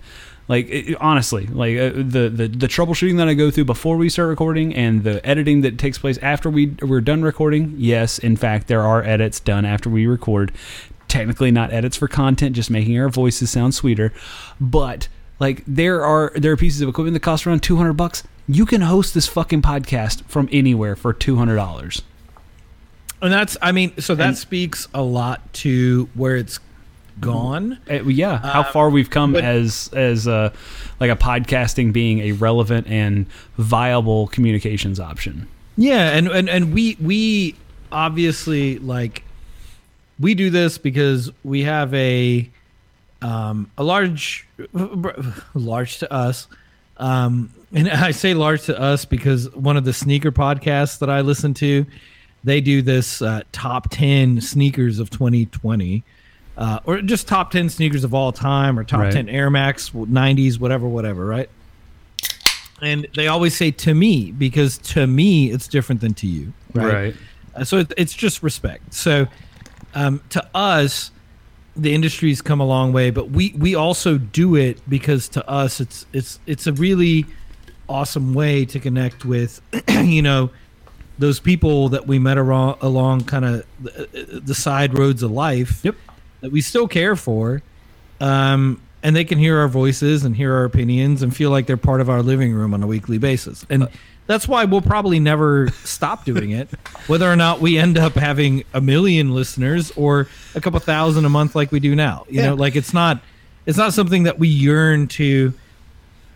[0.48, 4.08] Like it, honestly, like uh, the, the the troubleshooting that I go through before we
[4.08, 7.74] start recording and the editing that takes place after we we're done recording.
[7.76, 10.50] Yes, in fact, there are edits done after we record.
[11.06, 14.10] Technically, not edits for content, just making our voices sound sweeter.
[14.58, 15.08] But
[15.40, 18.22] like there are there are pieces of equipment that cost around two hundred bucks.
[18.46, 22.02] You can host this fucking podcast from anywhere for two hundred dollars.
[23.20, 23.56] and that's.
[23.62, 26.60] I mean, so that And- speaks a lot to where it's
[27.20, 27.78] gone.
[27.90, 30.50] Uh, yeah, how Um, far we've come but- as as uh,
[31.00, 35.46] like a podcasting being a relevant and viable communications option.
[35.76, 37.54] Yeah, and and and we we
[37.92, 39.24] obviously like
[40.20, 42.48] we do this because we have a
[43.22, 44.46] um a large
[45.54, 46.46] large to us.
[46.96, 51.20] Um and I say large to us because one of the sneaker podcasts that I
[51.20, 51.86] listen to
[52.44, 56.04] they do this uh, top 10 sneakers of 2020
[56.56, 59.12] uh, or just top 10 sneakers of all time or top Right.
[59.12, 61.50] 10 Air Max 90s whatever whatever right?
[62.80, 67.14] And they always say to me because to me it's different than to you right,
[67.56, 68.94] Uh, so it, it's just respect.
[68.94, 69.26] So
[69.94, 71.10] um, to us
[71.78, 75.80] the industry's come a long way but we we also do it because to us
[75.80, 77.26] it's it's it's a really
[77.88, 80.50] awesome way to connect with you know
[81.18, 85.84] those people that we met along, along kind of the, the side roads of life
[85.84, 85.96] Yep.
[86.42, 87.62] that we still care for
[88.20, 91.76] um, and they can hear our voices and hear our opinions and feel like they're
[91.76, 93.88] part of our living room on a weekly basis and
[94.28, 96.68] that's why we'll probably never stop doing it
[97.08, 101.28] whether or not we end up having a million listeners or a couple thousand a
[101.28, 103.20] month like we do now you know like it's not
[103.66, 105.52] it's not something that we yearn to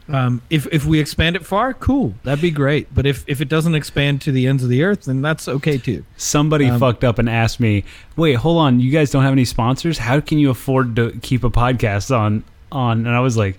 [0.09, 2.93] um, if if we expand it far, cool, that'd be great.
[2.93, 5.79] But if if it doesn't expand to the ends of the earth, then that's okay
[5.79, 6.05] too.
[6.17, 7.85] Somebody Um, fucked up and asked me,
[8.17, 9.99] "Wait, hold on, you guys don't have any sponsors?
[9.99, 12.43] How can you afford to keep a podcast on
[12.73, 13.59] on?" And I was like,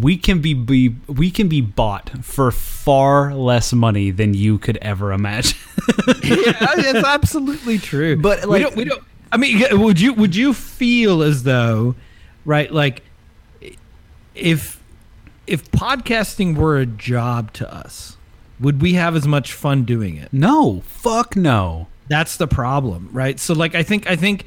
[0.00, 4.76] "We can be, be we can be bought for far less money than you could
[4.78, 5.58] ever imagine."
[6.22, 8.16] yeah, it's absolutely true.
[8.16, 9.02] But, we don't, we don't.
[9.32, 11.94] I mean, would you would you feel as though,
[12.44, 12.70] right?
[12.72, 13.02] Like,
[14.34, 14.80] if
[15.46, 18.16] if podcasting were a job to us,
[18.60, 20.32] would we have as much fun doing it?
[20.32, 21.88] no, fuck no.
[22.08, 23.40] That's the problem, right?
[23.40, 24.44] So, like, I think I think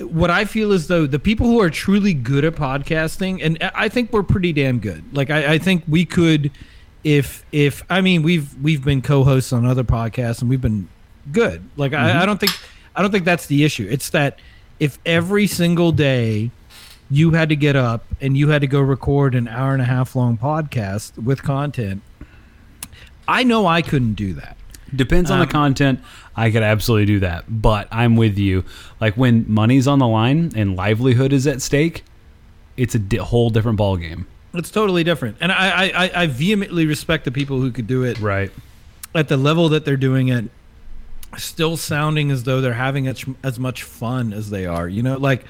[0.00, 3.88] what I feel is though the people who are truly good at podcasting, and I
[3.88, 5.04] think we're pretty damn good.
[5.14, 6.50] Like, I, I think we could,
[7.04, 10.88] if if I mean we've we've been co-hosts on other podcasts and we've been
[11.30, 11.62] good.
[11.76, 12.26] Like, I, I mm-hmm.
[12.26, 12.52] don't think
[12.96, 13.86] I don't think that's the issue.
[13.90, 14.38] It's that
[14.80, 16.50] if every single day
[17.10, 19.84] you had to get up and you had to go record an hour and a
[19.84, 22.02] half long podcast with content,
[23.28, 24.56] I know I couldn't do that.
[24.94, 26.00] Depends on Um, the content.
[26.36, 28.64] I could absolutely do that, but I'm with you.
[29.00, 32.04] Like when money's on the line and livelihood is at stake,
[32.76, 34.26] it's a di- whole different ball game.
[34.54, 38.18] It's totally different, and I, I, I- vehemently respect the people who could do it
[38.20, 38.50] Right.
[39.14, 40.50] at the level that they're doing it,
[41.38, 44.86] still sounding as though they're having as, as much fun as they are.
[44.88, 45.44] You know, like,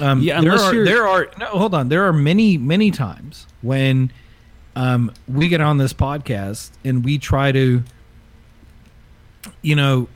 [0.00, 1.88] um, Yeah, there are there are no hold on.
[1.90, 4.10] There are many many times when
[4.76, 7.82] um, we get on this podcast and we try to,
[9.62, 10.08] you know,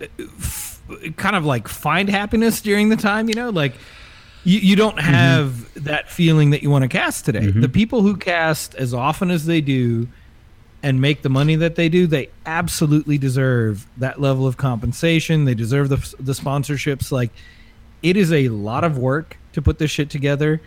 [0.00, 0.80] f-
[1.16, 3.28] kind of like find happiness during the time.
[3.28, 3.74] You know, like
[4.44, 7.40] you, you don't have that feeling that you want to cast today.
[7.48, 7.60] Mhm.
[7.60, 10.08] The people who cast as often as they do
[10.82, 15.44] and make the money that they do, they absolutely deserve that level of compensation.
[15.44, 17.10] They deserve the, the sponsorships.
[17.10, 17.32] Like,
[18.02, 20.60] it is a lot of work to put this shit together.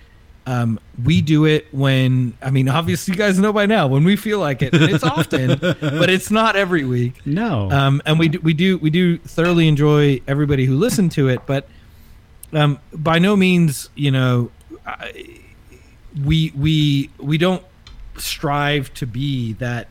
[0.45, 4.15] Um, we do it when, I mean, obviously, you guys know by now when we
[4.15, 4.73] feel like it.
[4.73, 7.25] And it's often, but it's not every week.
[7.25, 7.69] No.
[7.69, 11.41] Um, and we do, we do we do thoroughly enjoy everybody who listened to it,
[11.45, 11.67] but
[12.53, 14.51] um, by no means, you know,
[14.85, 15.39] I,
[16.25, 17.63] we we we don't
[18.17, 19.87] strive to be that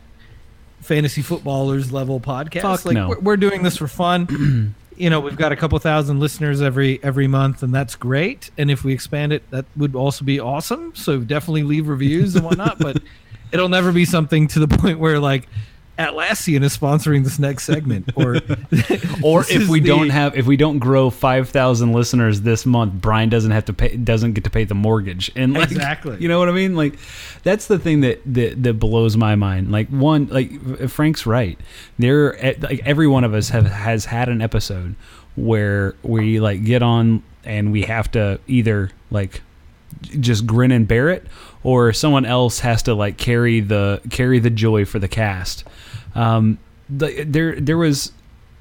[0.81, 2.61] fantasy footballers level podcast.
[2.61, 3.09] Fuck like no.
[3.09, 4.75] we're, we're doing this for fun.
[5.01, 8.51] you know, we've got a couple thousand listeners every every month, and that's great.
[8.59, 10.93] And if we expand it, that would also be awesome.
[10.93, 12.77] So definitely leave reviews and whatnot.
[12.77, 13.01] but
[13.51, 15.49] it'll never be something to the point where like
[15.99, 18.35] Atlassian is sponsoring this next segment, or
[19.23, 22.93] Or if we the- don't have, if we don't grow five thousand listeners this month,
[22.93, 26.17] Brian doesn't have to pay, doesn't get to pay the mortgage, and like, Exactly.
[26.19, 26.75] you know what I mean?
[26.75, 26.95] Like,
[27.43, 29.71] that's the thing that that, that blows my mind.
[29.71, 31.59] Like one, like Frank's right.
[31.99, 34.95] There, like every one of us have has had an episode
[35.35, 39.41] where we like get on and we have to either like
[40.19, 41.25] just grin and bear it
[41.63, 45.63] or someone else has to like carry the carry the joy for the cast
[46.15, 46.57] um
[46.89, 48.11] the, there there was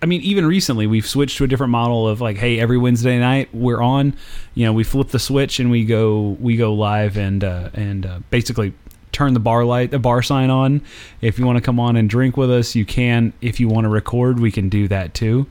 [0.02, 3.18] I mean, even recently we've switched to a different model of like, hey, every Wednesday
[3.18, 4.16] night we're on.
[4.55, 8.06] You know, we flip the switch and we go we go live and uh, and
[8.06, 8.72] uh, basically
[9.12, 10.81] turn the bar light the bar sign on.
[11.20, 13.35] If you want to come on and drink with us, you can.
[13.43, 15.47] If you want to record, we can do that too.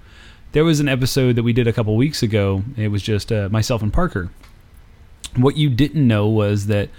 [0.52, 2.64] There was an episode that we did a couple weeks ago.
[2.76, 4.32] It was just uh, myself and Parker.
[5.36, 6.90] What you didn't know was that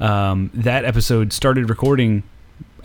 [0.00, 2.22] um, that episode started recording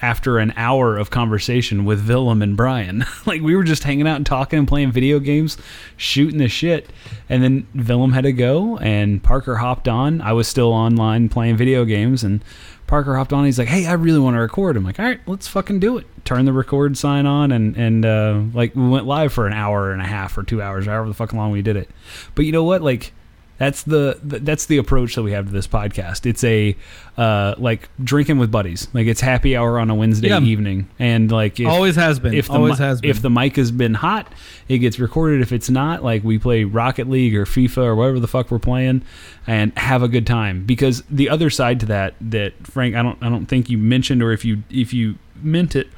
[0.01, 3.05] after an hour of conversation with Willem and Brian.
[3.25, 5.57] like we were just hanging out and talking and playing video games,
[5.97, 6.89] shooting the shit.
[7.27, 10.21] And then Willem had to go and Parker hopped on.
[10.21, 12.43] I was still online playing video games and
[12.87, 13.45] Parker hopped on.
[13.45, 15.99] He's like, "Hey, I really want to record." I'm like, "All right, let's fucking do
[15.99, 19.53] it." Turn the record sign on and and uh, like we went live for an
[19.53, 21.87] hour and a half or two hours, however the fucking long we did it.
[22.33, 22.81] But you know what?
[22.81, 23.13] Like
[23.59, 26.25] that's the that's the approach that we have to this podcast.
[26.25, 26.75] It's a
[27.17, 28.87] uh, like drinking with buddies.
[28.93, 30.39] Like it's happy hour on a Wednesday Yeah.
[30.39, 32.33] evening, and like if, always has been.
[32.33, 33.09] if the always mi- has been.
[33.11, 34.31] if the mic has been hot,
[34.67, 35.41] it gets recorded.
[35.41, 38.59] If it's not, like we play Rocket League or FIFA or whatever the fuck we're
[38.59, 39.03] playing,
[39.45, 40.65] and have a good time.
[40.65, 44.23] Because the other side to that, that Frank, I don't I don't think you mentioned,
[44.23, 45.89] or if you if you meant it,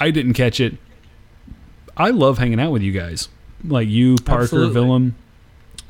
[0.00, 0.74] I didn't catch it.
[1.96, 3.28] I love hanging out with you guys,
[3.64, 4.80] like you, Parker, Absolutely.
[4.80, 5.14] Willem,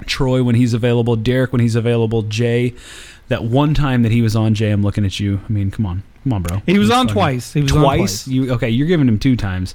[0.06, 2.74] Troy when he's available, Derek when he's available, Jay.
[3.28, 5.40] That one time that he was on, Jay, I'm looking at you.
[5.48, 6.62] I mean, come on, come on, bro.
[6.66, 7.52] he was on fucking- twice.
[7.54, 8.24] He was on twice.
[8.24, 8.28] twice.
[8.28, 8.68] You okay?
[8.68, 9.74] You're giving him two times.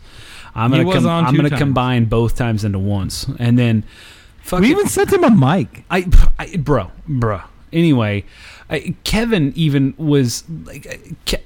[0.56, 1.60] I'm He gonna was com- on I'm two gonna times.
[1.60, 3.84] combine both times into once, and then
[4.44, 5.84] fuck We even sent him a mic.
[5.90, 7.42] I, I bro, bro.
[7.74, 8.26] Anyway,
[8.70, 10.96] I, Kevin even was like, uh,
[11.38, 11.44] Ke-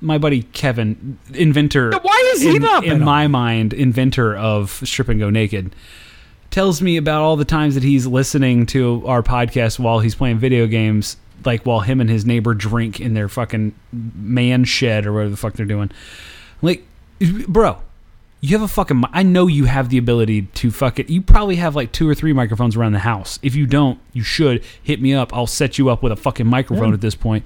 [0.00, 1.92] my buddy Kevin, inventor.
[2.02, 5.74] Why is he in, not in my mind, inventor of Strip and Go Naked?
[6.50, 10.38] Tells me about all the times that he's listening to our podcast while he's playing
[10.38, 15.12] video games, like while him and his neighbor drink in their fucking man shed or
[15.12, 15.90] whatever the fuck they're doing.
[16.62, 16.84] Like,
[17.46, 17.78] bro,
[18.40, 19.04] you have a fucking.
[19.12, 21.10] I know you have the ability to fuck it.
[21.10, 23.38] You probably have like two or three microphones around the house.
[23.42, 25.34] If you don't, you should hit me up.
[25.34, 26.94] I'll set you up with a fucking microphone Yeah.
[26.94, 27.44] at this point.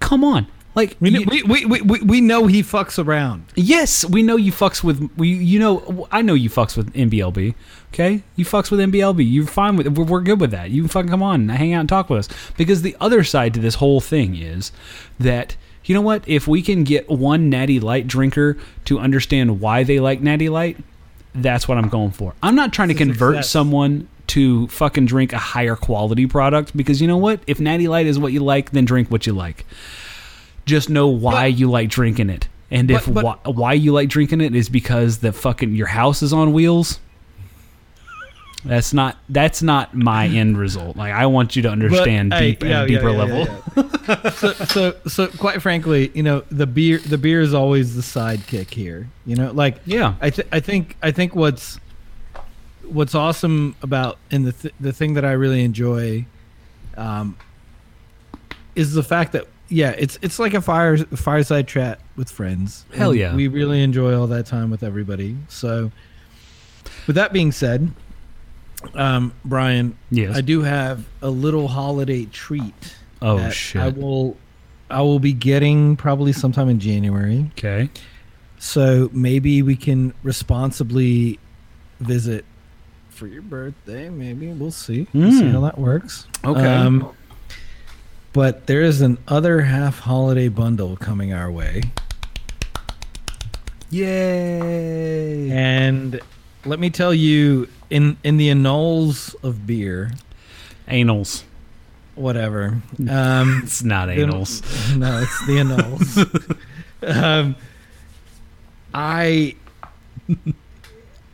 [0.00, 0.46] Come on,
[0.76, 3.46] like We, you- we, we, we, we, know he fucks around.
[3.54, 5.28] Yes, we know you fucks with we.
[5.28, 7.54] You know, I know you fucks with NBLB.
[7.94, 9.24] Okay, you fucks with NBLB.
[9.28, 9.88] You're fine with.
[9.96, 10.70] We're, we're good with that.
[10.70, 12.52] You can fucking come on, and hang out and talk with us.
[12.58, 14.70] Because the other side to this whole thing is
[15.18, 16.22] that you know what?
[16.28, 20.76] If we can get one Natty Light drinker to understand why they like Natty Light,
[21.34, 22.34] that's what I'm going for.
[22.42, 23.50] I'm not trying to convert success.
[23.50, 27.40] someone to fucking drink a higher quality product because you know what?
[27.46, 29.64] If Natty Light is what you like, then drink what you like
[30.66, 32.48] just know why But- you like drinking it.
[32.70, 35.86] And if But- but- why, why you like drinking it is because the fucking your
[35.86, 36.98] house is on wheels.
[38.64, 40.96] That's not that's not my end result.
[40.96, 43.38] Like I want you to understand hey, deep yeah, and yeah, deeper yeah, level.
[43.76, 43.84] yeah,
[44.24, 44.30] yeah.
[44.30, 48.70] so, so, so, quite frankly, you know, the beer, the beer is always the sidekick
[48.74, 49.08] here.
[49.24, 50.14] You know, like Yeah.
[50.20, 51.78] I, th- I think, I think what's,
[52.82, 56.26] what's awesome about, and the th- the thing that I really enjoy,
[56.96, 57.36] um,
[58.74, 62.84] is the fact that yeah, it's it's like a fire fireside chat with friends.
[62.94, 63.34] Hell yeah.
[63.34, 65.36] we really enjoy all that time with everybody.
[65.48, 65.90] So,
[67.06, 67.90] with that being said,
[68.94, 70.36] um, Brian, Yes.
[70.36, 72.96] I do have a little holiday treat.
[73.22, 73.80] Oh, shit.
[73.82, 74.36] I will,
[74.90, 77.50] I will be getting probably sometime in January.
[77.58, 77.88] okay.
[78.58, 81.38] So maybe we can responsibly
[82.00, 82.44] visit
[83.10, 84.08] for your birthday.
[84.08, 85.06] Maybe we'll see.
[85.12, 85.52] We'll see Mm.
[85.52, 86.26] how that works.
[86.44, 86.64] Okay.
[86.66, 87.12] Um,
[88.36, 91.80] but there is an other half holiday bundle coming our way,
[93.90, 95.50] Yay.
[95.50, 96.20] and
[96.66, 100.12] let me tell you, in in the annals of beer,
[100.88, 101.44] Anals.
[102.14, 102.82] whatever.
[103.08, 104.26] Um, It's not the-
[104.96, 106.18] No, it's the annals.
[107.06, 107.56] um,
[108.92, 109.54] I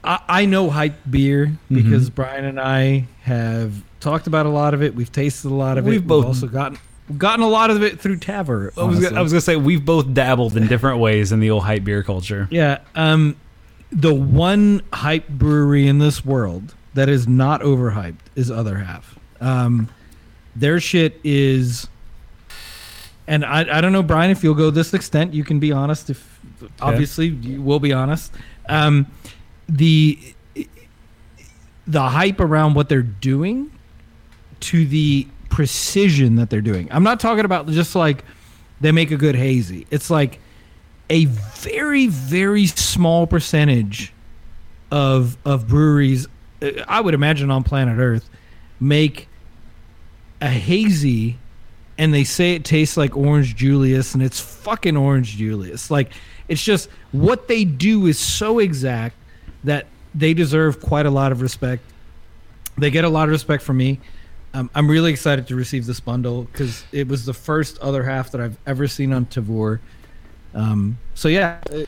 [0.05, 1.75] I, I know hype beer Mm-hmm.
[1.75, 4.95] because Brian and I have talked about a lot of it.
[4.95, 6.07] We've tasted a lot of We've it.
[6.07, 6.79] both- We've also gotten
[7.19, 8.71] gotten a lot of it through Tavour.
[8.77, 11.51] I was, gonna- I was gonna say we've both dabbled in different ways in the
[11.51, 12.49] old hype beer culture.
[12.51, 12.79] Yeah.
[12.95, 13.37] Um,
[13.91, 19.19] the one hype brewery in this world that is not overhyped is Other Half.
[19.41, 19.89] Um,
[20.57, 21.89] their shit is,
[23.27, 26.11] and I, I don't know, Brian, if you'll go this extent, you can be honest.
[26.11, 26.41] If
[26.81, 28.33] obviously you will be honest,
[28.69, 29.07] um,
[29.69, 30.19] the
[31.87, 33.71] the hype around what they're doing
[34.61, 36.89] to the precision that they're doing.
[36.91, 38.25] I'm not talking about just like
[38.81, 39.87] they make a good hazy.
[39.91, 40.41] It's like
[41.11, 44.15] a very very small percentage
[44.91, 46.27] of of breweries
[46.63, 48.31] uh, I would imagine on planet Earth
[48.81, 49.29] make
[50.41, 51.37] a hazy
[51.99, 55.91] and they say it tastes like orange Julius and it's fucking orange Julius.
[55.91, 56.13] Like
[56.49, 59.17] it's just what they do is so exact
[59.65, 61.83] that they deserve quite a lot of respect.
[62.79, 64.01] They get a lot of respect from me.
[64.55, 68.31] Um, I'm really excited to receive this bundle because it was the first other half
[68.33, 69.81] that I've ever seen on Tavour.
[70.55, 71.85] Um, so yeah, uh,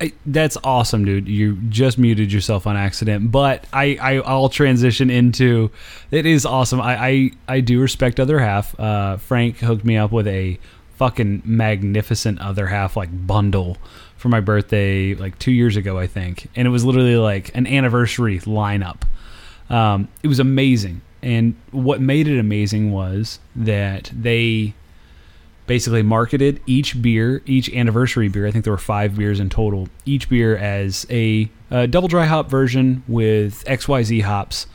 [0.00, 1.28] I, that's awesome, dude.
[1.28, 5.70] You just muted yourself on accident, but I, I I'll transition into.
[6.10, 6.80] It is awesome.
[6.80, 8.78] I I, I do respect other half.
[8.78, 10.58] Uh, Frank hooked me up with a
[10.96, 13.76] fucking magnificent other half like bundle
[14.16, 17.66] for my birthday like two years ago, I think, and it was literally like an
[17.66, 19.02] anniversary lineup.
[19.70, 24.74] Um, it was amazing, and what made it amazing was that they
[25.66, 28.46] basically marketed each beer, each anniversary beer.
[28.46, 29.88] I think there were five beers in total.
[30.04, 34.66] Each beer as a, uh double dry hop version with XYZ hops,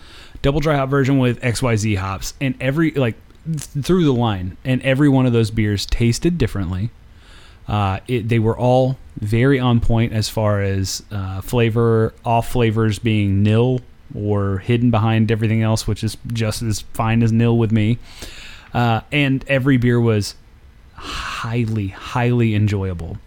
[0.42, 3.16] double dry hop version with XYZ hops, and every like
[3.46, 4.58] th- through the line.
[4.66, 6.90] And every one of those beers tasted differently.
[7.68, 12.98] Uh, it, they were all very on point as far as uh, flavor, off flavors
[12.98, 13.82] being nil
[14.16, 17.98] or hidden behind everything else, which is just as fine as nil with me.
[18.74, 20.36] Uh, and every beer was
[20.96, 23.18] highly, highly enjoyable.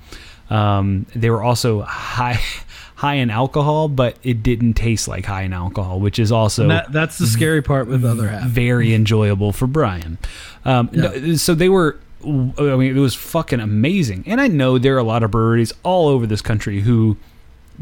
[0.50, 2.38] Um, they were also high,
[2.96, 6.92] high in alcohol, but it didn't taste like high in alcohol, which is also that,
[6.92, 8.48] that's the scary part with the other half.
[8.48, 10.18] very enjoyable for Brian.
[10.64, 11.02] Um, Yeah.
[11.14, 11.98] no, so they were.
[12.24, 14.22] I mean, it was fucking amazing.
[14.28, 17.16] And I know there are a lot of breweries all over this country who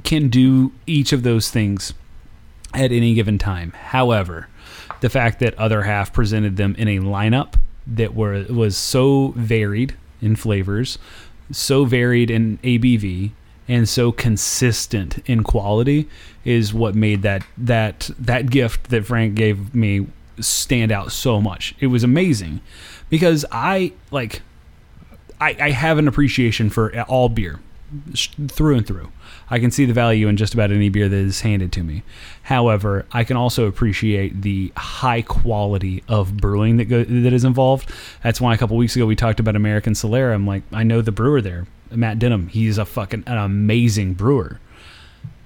[0.02, 1.92] can do each of those things
[2.74, 3.72] at any given time.
[3.72, 4.48] However,
[5.00, 7.54] the fact that other half presented them in a lineup
[7.86, 10.98] that were was so varied in flavors,
[11.50, 13.32] so varied in ABV,
[13.68, 16.08] and so consistent in quality
[16.44, 20.06] is what made that that that gift that Frank gave me
[20.40, 21.74] stand out so much.
[21.80, 22.60] It was amazing
[23.08, 24.42] because I like
[25.40, 27.60] I, I have an appreciation for all beer
[28.48, 29.10] through and through.
[29.50, 32.02] I can see the value in just about any beer that is handed to me.
[32.44, 37.90] However, I can also appreciate the high quality of brewing that go, that is involved.
[38.22, 40.34] That's why a couple weeks ago we talked about American Solera.
[40.34, 42.48] I'm like, I know the brewer there, Matt Denham.
[42.48, 44.60] He's a fucking an amazing brewer.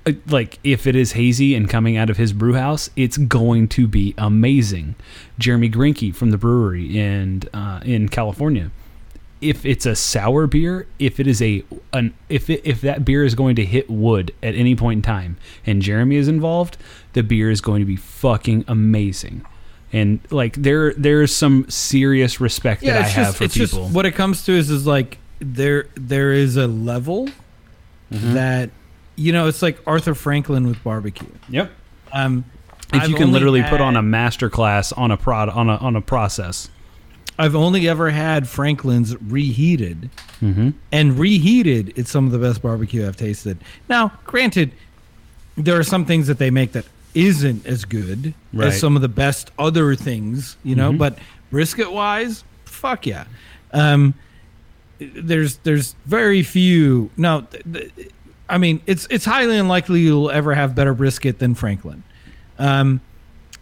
[0.07, 3.69] Uh, Like if it is hazy and coming out of his brew house, it's going
[3.69, 4.97] to be amazing.
[5.39, 8.71] Jeremy Grinke from the brewery in uh, in California
[9.41, 11.63] if it's a sour beer, if it is a
[11.93, 15.03] an if it, if that beer is going to hit wood at any point in
[15.03, 15.37] time,
[15.67, 16.77] and Jeremy is involved,
[17.13, 19.45] the beer is going to be fucking amazing.
[19.93, 23.85] And like there there's some serious respect that I it's have just, for people.
[23.85, 27.29] just what it comes to is is like there there is a level
[28.13, 28.35] Mm-hmm.
[28.35, 28.71] that
[29.17, 31.27] you know it's like Arthur Franklin with barbecue.
[31.49, 31.73] yep.
[32.13, 32.45] Um,
[32.93, 35.77] If I've you can literally put on a master class on a prod on a
[35.77, 36.69] on a process.
[37.39, 40.11] I've only ever had Franklin's reheated,
[40.43, 40.71] Mm-hmm.
[40.93, 43.57] and reheated, it's some of the best barbecue I've tasted.
[43.89, 44.73] Now, granted,
[45.57, 46.85] there are some things that they make that
[47.15, 48.69] isn't as good Right.
[48.69, 50.93] as some of the best other things, you know.
[50.93, 50.99] Mhm.
[50.99, 51.19] But
[51.51, 53.25] brisket wise, fuck yeah.
[53.73, 54.15] Um,
[54.99, 57.11] there's there's very few.
[57.17, 57.65] No, th-
[57.97, 58.11] th-
[58.49, 62.03] I mean it's it's highly unlikely you'll ever have better brisket than Franklin.
[62.59, 63.01] Um,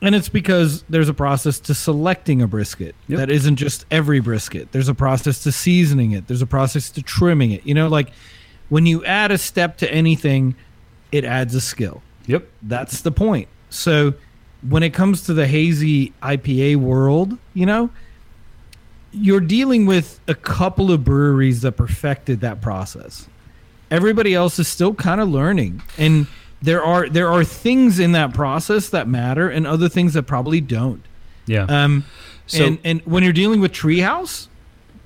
[0.03, 3.19] and it's because there's a process to selecting a brisket Yep.
[3.19, 4.73] that isn't just every brisket.
[4.73, 6.27] There's a process to seasoning it.
[6.27, 7.65] There's a process to trimming it.
[7.65, 8.11] You know, like
[8.69, 10.55] when you add a step to anything,
[11.13, 12.03] it adds a skill.
[12.27, 12.47] Yep.
[12.63, 13.49] That's the point.
[13.71, 14.15] So
[14.69, 17.91] when it comes to the hazy IPA world, you know,
[19.13, 23.29] you're dealing with a couple of breweries that perfected that process.
[23.91, 25.83] Everybody else is still kind of learning.
[25.99, 26.27] And
[26.63, 30.61] there are there are things in that process that matter and other things that probably
[30.61, 31.03] don't.
[31.47, 31.65] Yeah.
[31.65, 32.05] Um
[32.47, 34.49] So- and and when you're dealing with Treehouse,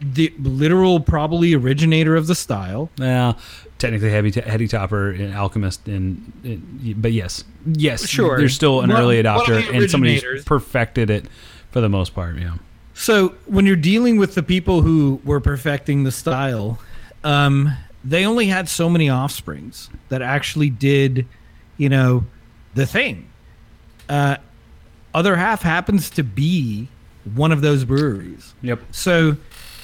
[0.00, 3.32] the literal probably originator of the style, Yeah.
[3.78, 8.36] technically heavy heady topper and alchemist and, and but yes yes Sure.
[8.38, 11.26] there's still an One- early adopter and somebody who's perfected it
[11.70, 12.54] for the most part yeah
[12.94, 16.78] So when you're dealing with the people who were perfecting the style,
[17.24, 17.72] um,
[18.02, 21.26] they only had so many offsprings that actually did,
[21.76, 22.24] you know,
[22.74, 23.28] the thing.
[24.08, 24.36] Uh,
[25.14, 26.88] other half happens to be
[27.34, 28.54] one of those breweries.
[28.62, 29.36] yep So,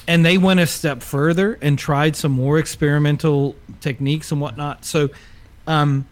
[0.07, 4.85] and they went a step further and tried some more experimental techniques and whatnot.
[4.85, 5.09] So,
[5.67, 6.07] um,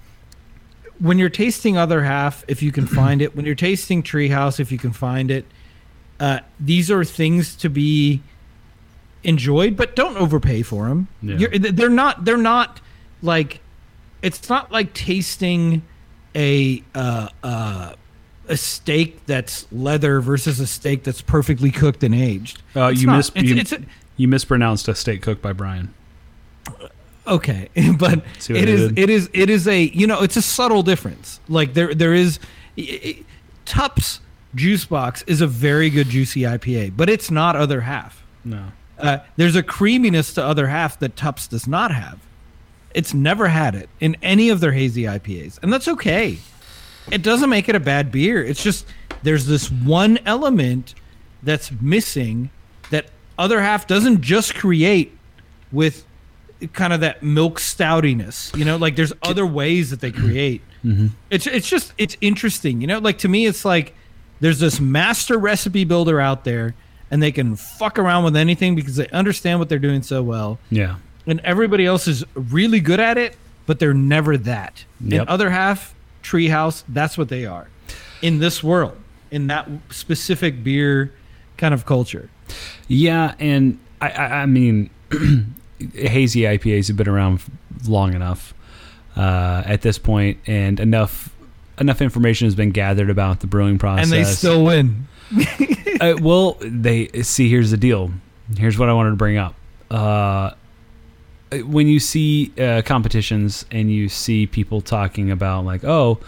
[0.99, 4.72] when you're tasting other half, if you can find it, when you're tasting Treehouse, if
[4.72, 5.45] you can find it,
[6.20, 8.22] uh, these are things to be
[9.24, 11.08] enjoyed, but don't overpay for them.
[11.24, 11.48] Yeah.
[11.58, 12.26] They're not.
[12.26, 12.82] They're not
[13.22, 13.60] like.
[14.22, 15.81] It's not like tasting
[16.35, 17.93] a uh, uh,
[18.48, 22.61] a steak that's leather versus a steak that's perfectly cooked and aged.
[22.76, 23.18] uh, you not.
[23.18, 23.81] mis- It's- you, it's a-
[24.18, 25.93] you mispronounced a steak cooked by Brian
[27.27, 28.99] okay but it is did?
[28.99, 32.39] it is it is a you know it's a subtle difference like there there is
[32.77, 33.23] i- i-
[33.65, 34.19] Tupps
[34.56, 38.65] juice box is a very good juicy ipa but it's not other half no
[38.99, 42.19] uh, there's a creaminess to other half that Tupps does not have
[42.93, 46.38] it's never had it in any of their hazy ipas and that's okay
[47.11, 48.85] it doesn't make it a bad beer it's just
[49.23, 50.95] there's this one element
[51.43, 52.49] that's missing
[52.89, 53.07] that
[53.38, 55.18] other half doesn't just create
[55.72, 56.05] with
[56.73, 58.55] kind of that milk stoutiness.
[58.57, 60.61] You know, like there's other ways that they create.
[60.81, 61.09] Mm-hmm.
[61.30, 62.81] It's it's just it's interesting.
[62.81, 63.93] You know, like to me, it's like
[64.39, 66.73] there's this master recipe builder out there,
[67.11, 70.57] and they can fuck around with anything because they understand what they're doing so well,
[70.72, 70.95] yeah
[71.26, 73.35] and everybody else is really good at it,
[73.65, 74.85] but they're never that.
[75.02, 75.22] Yep.
[75.22, 75.93] In other half,
[76.23, 77.68] Treehouse, that's what they are
[78.22, 78.98] in this world,
[79.31, 81.14] in that specific beer
[81.57, 82.30] kind of culture.
[82.88, 84.89] Yeah, and I, I, I mean,
[85.93, 87.41] hazy IPAs have been around
[87.88, 88.53] long enough
[89.15, 91.34] uh, at this point, and enough
[91.80, 94.03] enough information has been gathered about the brewing process.
[94.06, 95.07] And they still win.
[96.02, 97.49] uh, well, they see.
[97.49, 98.11] Here's the deal.
[98.57, 99.56] Here's what I wanted to bring up.
[99.89, 100.52] Uh,
[101.52, 106.19] when you see uh, competitions and you see people talking about like, oh,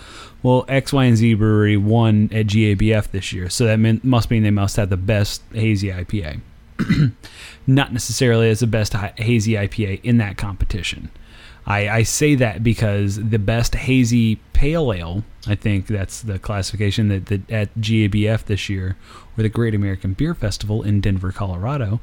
[0.42, 4.30] well, X, Y, and Z brewery won at GABF this year, so that mean, must
[4.30, 6.42] mean they must have the best hazy IPA.
[7.68, 11.10] Not necessarily as the best hazy IPA in that competition.
[11.66, 17.08] I, I say that because the best hazy pale ale, I think that's the classification
[17.08, 18.98] that, that at GABF this year,
[19.38, 22.02] or the Great American Beer Festival in Denver, Colorado,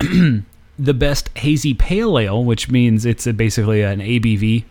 [0.78, 4.64] the best hazy pale ale, which means it's a, basically an ABV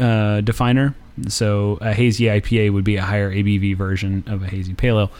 [0.00, 0.94] uh, definer.
[1.28, 5.10] So a hazy IPA would be a higher ABV version of a hazy pale ale.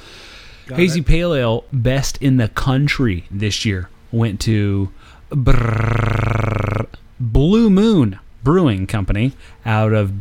[0.75, 4.91] hazy pale ale best in the country this year went to
[5.31, 6.87] Brrrr,
[7.21, 9.33] Blue Moon Brewing Company
[9.65, 10.13] out of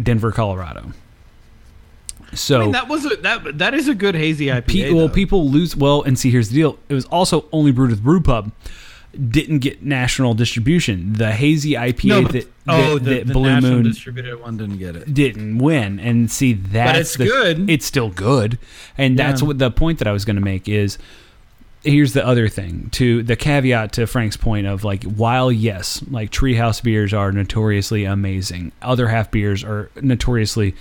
[0.00, 0.92] Denver, Colorado.
[2.34, 4.66] So I mean, that was a, that that is a good hazy IPA.
[4.66, 5.74] Pe- well, people lose.
[5.74, 6.78] Well, and see, here's the deal.
[6.88, 8.52] It was also only brewed with Brew Pub.
[9.18, 11.14] Didn't get national distribution.
[11.14, 14.56] The hazy IPA no, but, that, that, oh, the, that the Blue Moon distributed one
[14.56, 15.12] didn't get it.
[15.12, 15.98] didn't win.
[15.98, 17.68] And see, that's it's the- good.
[17.68, 18.58] It's still good,
[18.96, 20.98] and that's what the point that I was going to make is.
[21.82, 26.30] Here's the other thing to the caveat to Frank's point of like while yes like
[26.30, 30.74] treehouse beers are notoriously amazing other half beers are notoriously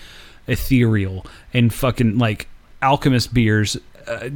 [0.48, 1.24] ethereal
[1.54, 2.48] and fucking like
[2.82, 3.78] alchemist beers
[4.08, 4.30] uh,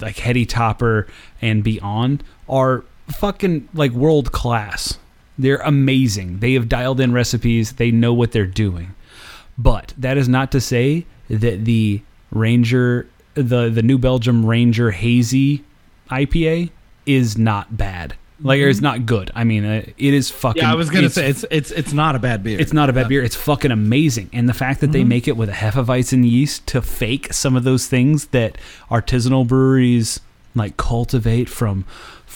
[0.00, 1.08] like heady topper
[1.42, 4.98] and beyond are fucking like world class
[5.38, 8.94] they're amazing they have dialed in recipes they know what they're doing
[9.58, 12.00] but that is not to say that the
[12.30, 15.62] ranger the the new belgium ranger hazy
[16.10, 16.70] ipa
[17.04, 20.72] is not bad like or it's not good i mean uh, it is fucking Yeah,
[20.72, 22.58] I was gonna it's say it's it's it's not a bad beer.
[22.60, 23.22] it's not a bad beer.
[23.22, 24.28] It's fucking amazing.
[24.32, 25.08] And the fact that they Mm-hmm.
[25.08, 28.58] make it with a Hefeweizen yeast to fake some of those things that
[28.90, 30.20] artisanal breweries
[30.54, 31.86] like cultivate from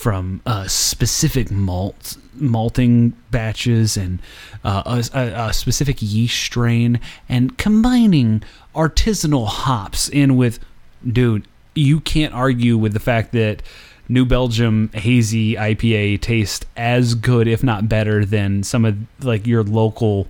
[0.01, 4.17] from uh, specific malt malting batches and
[4.63, 6.99] uh, a, a, specific yeast strain
[7.29, 8.41] and combining
[8.73, 10.59] artisanal hops in with
[11.07, 11.45] dude
[11.75, 13.61] you can't argue with the fact that
[14.09, 19.63] New Belgium hazy IPA tastes as good, if not better, than some of like your
[19.63, 20.27] local,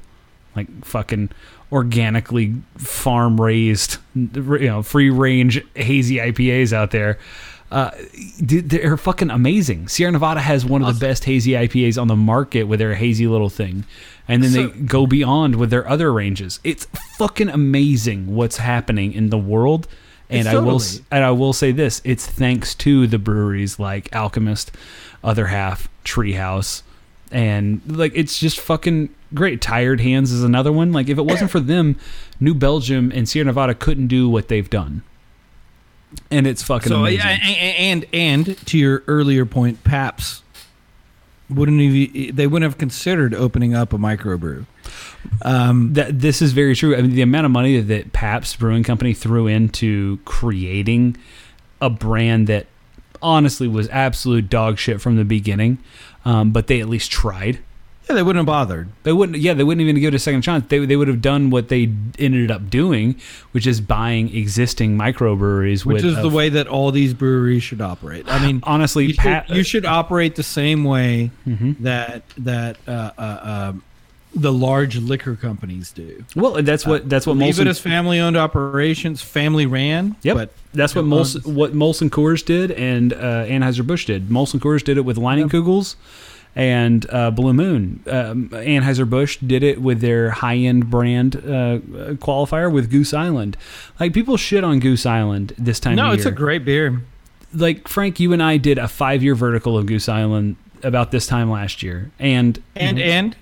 [0.55, 1.29] like fucking
[1.71, 7.17] organically farm raised, you know, free range hazy IPAs out there.
[7.71, 7.91] Uh,
[8.41, 9.87] they're fucking amazing.
[9.87, 13.27] Sierra Nevada has one of the best hazy IPAs on the market with their hazy
[13.27, 13.85] little thing,
[14.27, 16.59] and then So- they go beyond with their other ranges.
[16.65, 16.85] It's
[17.17, 19.87] fucking amazing what's happening in the world.
[20.29, 20.81] And It's I will
[21.11, 24.71] and I will say this: it's thanks to the breweries like Alchemist,
[25.23, 26.83] Other Half, Treehouse,
[27.31, 29.61] and like it's just fucking great.
[29.61, 30.91] Tired Hands is another one.
[30.93, 31.97] Like if it wasn't for them,
[32.39, 35.03] New Belgium and Sierra Nevada couldn't do what they've done.
[36.29, 37.19] And it's fucking So amazing.
[37.19, 40.43] yeah, and, and and to your earlier point, Pabst
[41.49, 44.65] wouldn't even they wouldn't have considered opening up a microbrew.
[45.43, 46.95] Um, that this is very true.
[46.95, 51.15] I mean, the amount of money that Pabst Brewing Company threw into creating
[51.79, 52.67] a brand that
[53.21, 55.77] honestly was absolute dog shit from the beginning,
[56.25, 57.59] um, but they at least tried.
[58.11, 58.89] Yeah, they wouldn't have bothered.
[59.03, 59.37] They wouldn't.
[59.39, 60.65] Yeah, they wouldn't even give it a second chance.
[60.67, 63.15] They they would have done what they ended up doing,
[63.51, 65.85] which is buying existing microbreweries.
[65.85, 68.25] Which is a- the way that all these breweries should operate.
[68.27, 71.77] I mean, Honestly, you, Pat, should, you should operate the same way Mhm.
[71.79, 73.83] that that uh, uh, um,
[74.33, 76.23] the large liquor companies do.
[76.35, 80.15] Well, that's what that's what Leave Molson it as family-owned operations, family ran.
[80.23, 80.35] Yep.
[80.37, 84.29] But That's what Molson, what Molson Coors did and uh, Anheuser Busch did.
[84.29, 85.95] Molson Coors did it with Leinenkugels
[86.55, 88.03] and uh, Blue Moon.
[88.07, 91.79] Um, Anheuser Busch did it with their high end brand uh,
[92.19, 93.57] qualifier with Goose Island.
[93.99, 95.95] Like people shit on Goose Island this time.
[95.95, 97.01] no, it's a great beer.
[97.53, 98.19] like Frank.
[98.19, 101.83] You and I did a five year vertical of Goose Island about this time last
[101.83, 103.35] year, and And and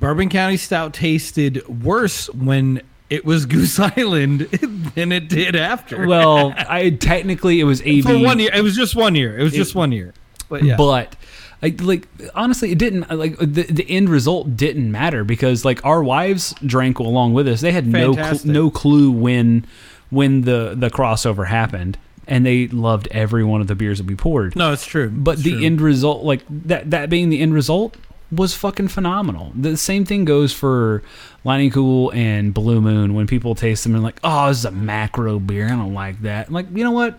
[0.00, 4.40] Bourbon County Stout tasted worse when it was Goose Island
[4.94, 6.06] than it did after.
[6.06, 9.38] well, I technically it was AB for one year, it was just one year.
[9.38, 10.12] It was just one year.
[10.48, 11.14] But yeah, But
[11.62, 15.84] I, like honestly, it didn't uh, like the the end result didn't matter because like
[15.84, 17.60] our wives drank along with us.
[17.60, 19.64] They had no cl- no clue when
[20.10, 24.16] when the the crossover happened, and they loved every one of the beers that we
[24.16, 24.56] poured.
[24.56, 25.08] no, it's true.
[25.08, 25.64] But It's the true.
[25.64, 27.96] end result, like that that being the end result,
[28.32, 29.52] was fucking phenomenal.
[29.54, 31.02] The same thing goes for
[31.44, 33.14] Leinenkugel and Blue Moon.
[33.14, 35.66] When people taste them and like, oh, this is a macro beer.
[35.66, 36.48] I don't like that.
[36.48, 37.18] I'm like, you know what?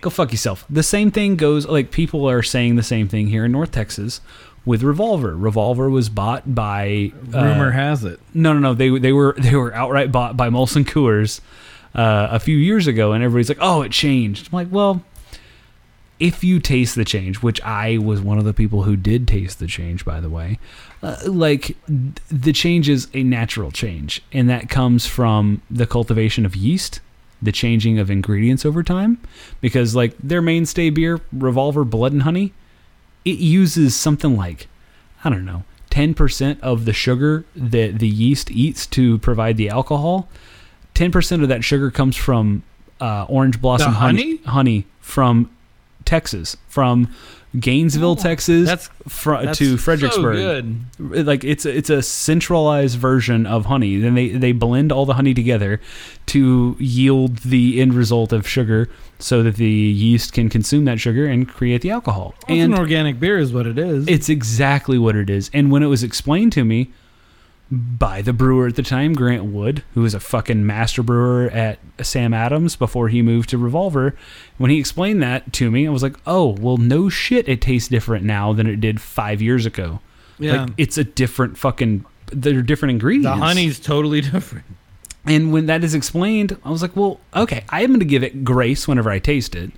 [0.00, 0.64] Go fuck yourself.
[0.70, 1.66] The same thing goes.
[1.66, 4.20] Like people are saying the same thing here in North Texas
[4.64, 5.36] with Revolver.
[5.36, 8.20] Revolver was bought by uh, rumor has it.
[8.34, 8.74] no, no, no.
[8.74, 11.40] They they were they were outright bought by Molson Coors
[11.94, 15.02] uh, a few years ago, and everybody's like, "Oh, it changed." I'm like, well,
[16.18, 19.58] if you taste the change, which I was one of the people who did taste
[19.58, 20.58] the change, by the way,
[21.02, 26.44] uh, like th- the change is a natural change, and that comes from the cultivation
[26.44, 27.00] of yeast,
[27.42, 29.18] the changing of ingredients over time,
[29.60, 32.52] because like their mainstay beer, Revolver Blood and Honey,
[33.24, 34.68] it uses something like
[35.24, 40.28] I don't know, 10% of the sugar that the yeast eats to provide the alcohol.
[40.94, 42.62] 10% of that sugar comes from
[43.00, 44.38] uh, orange blossom honey?
[44.38, 45.50] honey from
[46.04, 47.12] Texas, from
[47.58, 50.36] Gainesville, Texas, That's fr- That's to Fredericksburg.
[50.36, 50.62] So
[51.08, 51.26] good.
[51.26, 53.96] Like it's a, it's a centralized version of honey.
[53.96, 55.80] Then they they blend all the honey together
[56.26, 61.26] to yield the end result of sugar, so that the yeast can consume that sugar
[61.26, 62.34] and create the alcohol.
[62.48, 64.06] Well, it's and an organic beer, is what it is.
[64.06, 65.50] it's exactly what it is.
[65.52, 66.92] And when it was explained to me
[67.70, 71.78] by the brewer at the time, Grant Wood, who was a fucking master brewer at
[72.02, 74.16] Sam Adams before he moved to Revolver,
[74.58, 77.88] when he explained that to me, I was like, oh, well, no shit, it tastes
[77.88, 80.00] different now than it did five years ago.
[80.38, 80.62] yeah.
[80.62, 83.38] Like, it's a different fucking, they're different ingredients.
[83.38, 84.66] the honey's totally different.
[85.24, 88.24] And when that is explained, I was like, well, okay, I am going to give
[88.24, 89.70] it grace whenever I taste it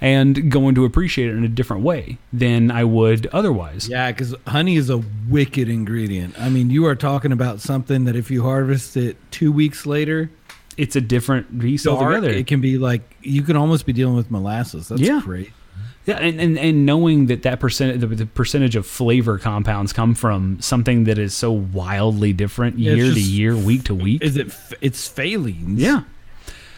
[0.00, 3.88] and going to appreciate it in a different way than I would otherwise.
[3.88, 6.38] Yeah, because honey is a wicked ingredient.
[6.40, 10.30] I mean, you are talking about something that if you harvest it two weeks later,
[10.76, 12.30] It's a different beast dark, altogether.
[12.30, 14.88] it can be like you can almost be dealing with molasses.
[14.88, 15.20] That's Yeah.
[15.24, 15.50] great.
[16.06, 20.14] Yeah, and, and, and knowing that that percent the, the percentage of flavor compounds come
[20.14, 24.22] from something that is so wildly different year to year, week to week.
[24.22, 24.46] Is it?
[24.80, 25.74] It's phthalenes.
[25.80, 26.04] yeah,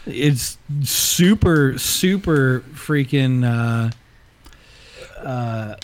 [0.05, 3.43] it's super super freaking.
[3.45, 3.91] Uh,
[5.25, 5.75] uh,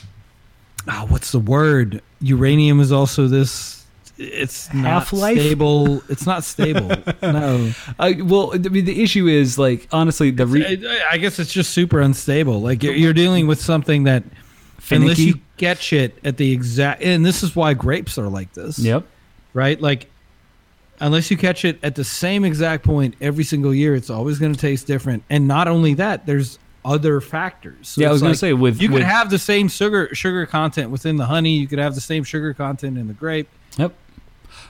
[0.87, 2.01] ah, what's the word?
[2.21, 3.85] Uranium is also this.
[4.19, 5.37] It's not Half-life?
[5.37, 6.01] stable.
[6.09, 6.87] It's not stable.
[7.21, 7.71] no.
[7.99, 11.53] uh, well, I mean, the issue is like honestly, the re- I, I guess it's
[11.53, 12.61] just super unstable.
[12.61, 14.23] Like you're, you're dealing with something that
[14.89, 18.79] unless you catch it at the exact, and this is why grapes are like this.
[18.79, 19.05] Yep.
[19.53, 19.79] Right.
[19.79, 20.09] Like
[20.99, 24.53] unless you catch it at the same exact point every single year, it's always going
[24.53, 25.23] to taste different.
[25.29, 27.89] And not only that, there's other factors.
[27.89, 30.89] So yeah, I was gonna say with you could have the same sugar sugar content
[30.89, 31.57] within the honey.
[31.57, 33.49] You could have the same sugar content in the grape.
[33.77, 33.93] Yep.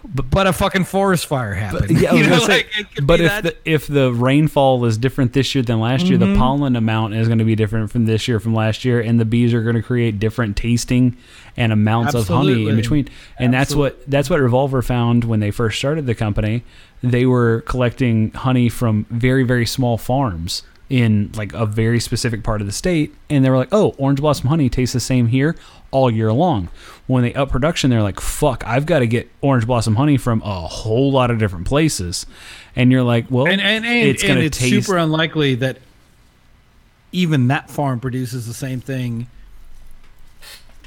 [0.05, 1.99] But, but a fucking forest fire happened.
[1.99, 5.53] Yeah, You know, say, like, but if that- the if the rainfall is different this
[5.55, 6.37] year than last year, the Mhm.
[6.37, 9.25] pollen amount is going to be different from this year from last year, and the
[9.25, 11.17] bees are going to create different tasting
[11.57, 13.07] and amounts of honey in between.
[13.39, 16.63] And that's what that's what Revolver found when they first started the company.
[17.03, 22.61] They were collecting honey from very very small farms in like a very specific part
[22.61, 25.55] of the state, and they were like, "Oh, orange blossom honey tastes the same here
[25.91, 26.69] all year long."
[27.07, 30.41] When they up production, they're like, "Fuck, I've got to get orange blossom honey from
[30.43, 32.25] a whole lot of different places,"
[32.75, 35.79] and you're like, "Well, and and, and it's and it's taste super unlikely that
[37.11, 39.27] even that farm produces the same thing.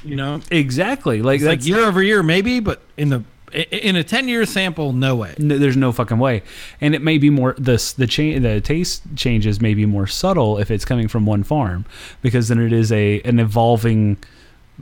[0.03, 3.23] You know, exactly like like year over year, maybe, but in the
[3.53, 5.33] in a ten year sample, no way.
[5.37, 6.43] No, there's no fucking way,
[6.79, 10.71] and it may be more the cha- the taste changes may be more subtle if
[10.71, 11.85] it's coming from one farm
[12.21, 14.17] because then it is a an evolving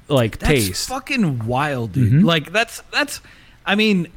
[0.07, 0.89] like That's taste.
[0.89, 2.11] fucking wild, dude.
[2.11, 2.23] Mhm.
[2.25, 3.21] Like that's that's.
[3.65, 4.07] I mean,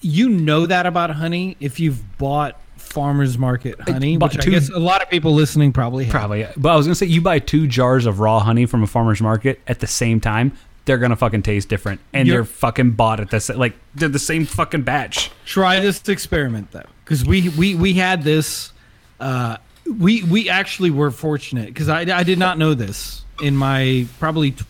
[0.00, 4.78] you know that about honey if you've bought farmers market honey, which I guess a
[4.78, 6.12] lot of people listening probably have.
[6.12, 8.86] Probably, but I was gonna say you buy two jars of raw honey from a
[8.86, 10.52] farmer's market at the same time,
[10.90, 14.08] they're gonna fucking taste different, and You're- they're fucking bought at the sa- like they're
[14.08, 15.30] the same fucking batch.
[15.46, 18.72] Try this experiment though, because we we we had this.
[19.20, 19.56] Uh,
[19.86, 24.50] we we actually were fortunate because I I did not know this in my probably.
[24.50, 24.64] T-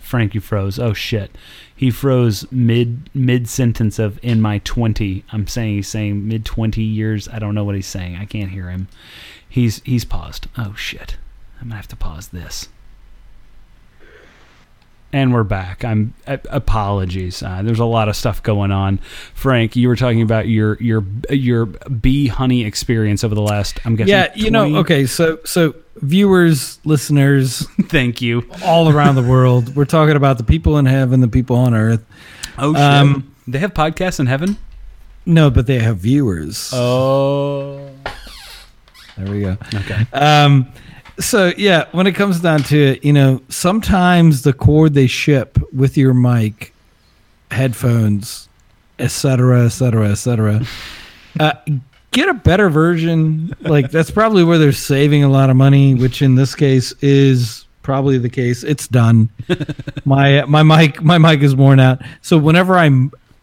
[0.00, 0.78] Frank, you froze.
[0.78, 1.36] Oh shit,
[1.74, 5.24] he froze mid mid sentence of in my twenty.
[5.32, 7.28] I'm saying he's saying mid twenty years.
[7.28, 8.16] I don't know what he's saying.
[8.16, 8.88] I can't hear him.
[9.48, 10.46] He's he's paused.
[10.56, 11.16] Oh shit,
[11.64, 12.68] I'm gonna have to pause this.
[15.14, 15.82] And we're back.
[15.82, 17.42] I'm uh, apologies.
[17.42, 18.98] Uh, there's a lot of stuff going on.
[19.32, 23.80] Frank, you were talking about your your your bee honey experience over the last.
[23.86, 24.10] I'm guessing.
[24.10, 24.76] yeah, you know.
[24.80, 28.46] Okay, so so viewers, listeners, Thank you.
[28.62, 32.04] all around the world, we're talking about the people in heaven, the people on earth.
[32.58, 32.74] Oh.
[32.74, 34.58] Um, they have podcasts in heaven.
[35.24, 36.70] No, but they have viewers.
[36.74, 37.88] Oh.
[39.16, 39.56] There we go.
[39.74, 40.06] Okay.
[40.12, 40.70] Um,
[41.18, 45.58] so yeah, when it comes down to it, you know, sometimes the cord they ship
[45.72, 46.72] with your mic,
[47.50, 48.48] headphones,
[48.98, 50.62] etc., etc., etc.
[51.40, 51.52] Uh,
[52.12, 53.54] get a better version.
[53.60, 57.64] Like that's probably where they're saving a lot of money, which in this case is
[57.82, 58.62] probably the case.
[58.64, 59.28] It's done.
[60.04, 62.00] my my mic my mic is worn out.
[62.22, 62.90] So whenever I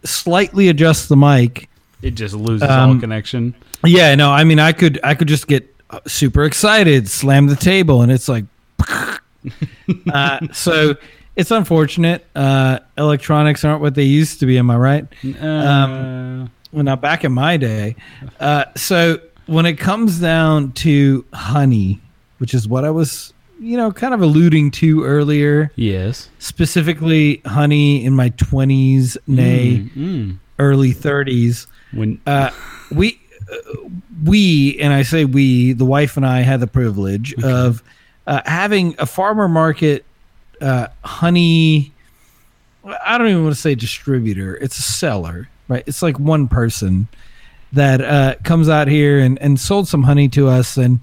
[0.04, 1.68] slightly adjust the mic,
[2.02, 3.54] It just loses all Um, connection.
[3.84, 5.71] yeah, no, I mean, I could, I could just get
[6.06, 8.44] super excited, slam the table, and it's like,
[10.12, 10.94] uh, so
[11.36, 12.26] it's unfortunate.
[12.34, 14.58] Uh, electronics aren't what they used to be.
[14.58, 15.06] Am I right?
[15.40, 17.96] Um, Well, now back in my day.
[18.40, 22.00] Uh, so when it comes down to honey,
[22.38, 26.28] which is what I was, you know, kind of alluding to earlier, yes.
[26.38, 30.38] specifically honey in my twenties, nay, Mm, mm.
[30.58, 31.66] early thirties.
[31.92, 32.50] When uh,
[32.90, 33.16] we uh,
[34.24, 37.82] we and I say we, the wife and I had the privilege of
[38.26, 40.04] uh, having a farmer market
[40.60, 41.92] uh, honey.
[42.84, 45.84] I don't even want to say distributor; it's a seller, right?
[45.86, 47.08] It's like one person
[47.72, 51.00] that uh, comes out here and, and sold some honey to us, and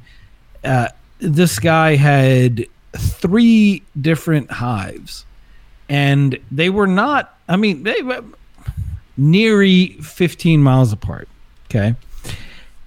[0.63, 0.89] uh,
[1.19, 2.65] this guy had
[2.97, 5.25] three different hives,
[5.87, 7.37] and they were not.
[7.47, 8.23] I mean, they were
[9.17, 11.27] nearly 15 miles apart.
[11.65, 11.95] Okay.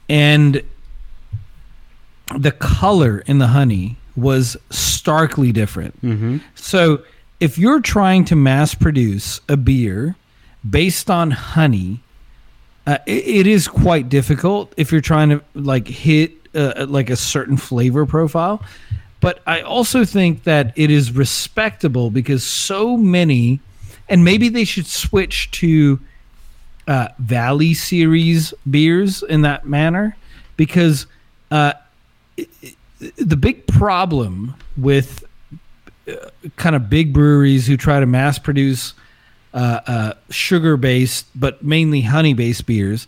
[0.09, 0.63] And
[2.37, 6.01] the color in the honey was starkly different.
[6.03, 6.39] mm-hmm.
[6.55, 7.03] So
[7.41, 10.17] if you're trying to mass produce a beer
[10.69, 12.01] based on honey,
[12.87, 17.17] uh, it, it is quite difficult if you're trying to like hit uh, like a
[17.17, 18.63] certain flavor profile.
[19.21, 23.61] But I also think that it is respectable because so many,
[24.09, 26.01] and maybe they should switch to
[26.89, 30.17] uh, Valley series beers in that manner
[30.57, 31.07] because
[31.51, 31.73] uh,
[32.39, 32.75] i- i-
[33.17, 35.25] the big problem with
[36.09, 36.15] uh,
[36.57, 38.95] kind of big breweries who try to mass produce
[39.55, 43.07] uh, uh, sugar based but mainly honey based beers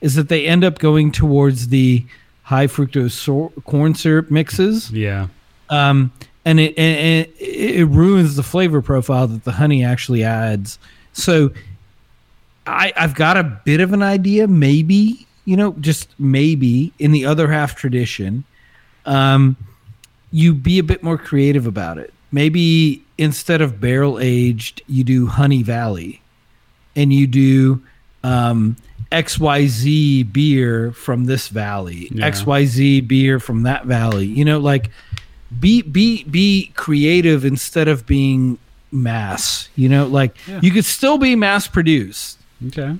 [0.00, 2.04] is that they end up going towards the
[2.42, 5.28] high fructose sor- corn syrup mixes Yeah.
[5.70, 6.12] um,
[6.44, 10.78] and it, and it it ruins the flavor profile that the honey actually adds.
[11.12, 11.50] So
[12.66, 17.24] I I've got a bit of an idea, maybe you know, just maybe in the
[17.24, 18.42] other half tradition,
[19.04, 19.56] um,
[20.32, 22.12] you be a bit more creative about it.
[22.32, 26.20] Maybe instead of barrel aged, you do Honey Valley,
[26.96, 27.80] and you do
[28.24, 28.76] um,
[29.12, 32.28] XYZ beer from this valley, Yeah.
[32.28, 34.26] XYZ beer from that valley.
[34.26, 34.90] You know, like
[35.60, 38.58] be be be creative instead of being
[38.90, 39.68] mass.
[39.76, 40.58] You know, like Yeah.
[40.62, 42.96] you could still be mass produced, Okay.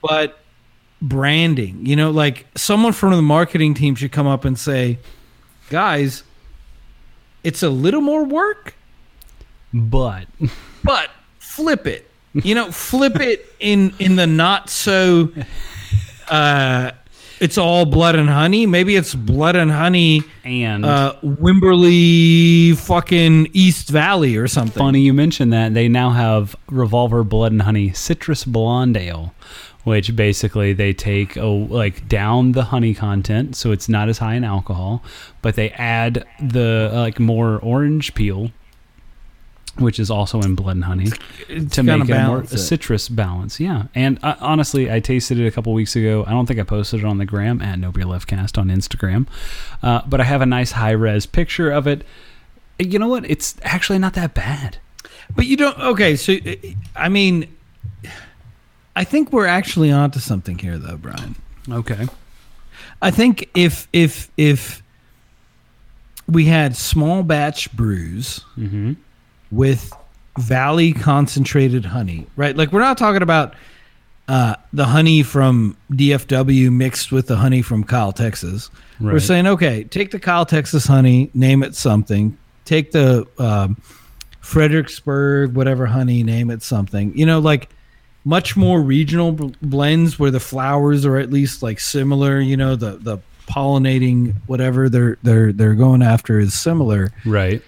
[0.00, 0.38] but
[1.00, 1.84] branding.
[1.84, 4.98] You know, like someone from the marketing team should come up and say,
[5.70, 6.22] "Guys,
[7.44, 8.74] it's a little more work,
[9.72, 10.26] But
[10.84, 15.30] but flip it." You know, flip it in in the not so
[16.28, 16.92] uh,
[17.42, 18.66] it's all blood and honey.
[18.66, 24.80] Maybe it's blood and honey, And uh, Wimberley, fucking East Valley or something.
[24.80, 29.34] funny you mentioned that they now have Revolver Blood and Honey Citrus Blonde Ale,
[29.82, 34.34] which basically they take oh, like down the honey content, so it's not as high
[34.34, 35.02] in alcohol,
[35.42, 38.52] but they add the uh, like more orange peel,
[39.78, 41.08] which is also in Blood and Honey.
[41.48, 43.58] It's to make a more citrus balance.
[43.60, 46.24] Yeah, and uh, honestly, I tasted it a couple weeks ago.
[46.26, 48.68] I don't think I posted it on the gram at No Beer Left Cast on
[48.68, 49.26] Instagram,
[49.82, 52.04] uh, but I have a nice high res picture of it.
[52.78, 53.28] You know what?
[53.30, 54.78] It's actually not that bad.
[55.34, 55.78] But you don't.
[55.78, 56.36] Okay, so
[56.94, 57.48] I mean,
[58.94, 61.36] I think we're actually onto something here, though, Brian.
[61.68, 62.08] Okay.
[63.00, 64.82] I think if if if
[66.28, 68.92] we had small batch brews Mm-hmm.
[69.52, 69.92] With
[70.38, 72.56] valley concentrated honey, right?
[72.56, 73.54] Like we're not talking about
[74.28, 78.70] uh, the honey from DFW mixed with the honey from Kyle, Texas.
[78.98, 82.38] We're saying, okay, take the Kyle, Texas honey, name it something.
[82.64, 83.76] Take the um,
[84.40, 87.16] Fredericksburg, whatever honey, name it something.
[87.16, 87.68] You know, like
[88.24, 92.40] much more regional bl- blends where the flowers are at least like similar.
[92.40, 93.18] You know, the the
[93.48, 97.10] pollinating whatever they're they're they're going after is similar.
[97.26, 97.60] Right.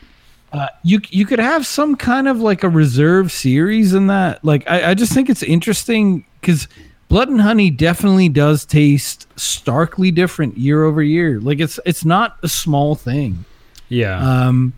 [0.55, 4.45] Uh, you you could have some kind of like a reserve series in that.
[4.45, 6.69] Like I, I just think it's interesting because
[7.09, 11.41] Blood and Honey definitely does taste starkly different year over year.
[11.41, 13.45] Like it's it's not a small thing.
[13.89, 14.17] Yeah.
[14.17, 14.75] Um,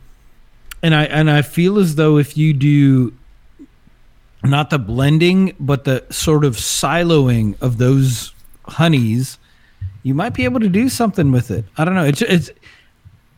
[0.83, 3.13] and I and I feel as though if you do
[4.43, 8.33] not the blending, but the sort of siloing of those
[8.65, 9.37] honeys,
[10.03, 11.67] you might be able to do something with it.
[11.77, 12.05] I don't know.
[12.05, 12.51] It's it's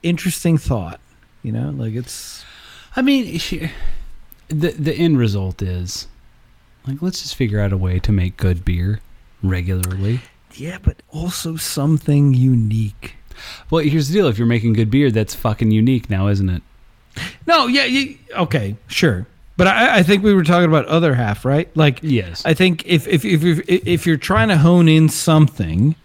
[0.05, 1.01] interesting thought.
[1.43, 2.45] You know, like it's
[2.97, 3.71] I mean, she-
[4.49, 6.07] the the end result is
[6.87, 9.01] like let's just figure out a way to make good beer
[9.43, 10.21] regularly.
[10.55, 13.15] yeah, but also something unique.
[13.71, 16.63] Well, here's the deal: if you're making good beer, that's fucking unique now, isn't it?
[17.47, 19.27] No, yeah, you, okay, sure.
[19.57, 21.69] But I, I think we were talking about other half, right?
[21.77, 22.43] Like, Yes.
[22.47, 25.97] I think if if if if, if you're trying to hone in something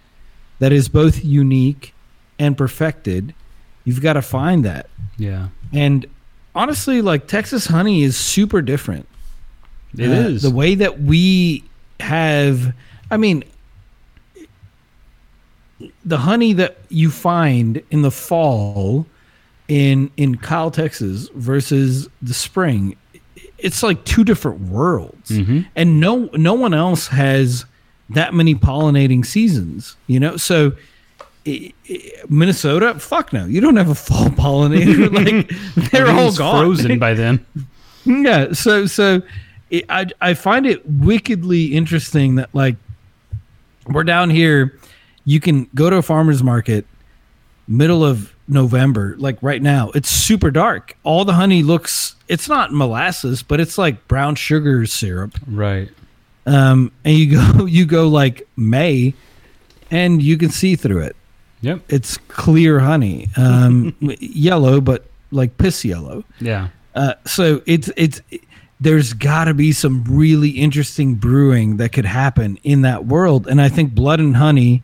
[0.59, 1.93] that is both unique
[2.39, 3.33] and perfected,
[3.85, 4.89] you've got to find that.
[5.17, 5.47] yeah.
[5.73, 6.05] And
[6.55, 9.07] honestly, like Texas honey is super different.
[9.97, 11.63] It Uh, is the way that we
[11.99, 12.73] have.
[13.11, 13.43] I mean,
[16.05, 19.05] the honey that you find in the fall
[19.67, 22.95] in in Kyle, Texas, versus the spring,
[23.57, 25.65] it's like two different worlds, Mhm.
[25.75, 27.65] and no no one else has
[28.09, 29.95] that many pollinating seasons.
[30.07, 30.73] You know, so.
[32.29, 33.45] Minnesota, fuck no!
[33.45, 35.11] You don't have a fall pollinator.
[35.77, 36.65] like they're all gone.
[36.65, 37.45] frozen by then.
[38.05, 39.21] Yeah, so so
[39.69, 42.75] it, I I find it wickedly interesting that like
[43.87, 44.77] we're down here,
[45.23, 46.85] you can go to a farmer's market
[47.65, 49.89] middle of November, like right now.
[49.95, 50.97] It's super dark.
[51.03, 55.37] All the honey looks it's not molasses, but it's like brown sugar syrup.
[55.47, 55.89] Right.
[56.45, 59.13] Um, and you go you go like May,
[59.89, 61.15] and you can see through it.
[61.63, 61.81] Yep.
[61.89, 66.23] It's clear honey, um, yellow, but like piss yellow.
[66.39, 66.67] Yeah.
[66.93, 68.21] Uh, so it's it's
[68.79, 73.61] there's got to be some really interesting brewing that could happen in that world, and
[73.61, 74.83] I think Blood and Honey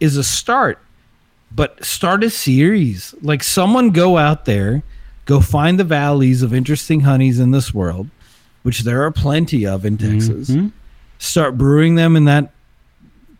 [0.00, 0.80] is a start.
[1.50, 4.82] But start a series, like someone go out there,
[5.24, 8.10] go find the valleys of interesting honeys in this world,
[8.64, 10.50] which there are plenty of in Texas.
[10.50, 10.72] Mhm.
[11.18, 12.52] Start brewing them in that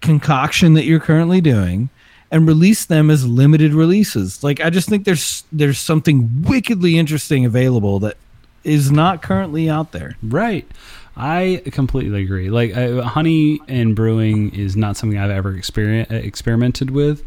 [0.00, 1.90] concoction that you're currently doing
[2.30, 4.42] and release them as limited releases.
[4.44, 8.16] Like I just think there's there's something wickedly interesting available that
[8.64, 10.16] is not currently out there.
[10.22, 10.66] Right.
[11.16, 12.48] I completely agree.
[12.50, 17.24] Like honey and brewing is not something I've ever experien experimented with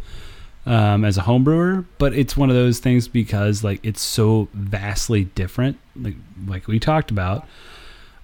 [0.66, 4.48] um, as a home brewer, but it's one of those things because like it's so
[4.54, 6.16] vastly different, like
[6.48, 7.46] like we talked about,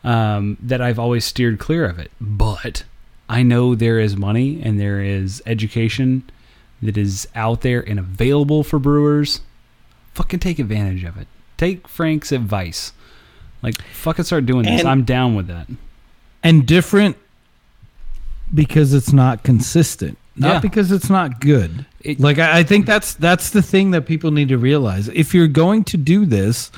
[0.03, 2.11] um, that I've always steered clear of it.
[2.21, 2.83] But
[3.27, 6.23] I know there is money and there is education
[6.81, 9.41] that is out there and available for brewers.
[10.13, 11.27] Fucking take advantage of it.
[11.57, 12.93] Take Frank's advice.
[13.63, 14.81] Like fucking start doing this.
[14.81, 15.67] And- I'm down with that.
[16.43, 17.17] And different
[18.53, 20.17] because it's not consistent.
[20.35, 20.59] Not Yeah.
[20.59, 21.85] because it's not good.
[22.01, 25.07] It- like I, I think that's that's the thing that people need to realize.
[25.09, 26.71] If you're going to do this,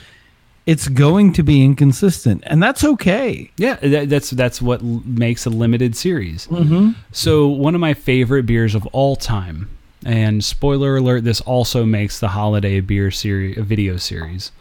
[0.65, 3.49] it's going to be inconsistent, and that's okay.
[3.57, 6.47] Yeah, that, that's that's what l- makes a limited series.
[6.47, 6.91] Mm-hmm.
[7.11, 9.69] So one of my favorite beers of all time,
[10.05, 14.51] and spoiler alert, this also makes the holiday beer series video series,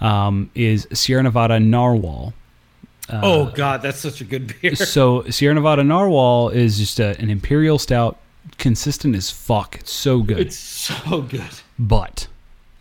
[0.00, 2.34] um, is Sierra Nevada Narwhal.
[3.10, 4.74] oh God, that's such a good beer.
[4.76, 8.18] so Sierra Nevada Narwhal is just a, an imperial stout,
[8.58, 9.76] consistent as fuck.
[9.76, 10.38] It's so good.
[10.38, 11.42] It's so good.
[11.78, 12.28] but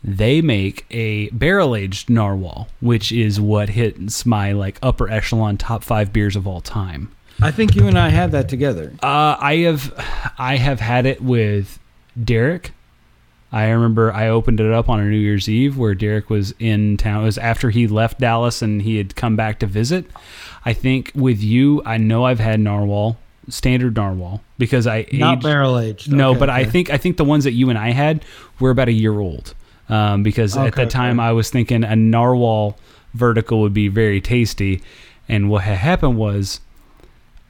[0.03, 5.83] they make a barrel aged narwhal, which is what hits my like upper echelon top
[5.83, 7.11] five beers of all time.
[7.41, 8.93] I think you and I had that together.
[9.01, 11.79] Uh, I have, I have had it with
[12.21, 12.71] Derek.
[13.51, 16.97] I remember I opened it up on a New Year's Eve where Derek was in
[16.97, 17.21] town.
[17.21, 20.05] It was after he left Dallas and he had come back to visit.
[20.65, 23.17] I think with you, I know I've had narwhal,
[23.47, 26.11] standard narwhal, because I Not aged- barrel aged.
[26.11, 28.25] no, Okay, but I think I think the ones that you and I had
[28.59, 29.53] were about a year old.
[29.87, 31.27] Um, because at Okay, the time okay.
[31.27, 32.77] I was thinking a narwhal
[33.13, 34.81] vertical would be very tasty,
[35.29, 36.59] and what had happened was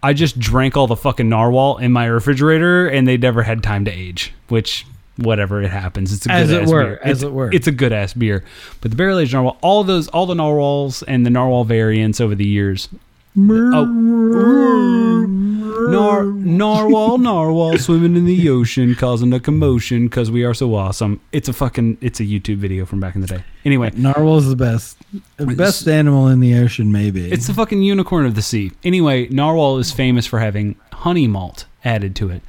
[0.05, 3.85] I just drank all the fucking narwhal in my refrigerator, and they never had time
[3.85, 4.33] to age.
[4.49, 4.85] Which
[5.17, 6.99] whatever it happens, it's a As good it ass were, beer.
[7.03, 7.49] as it's, it were.
[7.51, 8.43] it's a good ass beer.
[8.81, 12.35] But the barrel aged narwhal, all those, all the narwhals and the narwhal variants over
[12.35, 12.87] the years.
[13.37, 15.25] Oh,
[15.89, 21.19] Nar- narwhal, narwhal swimming in the ocean, causing a commotion because we are so awesome.
[21.31, 23.43] It's a fucking, it's a YouTube video from back in the day.
[23.65, 24.97] Anyway, Narwhal's is the best.
[25.37, 27.29] The best animal in the ocean, maybe.
[27.31, 28.71] it's the fucking unicorn of the sea.
[28.83, 32.41] Anyway, narwhal is famous for having honey malt added to it,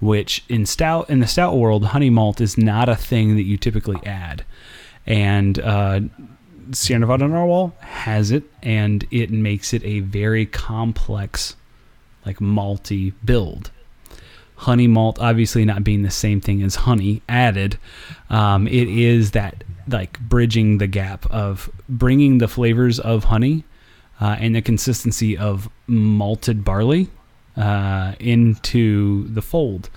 [0.00, 3.56] which in stout in the stout world, honey malt is not a thing that you
[3.56, 4.44] typically add,
[5.06, 6.00] and uh,
[6.72, 11.56] Sierra Nevada narwhal has it, and it makes it a very complex,
[12.24, 13.70] like malty build.
[14.56, 17.78] Honey malt, obviously not being the same thing as honey added,
[18.30, 23.64] um, it is that like bridging the gap of bringing the flavors of honey
[24.20, 27.08] uh, and the consistency of malted barley
[27.56, 29.90] uh, into the fold.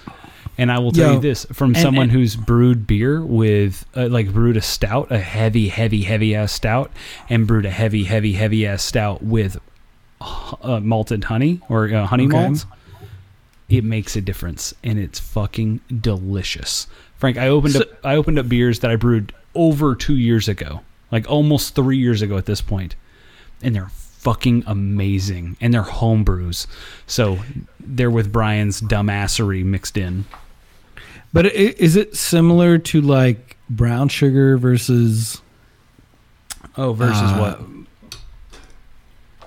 [0.59, 3.85] And I will tell Yo, you this from and- someone and- who's brewed beer with,
[3.95, 6.91] uh, like, brewed a stout, a heavy, heavy, heavy ass stout,
[7.29, 9.57] and brewed a heavy, heavy, heavy ass stout with
[10.19, 12.35] uh, malted honey or uh, honey Okay.
[12.35, 12.65] malts.
[13.69, 16.87] It makes a difference, and it's fucking delicious.
[17.17, 20.47] Frank, I opened So- up I opened up beers that I brewed over two years
[20.47, 20.81] ago,
[21.11, 22.95] like almost three years ago at this point,
[23.61, 26.65] and they're fucking amazing, and they're home brews,
[27.05, 27.37] so
[27.79, 30.25] they're with Brian's dumbassery mixed in.
[31.33, 35.41] But is it similar to like brown sugar versus?
[36.77, 38.19] Oh, versus Uh, what?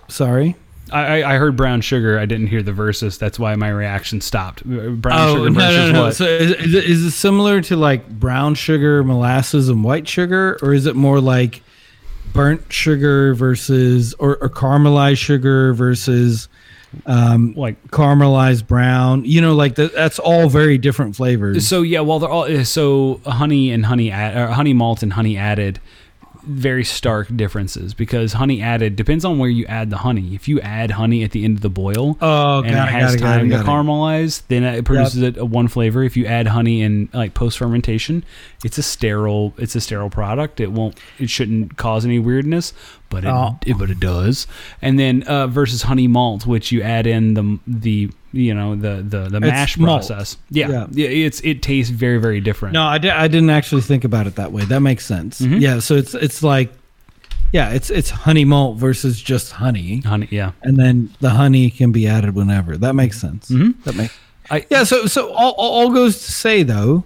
[0.08, 0.56] Sorry.
[0.92, 2.18] I, I heard brown sugar.
[2.18, 3.16] I didn't hear the verses.
[3.16, 4.62] That's why my reaction stopped.
[4.62, 6.02] Uh, Brown oh sugar no versus no no!
[6.02, 6.16] what?
[6.16, 10.58] So is, is, it, is it similar to like brown sugar, molasses, and white sugar,
[10.62, 11.62] or is it more like
[12.32, 16.48] burnt sugar versus or, or caramelized sugar versus
[17.06, 19.24] um, like caramelized brown?
[19.24, 21.66] You know, like that, that's all very different flavors.
[21.66, 25.36] So yeah, well, they're all so honey and honey add, or honey malt and honey
[25.36, 25.80] added,
[26.44, 30.34] very stark differences because honey added depends on where you add the honey.
[30.34, 33.14] If you add honey at the end of the boil oh, and it it, has
[33.14, 36.02] it, time it, to caramelize, then it produces it a one flavor.
[36.02, 38.24] If you add honey in like post fermentation,
[38.64, 39.54] it's a sterile.
[39.58, 40.60] It's a sterile product.
[40.60, 40.98] It won't.
[41.18, 42.72] It shouldn't cause any weirdness,
[43.08, 43.58] but it, Oh.
[43.78, 44.46] but it does.
[44.80, 49.02] And then uh, versus honey malt, which you add in the the you know the
[49.02, 50.06] the the mash malt.
[50.06, 50.36] process.
[50.50, 51.06] Yeah, Yeah.
[51.08, 52.74] it's it tastes very very different.
[52.74, 54.64] No, I, di- I didn't actually think about it that way.
[54.64, 55.40] That makes sense.
[55.40, 55.60] Mhm.
[55.60, 56.72] Yeah, so it's it's like,
[57.52, 60.28] yeah, it's it's honey malt versus just honey, honey.
[60.30, 62.76] Yeah, and then the honey can be added whenever.
[62.76, 63.50] That makes sense.
[63.50, 63.82] Mhm.
[63.84, 64.16] That makes
[64.50, 64.84] I yeah.
[64.84, 67.04] So so all, all all goes to say though,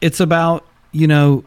[0.00, 1.44] it's about you know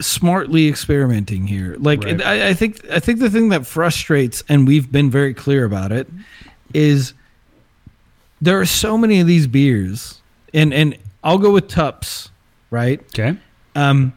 [0.00, 1.76] smartly experimenting here.
[1.78, 2.20] Like Right.
[2.22, 5.92] I, I think I think the thing that frustrates, and we've been very clear about
[5.92, 6.08] it,
[6.74, 7.14] is
[8.42, 10.20] there are so many of these beers,
[10.52, 12.30] and and I'll go with Tupps,
[12.70, 13.00] right?
[13.18, 13.38] okay.
[13.74, 14.12] Um,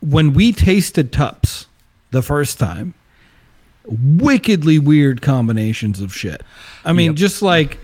[0.00, 1.66] when we tasted Tupps
[2.10, 2.94] the first time,
[3.86, 6.42] wickedly weird combinations of shit.
[6.84, 7.16] I mean, Yep.
[7.16, 7.78] just like,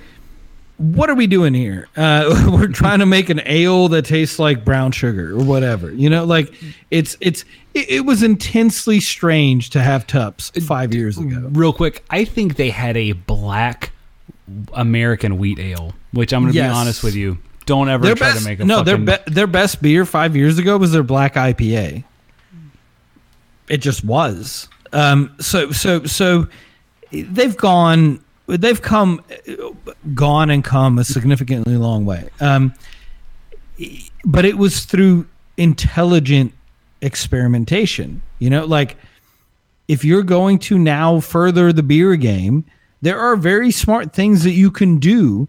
[0.79, 1.89] what are we doing here?
[1.97, 5.93] Uh, we're trying to make an ale that tastes like brown sugar or whatever.
[5.93, 6.53] You know, like
[6.91, 7.45] it's it's
[7.75, 11.49] it, it was intensely strange to have Tupps five years ago.
[11.53, 13.93] Real quick, I think they had a black
[14.75, 16.71] American wheat ale, which I'm going to Yes.
[16.73, 17.39] be honest with you.
[17.65, 20.05] Don't ever Their try best, to make a no, fucking, their be, their best beer
[20.05, 22.03] five years ago was their black IPA.
[23.69, 24.69] It just was.
[24.93, 26.49] Um, so so so
[27.13, 28.23] they've gone,
[28.61, 29.25] they've come,
[30.15, 32.29] gone and come a significantly long way.
[32.41, 32.75] Um,
[34.25, 35.27] but it was through
[35.57, 36.53] intelligent
[37.01, 38.23] experimentation.
[38.39, 38.97] You know, like
[39.89, 42.65] if you're going to now further the beer game,
[43.01, 45.49] there are very smart things that you can do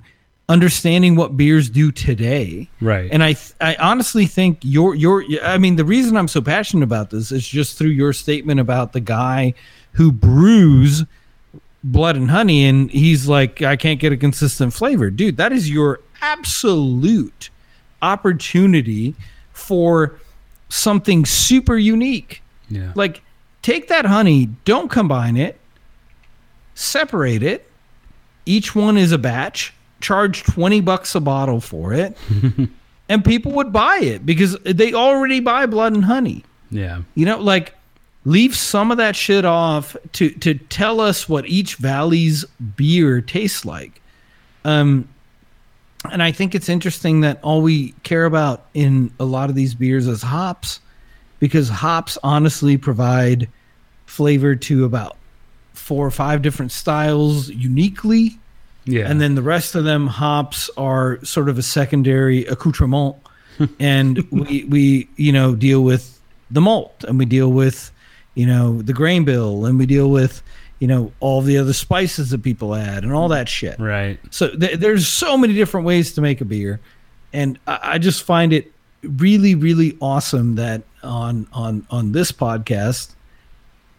[0.50, 2.70] understanding what beers do today.
[2.82, 3.10] Right.
[3.12, 6.84] And I th- I honestly think your your I mean the reason I'm so passionate
[6.84, 9.54] about this is just through your statement about the guy
[9.94, 11.06] who brews
[11.84, 15.10] blood and honey and he's like I can't get a consistent flavor.
[15.10, 17.50] Dude, that is your absolute
[18.02, 19.16] opportunity
[19.52, 20.20] for
[20.70, 22.42] something super unique.
[22.70, 22.94] Yeah.
[22.96, 23.22] Like
[23.62, 25.60] take that honey, don't combine it,
[26.76, 27.70] separate it.
[28.46, 32.18] Each one is a batch, charge 20 bucks a bottle for it.
[33.10, 36.44] and people would buy it because they already buy blood and honey.
[36.70, 37.02] yeah.
[37.16, 37.76] You know, like
[38.26, 42.46] leave some of that shit off to to tell us what each valley's
[42.76, 44.02] beer tastes like.
[44.66, 45.08] Um
[46.12, 49.74] and I think it's interesting that all we care about in a lot of these
[49.74, 50.82] beers is hops
[51.40, 53.48] because hops honestly provide
[54.06, 55.16] flavor to about
[55.74, 58.38] four or five different styles uniquely
[58.86, 59.10] Yeah.
[59.10, 63.16] and then the rest of them hops are sort of a secondary accoutrement
[63.80, 66.20] and we we you know deal with
[66.52, 67.92] the malt and we deal with
[68.36, 70.42] you know the grain bill and we deal with
[70.80, 74.20] you know all the other spices that people add and all that shit right.
[74.32, 76.80] so th- there's so many different ways to make a beer
[77.32, 78.72] and I, I just find it
[79.04, 83.16] really really awesome that on on on this podcast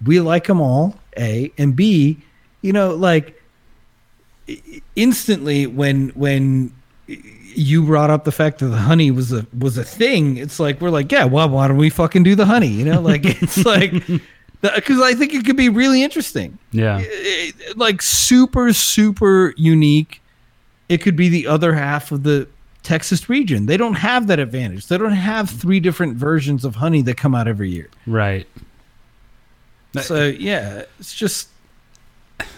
[0.05, 2.19] we like them all a and b
[2.63, 3.41] you know like
[4.97, 6.73] instantly when when
[7.57, 10.37] you brought up the fact that the honey was a was a thing.
[10.37, 12.69] It's like we're like yeah well why don't we fucking do the honey?
[12.69, 13.93] You know like it's like
[14.63, 16.59] because i think it could be really interesting.
[16.73, 16.99] Yeah.
[17.01, 20.21] it- it- like super super unique.
[20.89, 22.47] It could be the other half of the
[22.83, 23.67] texas region.
[23.67, 24.87] They don't have that advantage.
[24.89, 27.89] They don't have three different versions of honey that come out every year.
[28.07, 28.47] Right.
[30.01, 31.49] so yeah it's just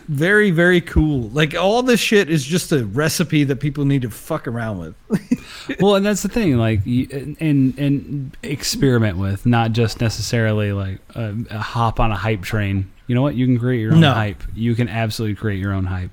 [0.09, 4.11] very very cool like all this shit is just a recipe that people need to
[4.11, 4.95] fuck around with
[5.81, 7.09] well, and that's the thing, like, you,
[7.41, 12.91] and and experiment with, not just necessarily like a, a hop on a hype train.
[13.09, 13.35] You know what?
[13.35, 14.13] You can create your own No.
[14.13, 14.43] hype.
[14.55, 16.11] You can absolutely create your own hype.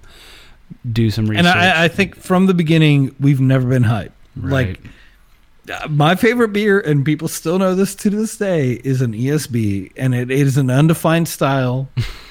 [0.92, 1.46] Do some research.
[1.46, 4.80] and I, I think from the beginning we've never been hype Right.
[5.68, 9.14] like uh, my favorite beer, and people still know this to this day, is an
[9.14, 11.90] ESB, and it is an undefined style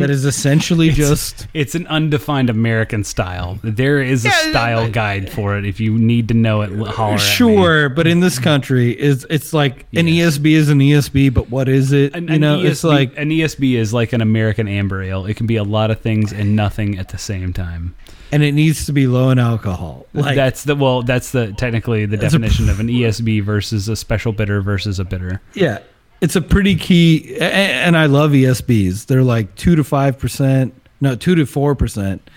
[0.00, 3.58] that is essentially just It's an undefined American style.
[3.62, 5.64] There is a style guide for it.
[5.64, 7.24] If you need to know it, l- holler at me.
[7.24, 10.38] sure, but in this country, is it's like an Yes.
[10.38, 12.14] ESB is an ESB, but what is it?
[12.14, 15.26] An, you know, ESB, it's like an ESB is like an American amber ale.
[15.26, 17.94] It can be a lot of things and nothing at the same time.
[18.32, 20.06] and it needs to be low in alcohol.
[20.14, 21.02] Like that's the well.
[21.02, 24.98] That's the technically the That's a- definition of an ESB versus a special bitter versus
[25.00, 25.40] a bitter.
[25.54, 25.78] yeah,
[26.20, 29.06] it's a pretty key, and I love ESBs.
[29.06, 32.28] They're like two to five percent, no, two to four percent,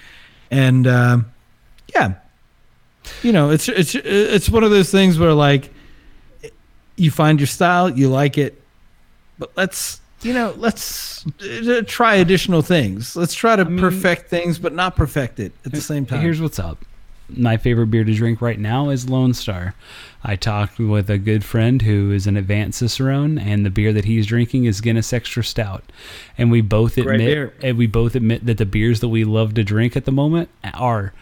[0.51, 1.31] and um,
[1.93, 2.15] yeah,
[3.21, 5.71] you know, it's it's it's one of those things where like
[6.95, 8.61] you find your style, you like it,
[9.37, 13.15] but let's you know let's uh, try additional things.
[13.15, 16.21] Let's try to mean- perfect things, but not perfect it at the same time.
[16.21, 16.85] Here's what's up.
[17.35, 19.75] My favorite beer to drink right now is Lone Star.
[20.23, 24.05] I talked with a good friend who is an advanced Cicerone, and the beer that
[24.05, 25.83] he's drinking is Guinness Extra Stout.
[26.37, 29.63] And we both admit, and we both admit that the beers that we love to
[29.63, 31.13] drink at the moment are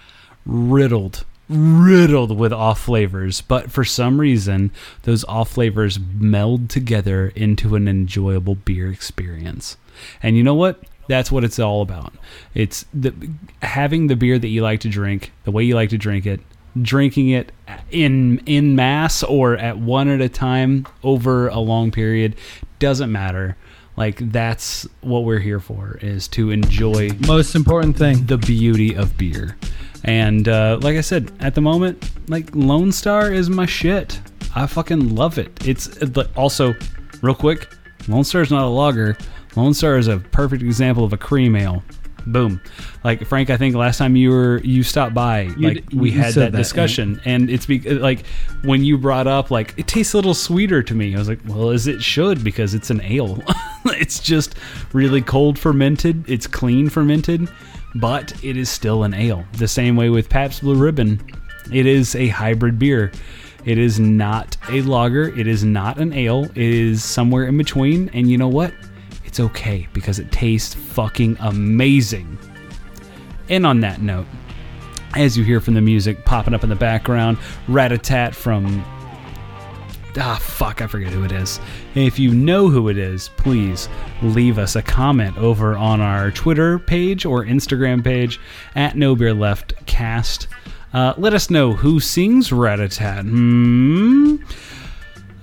[0.46, 3.42] riddled, riddled with off flavors.
[3.42, 4.72] But for some reason,
[5.04, 9.78] those off flavors meld together into an enjoyable beer experience.
[10.22, 10.84] And you know what?
[11.08, 12.14] That's what it's all about.
[12.54, 13.14] It's the
[13.62, 16.40] having the beer that you like to drink, the way you like to drink it,
[16.82, 17.52] drinking it
[17.90, 22.36] in in mass or at one at a time over a long period
[22.80, 23.58] doesn't matter.
[23.98, 28.26] Like that's what we're here for is to enjoy Most important thing.
[28.26, 29.58] the beauty of beer.
[30.04, 34.20] And uh, like I said, at the moment, like Lone Star is my shit.
[34.56, 35.52] I fucking love it.
[35.68, 36.74] It's but also,
[37.22, 37.68] real quick,
[38.08, 39.16] Lone Star is not a lager.
[39.56, 41.84] Lone Star is a perfect example of a cream ale.
[42.28, 42.62] Boom.
[43.04, 46.34] Like Frank, I think last time you were you stopped by, like d- we had
[46.36, 48.26] that that, discussion, and it's be, like
[48.64, 51.16] when you brought up like it tastes a little sweeter to me.
[51.16, 53.42] I was like, well, as it should because it's an ale.
[53.86, 54.56] it's just
[54.94, 56.30] really cold fermented.
[56.30, 57.50] It's clean fermented,
[57.96, 59.44] but it is still an ale.
[59.54, 61.20] The same way with Pabst Blue Ribbon,
[61.74, 63.12] it is a hybrid beer.
[63.66, 65.28] It is not a lager.
[65.38, 66.46] It is not an ale.
[66.46, 68.10] It is somewhere in between.
[68.10, 68.74] And you know what?
[69.32, 72.38] It's okay because it tastes fucking amazing.
[73.48, 74.26] And on that note,
[75.16, 77.38] as you hear from the music popping up in the background,
[77.70, 78.84] Ratatat from.
[80.18, 81.62] Ah, fuck, I forget who it is.
[81.96, 83.88] If you know who it is, please
[84.22, 88.38] leave us a comment over on our Twitter page or Instagram page
[88.76, 90.50] at No Beer Left Cast.
[90.92, 93.22] Uh, let us know who sings Ratatat.
[93.22, 94.36] Hmm.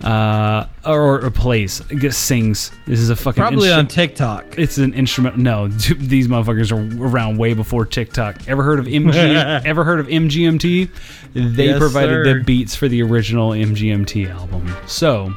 [0.04, 2.70] Uh, or, or plays, I guess sings.
[2.86, 4.58] This is a fucking Probably instru- on TikTok.
[4.58, 5.38] It's an instrument.
[5.38, 8.46] No, these motherfuckers are around way before TikTok.
[8.48, 9.14] Ever heard of MG?
[9.64, 10.90] ever heard of MGMT?
[11.34, 12.38] They Yes, provided sir.
[12.38, 14.72] the beats for the original MGMT album.
[14.86, 15.34] So,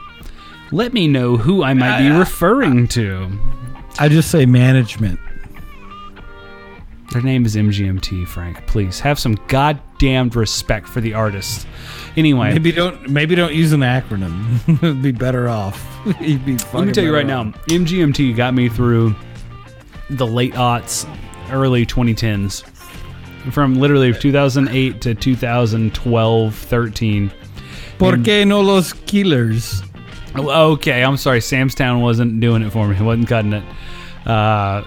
[0.71, 3.29] let me know who I might be referring to.
[3.99, 5.19] I just say management.
[7.11, 8.65] Their name is MGMT, Frank.
[8.67, 11.67] Please have some goddamned respect for the artist.
[12.17, 14.57] Anyway, Maybe don't maybe don't use an acronym.
[14.83, 15.81] It'd be better off.
[16.19, 17.57] You'd be let me tell you right better now.
[17.67, 19.15] MGMT got me through
[20.09, 21.07] the late aughts,
[21.51, 22.63] early 2010s.
[23.51, 27.31] From literally 2008 to 2012, 13.
[27.97, 29.81] ¿Por qué no los killers?
[30.35, 31.41] Oh, Okay, I'm sorry.
[31.41, 32.95] Sam's Town wasn't doing it for me.
[32.95, 33.63] He wasn't cutting it.
[34.27, 34.83] Uh,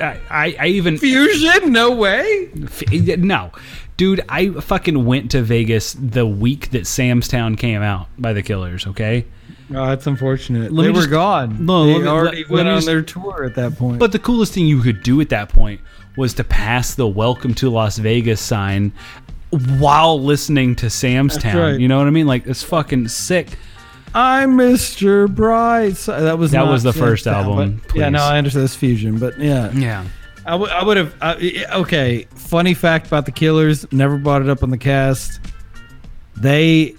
[0.00, 1.72] I, I, I even Fusion?
[1.72, 2.50] No way.
[2.64, 3.50] F- No,
[3.96, 8.42] dude, I fucking went to Vegas the week that Sam's Town came out by the
[8.42, 8.86] Killers.
[8.86, 9.26] Okay,
[9.74, 10.72] Oh, that's unfortunate.
[10.72, 11.64] Let they were just- gone.
[11.64, 13.98] No, they let already let- let went me on just- their tour at that point.
[13.98, 15.80] but the coolest thing you could do at that point
[16.16, 18.92] was to pass the "Welcome to Las Vegas" sign
[19.78, 21.56] while listening to Sam's Town.
[21.56, 21.80] right.
[21.80, 22.26] You know what I mean?
[22.26, 23.58] Like it's fucking sick.
[24.16, 25.28] I'm Mr.
[25.28, 25.94] Bright.
[26.06, 28.20] That was That was the first album, Yeah, no.
[28.22, 30.04] I understand this fusion, but yeah, Yeah.
[30.46, 31.14] I would I would have.
[31.20, 31.36] Uh,
[31.72, 33.90] okay, funny fact about the Killers.
[33.92, 35.40] Never brought it up on the cast.
[36.36, 36.94] They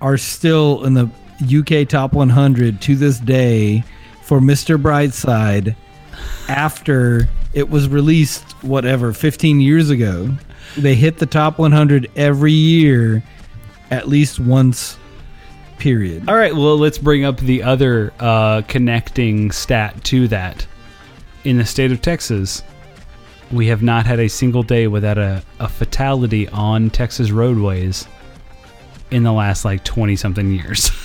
[0.00, 1.10] are still in the
[1.42, 3.82] UK top 100 to this day
[4.22, 4.80] for Mr.
[4.80, 5.76] Brightside
[6.48, 10.30] after it was released whatever 15 years ago.
[10.76, 13.22] They hit the top 100 every year
[13.90, 14.98] at least once
[15.78, 16.28] period.
[16.28, 20.66] All right, well, let's bring up the other uh, connecting stat to that.
[21.44, 22.62] In the state of Texas,
[23.52, 28.06] we have not had a single day without a, a fatality on Texas roadways
[29.10, 30.90] in the last like 20 something years.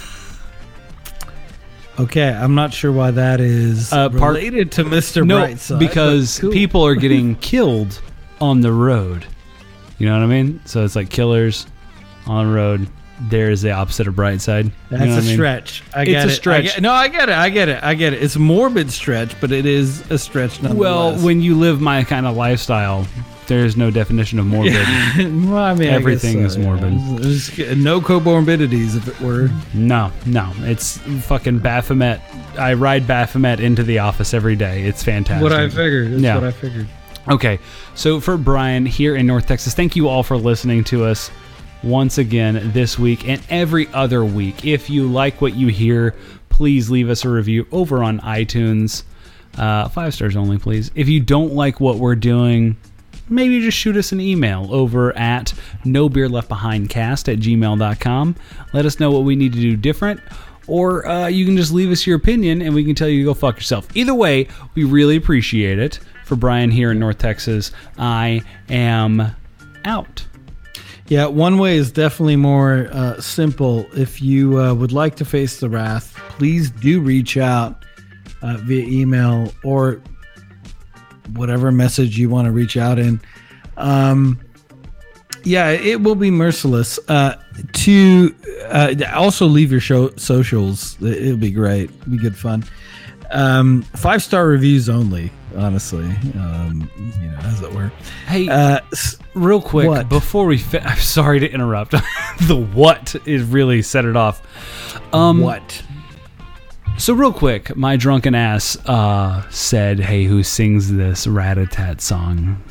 [1.99, 5.25] Okay, I'm not sure why that is Uh, part- related to Mr.
[5.27, 5.79] no, Brightside.
[5.79, 6.51] because cool.
[6.51, 8.01] people are getting killed
[8.39, 9.25] on the road.
[9.97, 10.61] You know what I mean?
[10.63, 11.67] So it's like killers
[12.25, 12.87] on the road.
[13.21, 14.71] There is the opposite of bright side.
[14.89, 15.33] That's know a mean?
[15.33, 15.83] stretch.
[15.95, 16.31] I It's get a it.
[16.31, 16.63] I stretch.
[16.65, 17.35] get- no, I get it.
[17.35, 17.83] I get it.
[17.83, 18.23] I get it.
[18.23, 20.79] It's a morbid stretch, but it is a stretch nonetheless.
[20.79, 23.05] Well, when you live my kind of lifestyle,
[23.47, 24.73] there's no definition of morbid.
[25.17, 26.65] well, I mean, I Everything is so, yeah.
[26.65, 26.93] morbid.
[27.23, 29.49] There's- there's no comorbidities, if it were.
[29.73, 32.21] No, no, it's fucking Baphomet.
[32.57, 34.83] I ride Baphomet into the office every day.
[34.83, 35.43] It's fantastic.
[35.43, 36.11] What I figured.
[36.13, 36.35] That's Yeah.
[36.35, 36.87] what I figured.
[37.27, 37.59] Okay,
[37.95, 41.29] so for Brian here in North Texas, thank you all for listening to us
[41.83, 44.65] once again this week and every other week.
[44.65, 46.15] If you like what you hear,
[46.49, 49.03] please leave us a review over on iTunes.
[49.57, 50.91] Uh, five stars only, please.
[50.95, 52.77] If you don't like what we're doing,
[53.29, 55.53] maybe just shoot us an email over at
[55.85, 58.35] no beer left behind cast at gmail.com.
[58.73, 60.19] Let us know what we need to do different.
[60.67, 63.25] Or uh, you can just leave us your opinion and we can tell you to
[63.25, 63.87] go fuck yourself.
[63.95, 65.99] Either way, we really appreciate it.
[66.25, 69.35] For Brian here in North Texas, I am
[69.83, 70.28] out.
[71.09, 73.87] Yeah, one way is definitely more uh, simple.
[73.93, 77.83] If you uh, would like to face the wrath, please do reach out
[78.43, 80.01] uh, via email or
[81.33, 83.19] whatever message you want to reach out in.
[83.77, 84.39] Um,
[85.43, 86.99] yeah, it will be merciless.
[87.07, 87.41] Uh,
[87.73, 88.35] to
[88.67, 90.95] uh, also leave your show socials.
[91.01, 91.89] It- It'll be great.
[91.89, 92.63] It'll be good fun.
[93.31, 95.31] Um, five star reviews only.
[95.57, 96.05] Honestly,
[96.35, 96.89] um,
[97.21, 97.91] you know, as it were.
[98.27, 98.79] Hey, Uh,
[99.33, 100.07] real quick, what?
[100.09, 101.91] before we fi- I'm sorry to interrupt.
[102.47, 104.41] the what is really set it off.
[105.13, 105.83] Um, what?
[106.97, 112.61] So real quick, my drunken ass uh, said, "Hey, who sings this Ratatat song?"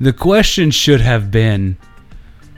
[0.00, 1.76] The question should have been,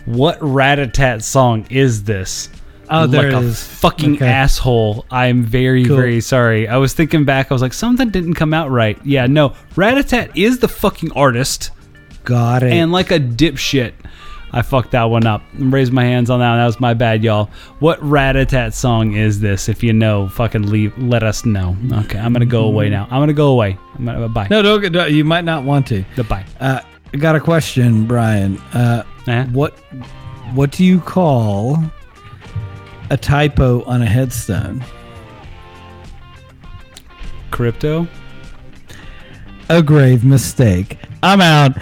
[0.06, 2.48] "What Ratatat song is this?"
[2.90, 3.62] Oh, there like it a is.
[3.62, 4.26] fucking Okay.
[4.26, 5.04] asshole.
[5.10, 5.96] I'm very, Cool.
[5.96, 6.68] very sorry.
[6.68, 7.50] I was thinking back.
[7.50, 8.98] I was like, something didn't come out right.
[9.04, 9.50] Yeah, no.
[9.74, 11.70] Ratatat is the fucking artist.
[12.24, 12.72] Got it.
[12.72, 13.92] And like a dipshit,
[14.52, 15.42] I fucked that one up.
[15.58, 16.48] Raise my hands on that.
[16.50, 16.58] One.
[16.58, 17.50] That was my bad, y'all.
[17.80, 19.68] What Ratatat song is this?
[19.68, 20.96] If you know, fucking leave.
[20.98, 21.76] Let us know.
[21.92, 23.04] Okay, I'm gonna go away now.
[23.10, 23.76] I'm gonna go away.
[23.98, 24.46] I'm gonna bye.
[24.50, 25.10] no, don't.
[25.12, 26.04] You might not want to.
[26.14, 26.44] Goodbye.
[26.60, 26.80] Uh,
[27.12, 28.58] I got a question, Brian.
[28.72, 29.44] Uh, Eh?
[29.46, 29.72] what
[30.54, 31.82] What do you call
[33.10, 34.84] a typo on a headstone?
[37.50, 38.06] Crypto.
[39.68, 40.98] A grave mistake.
[41.22, 41.76] I'm out.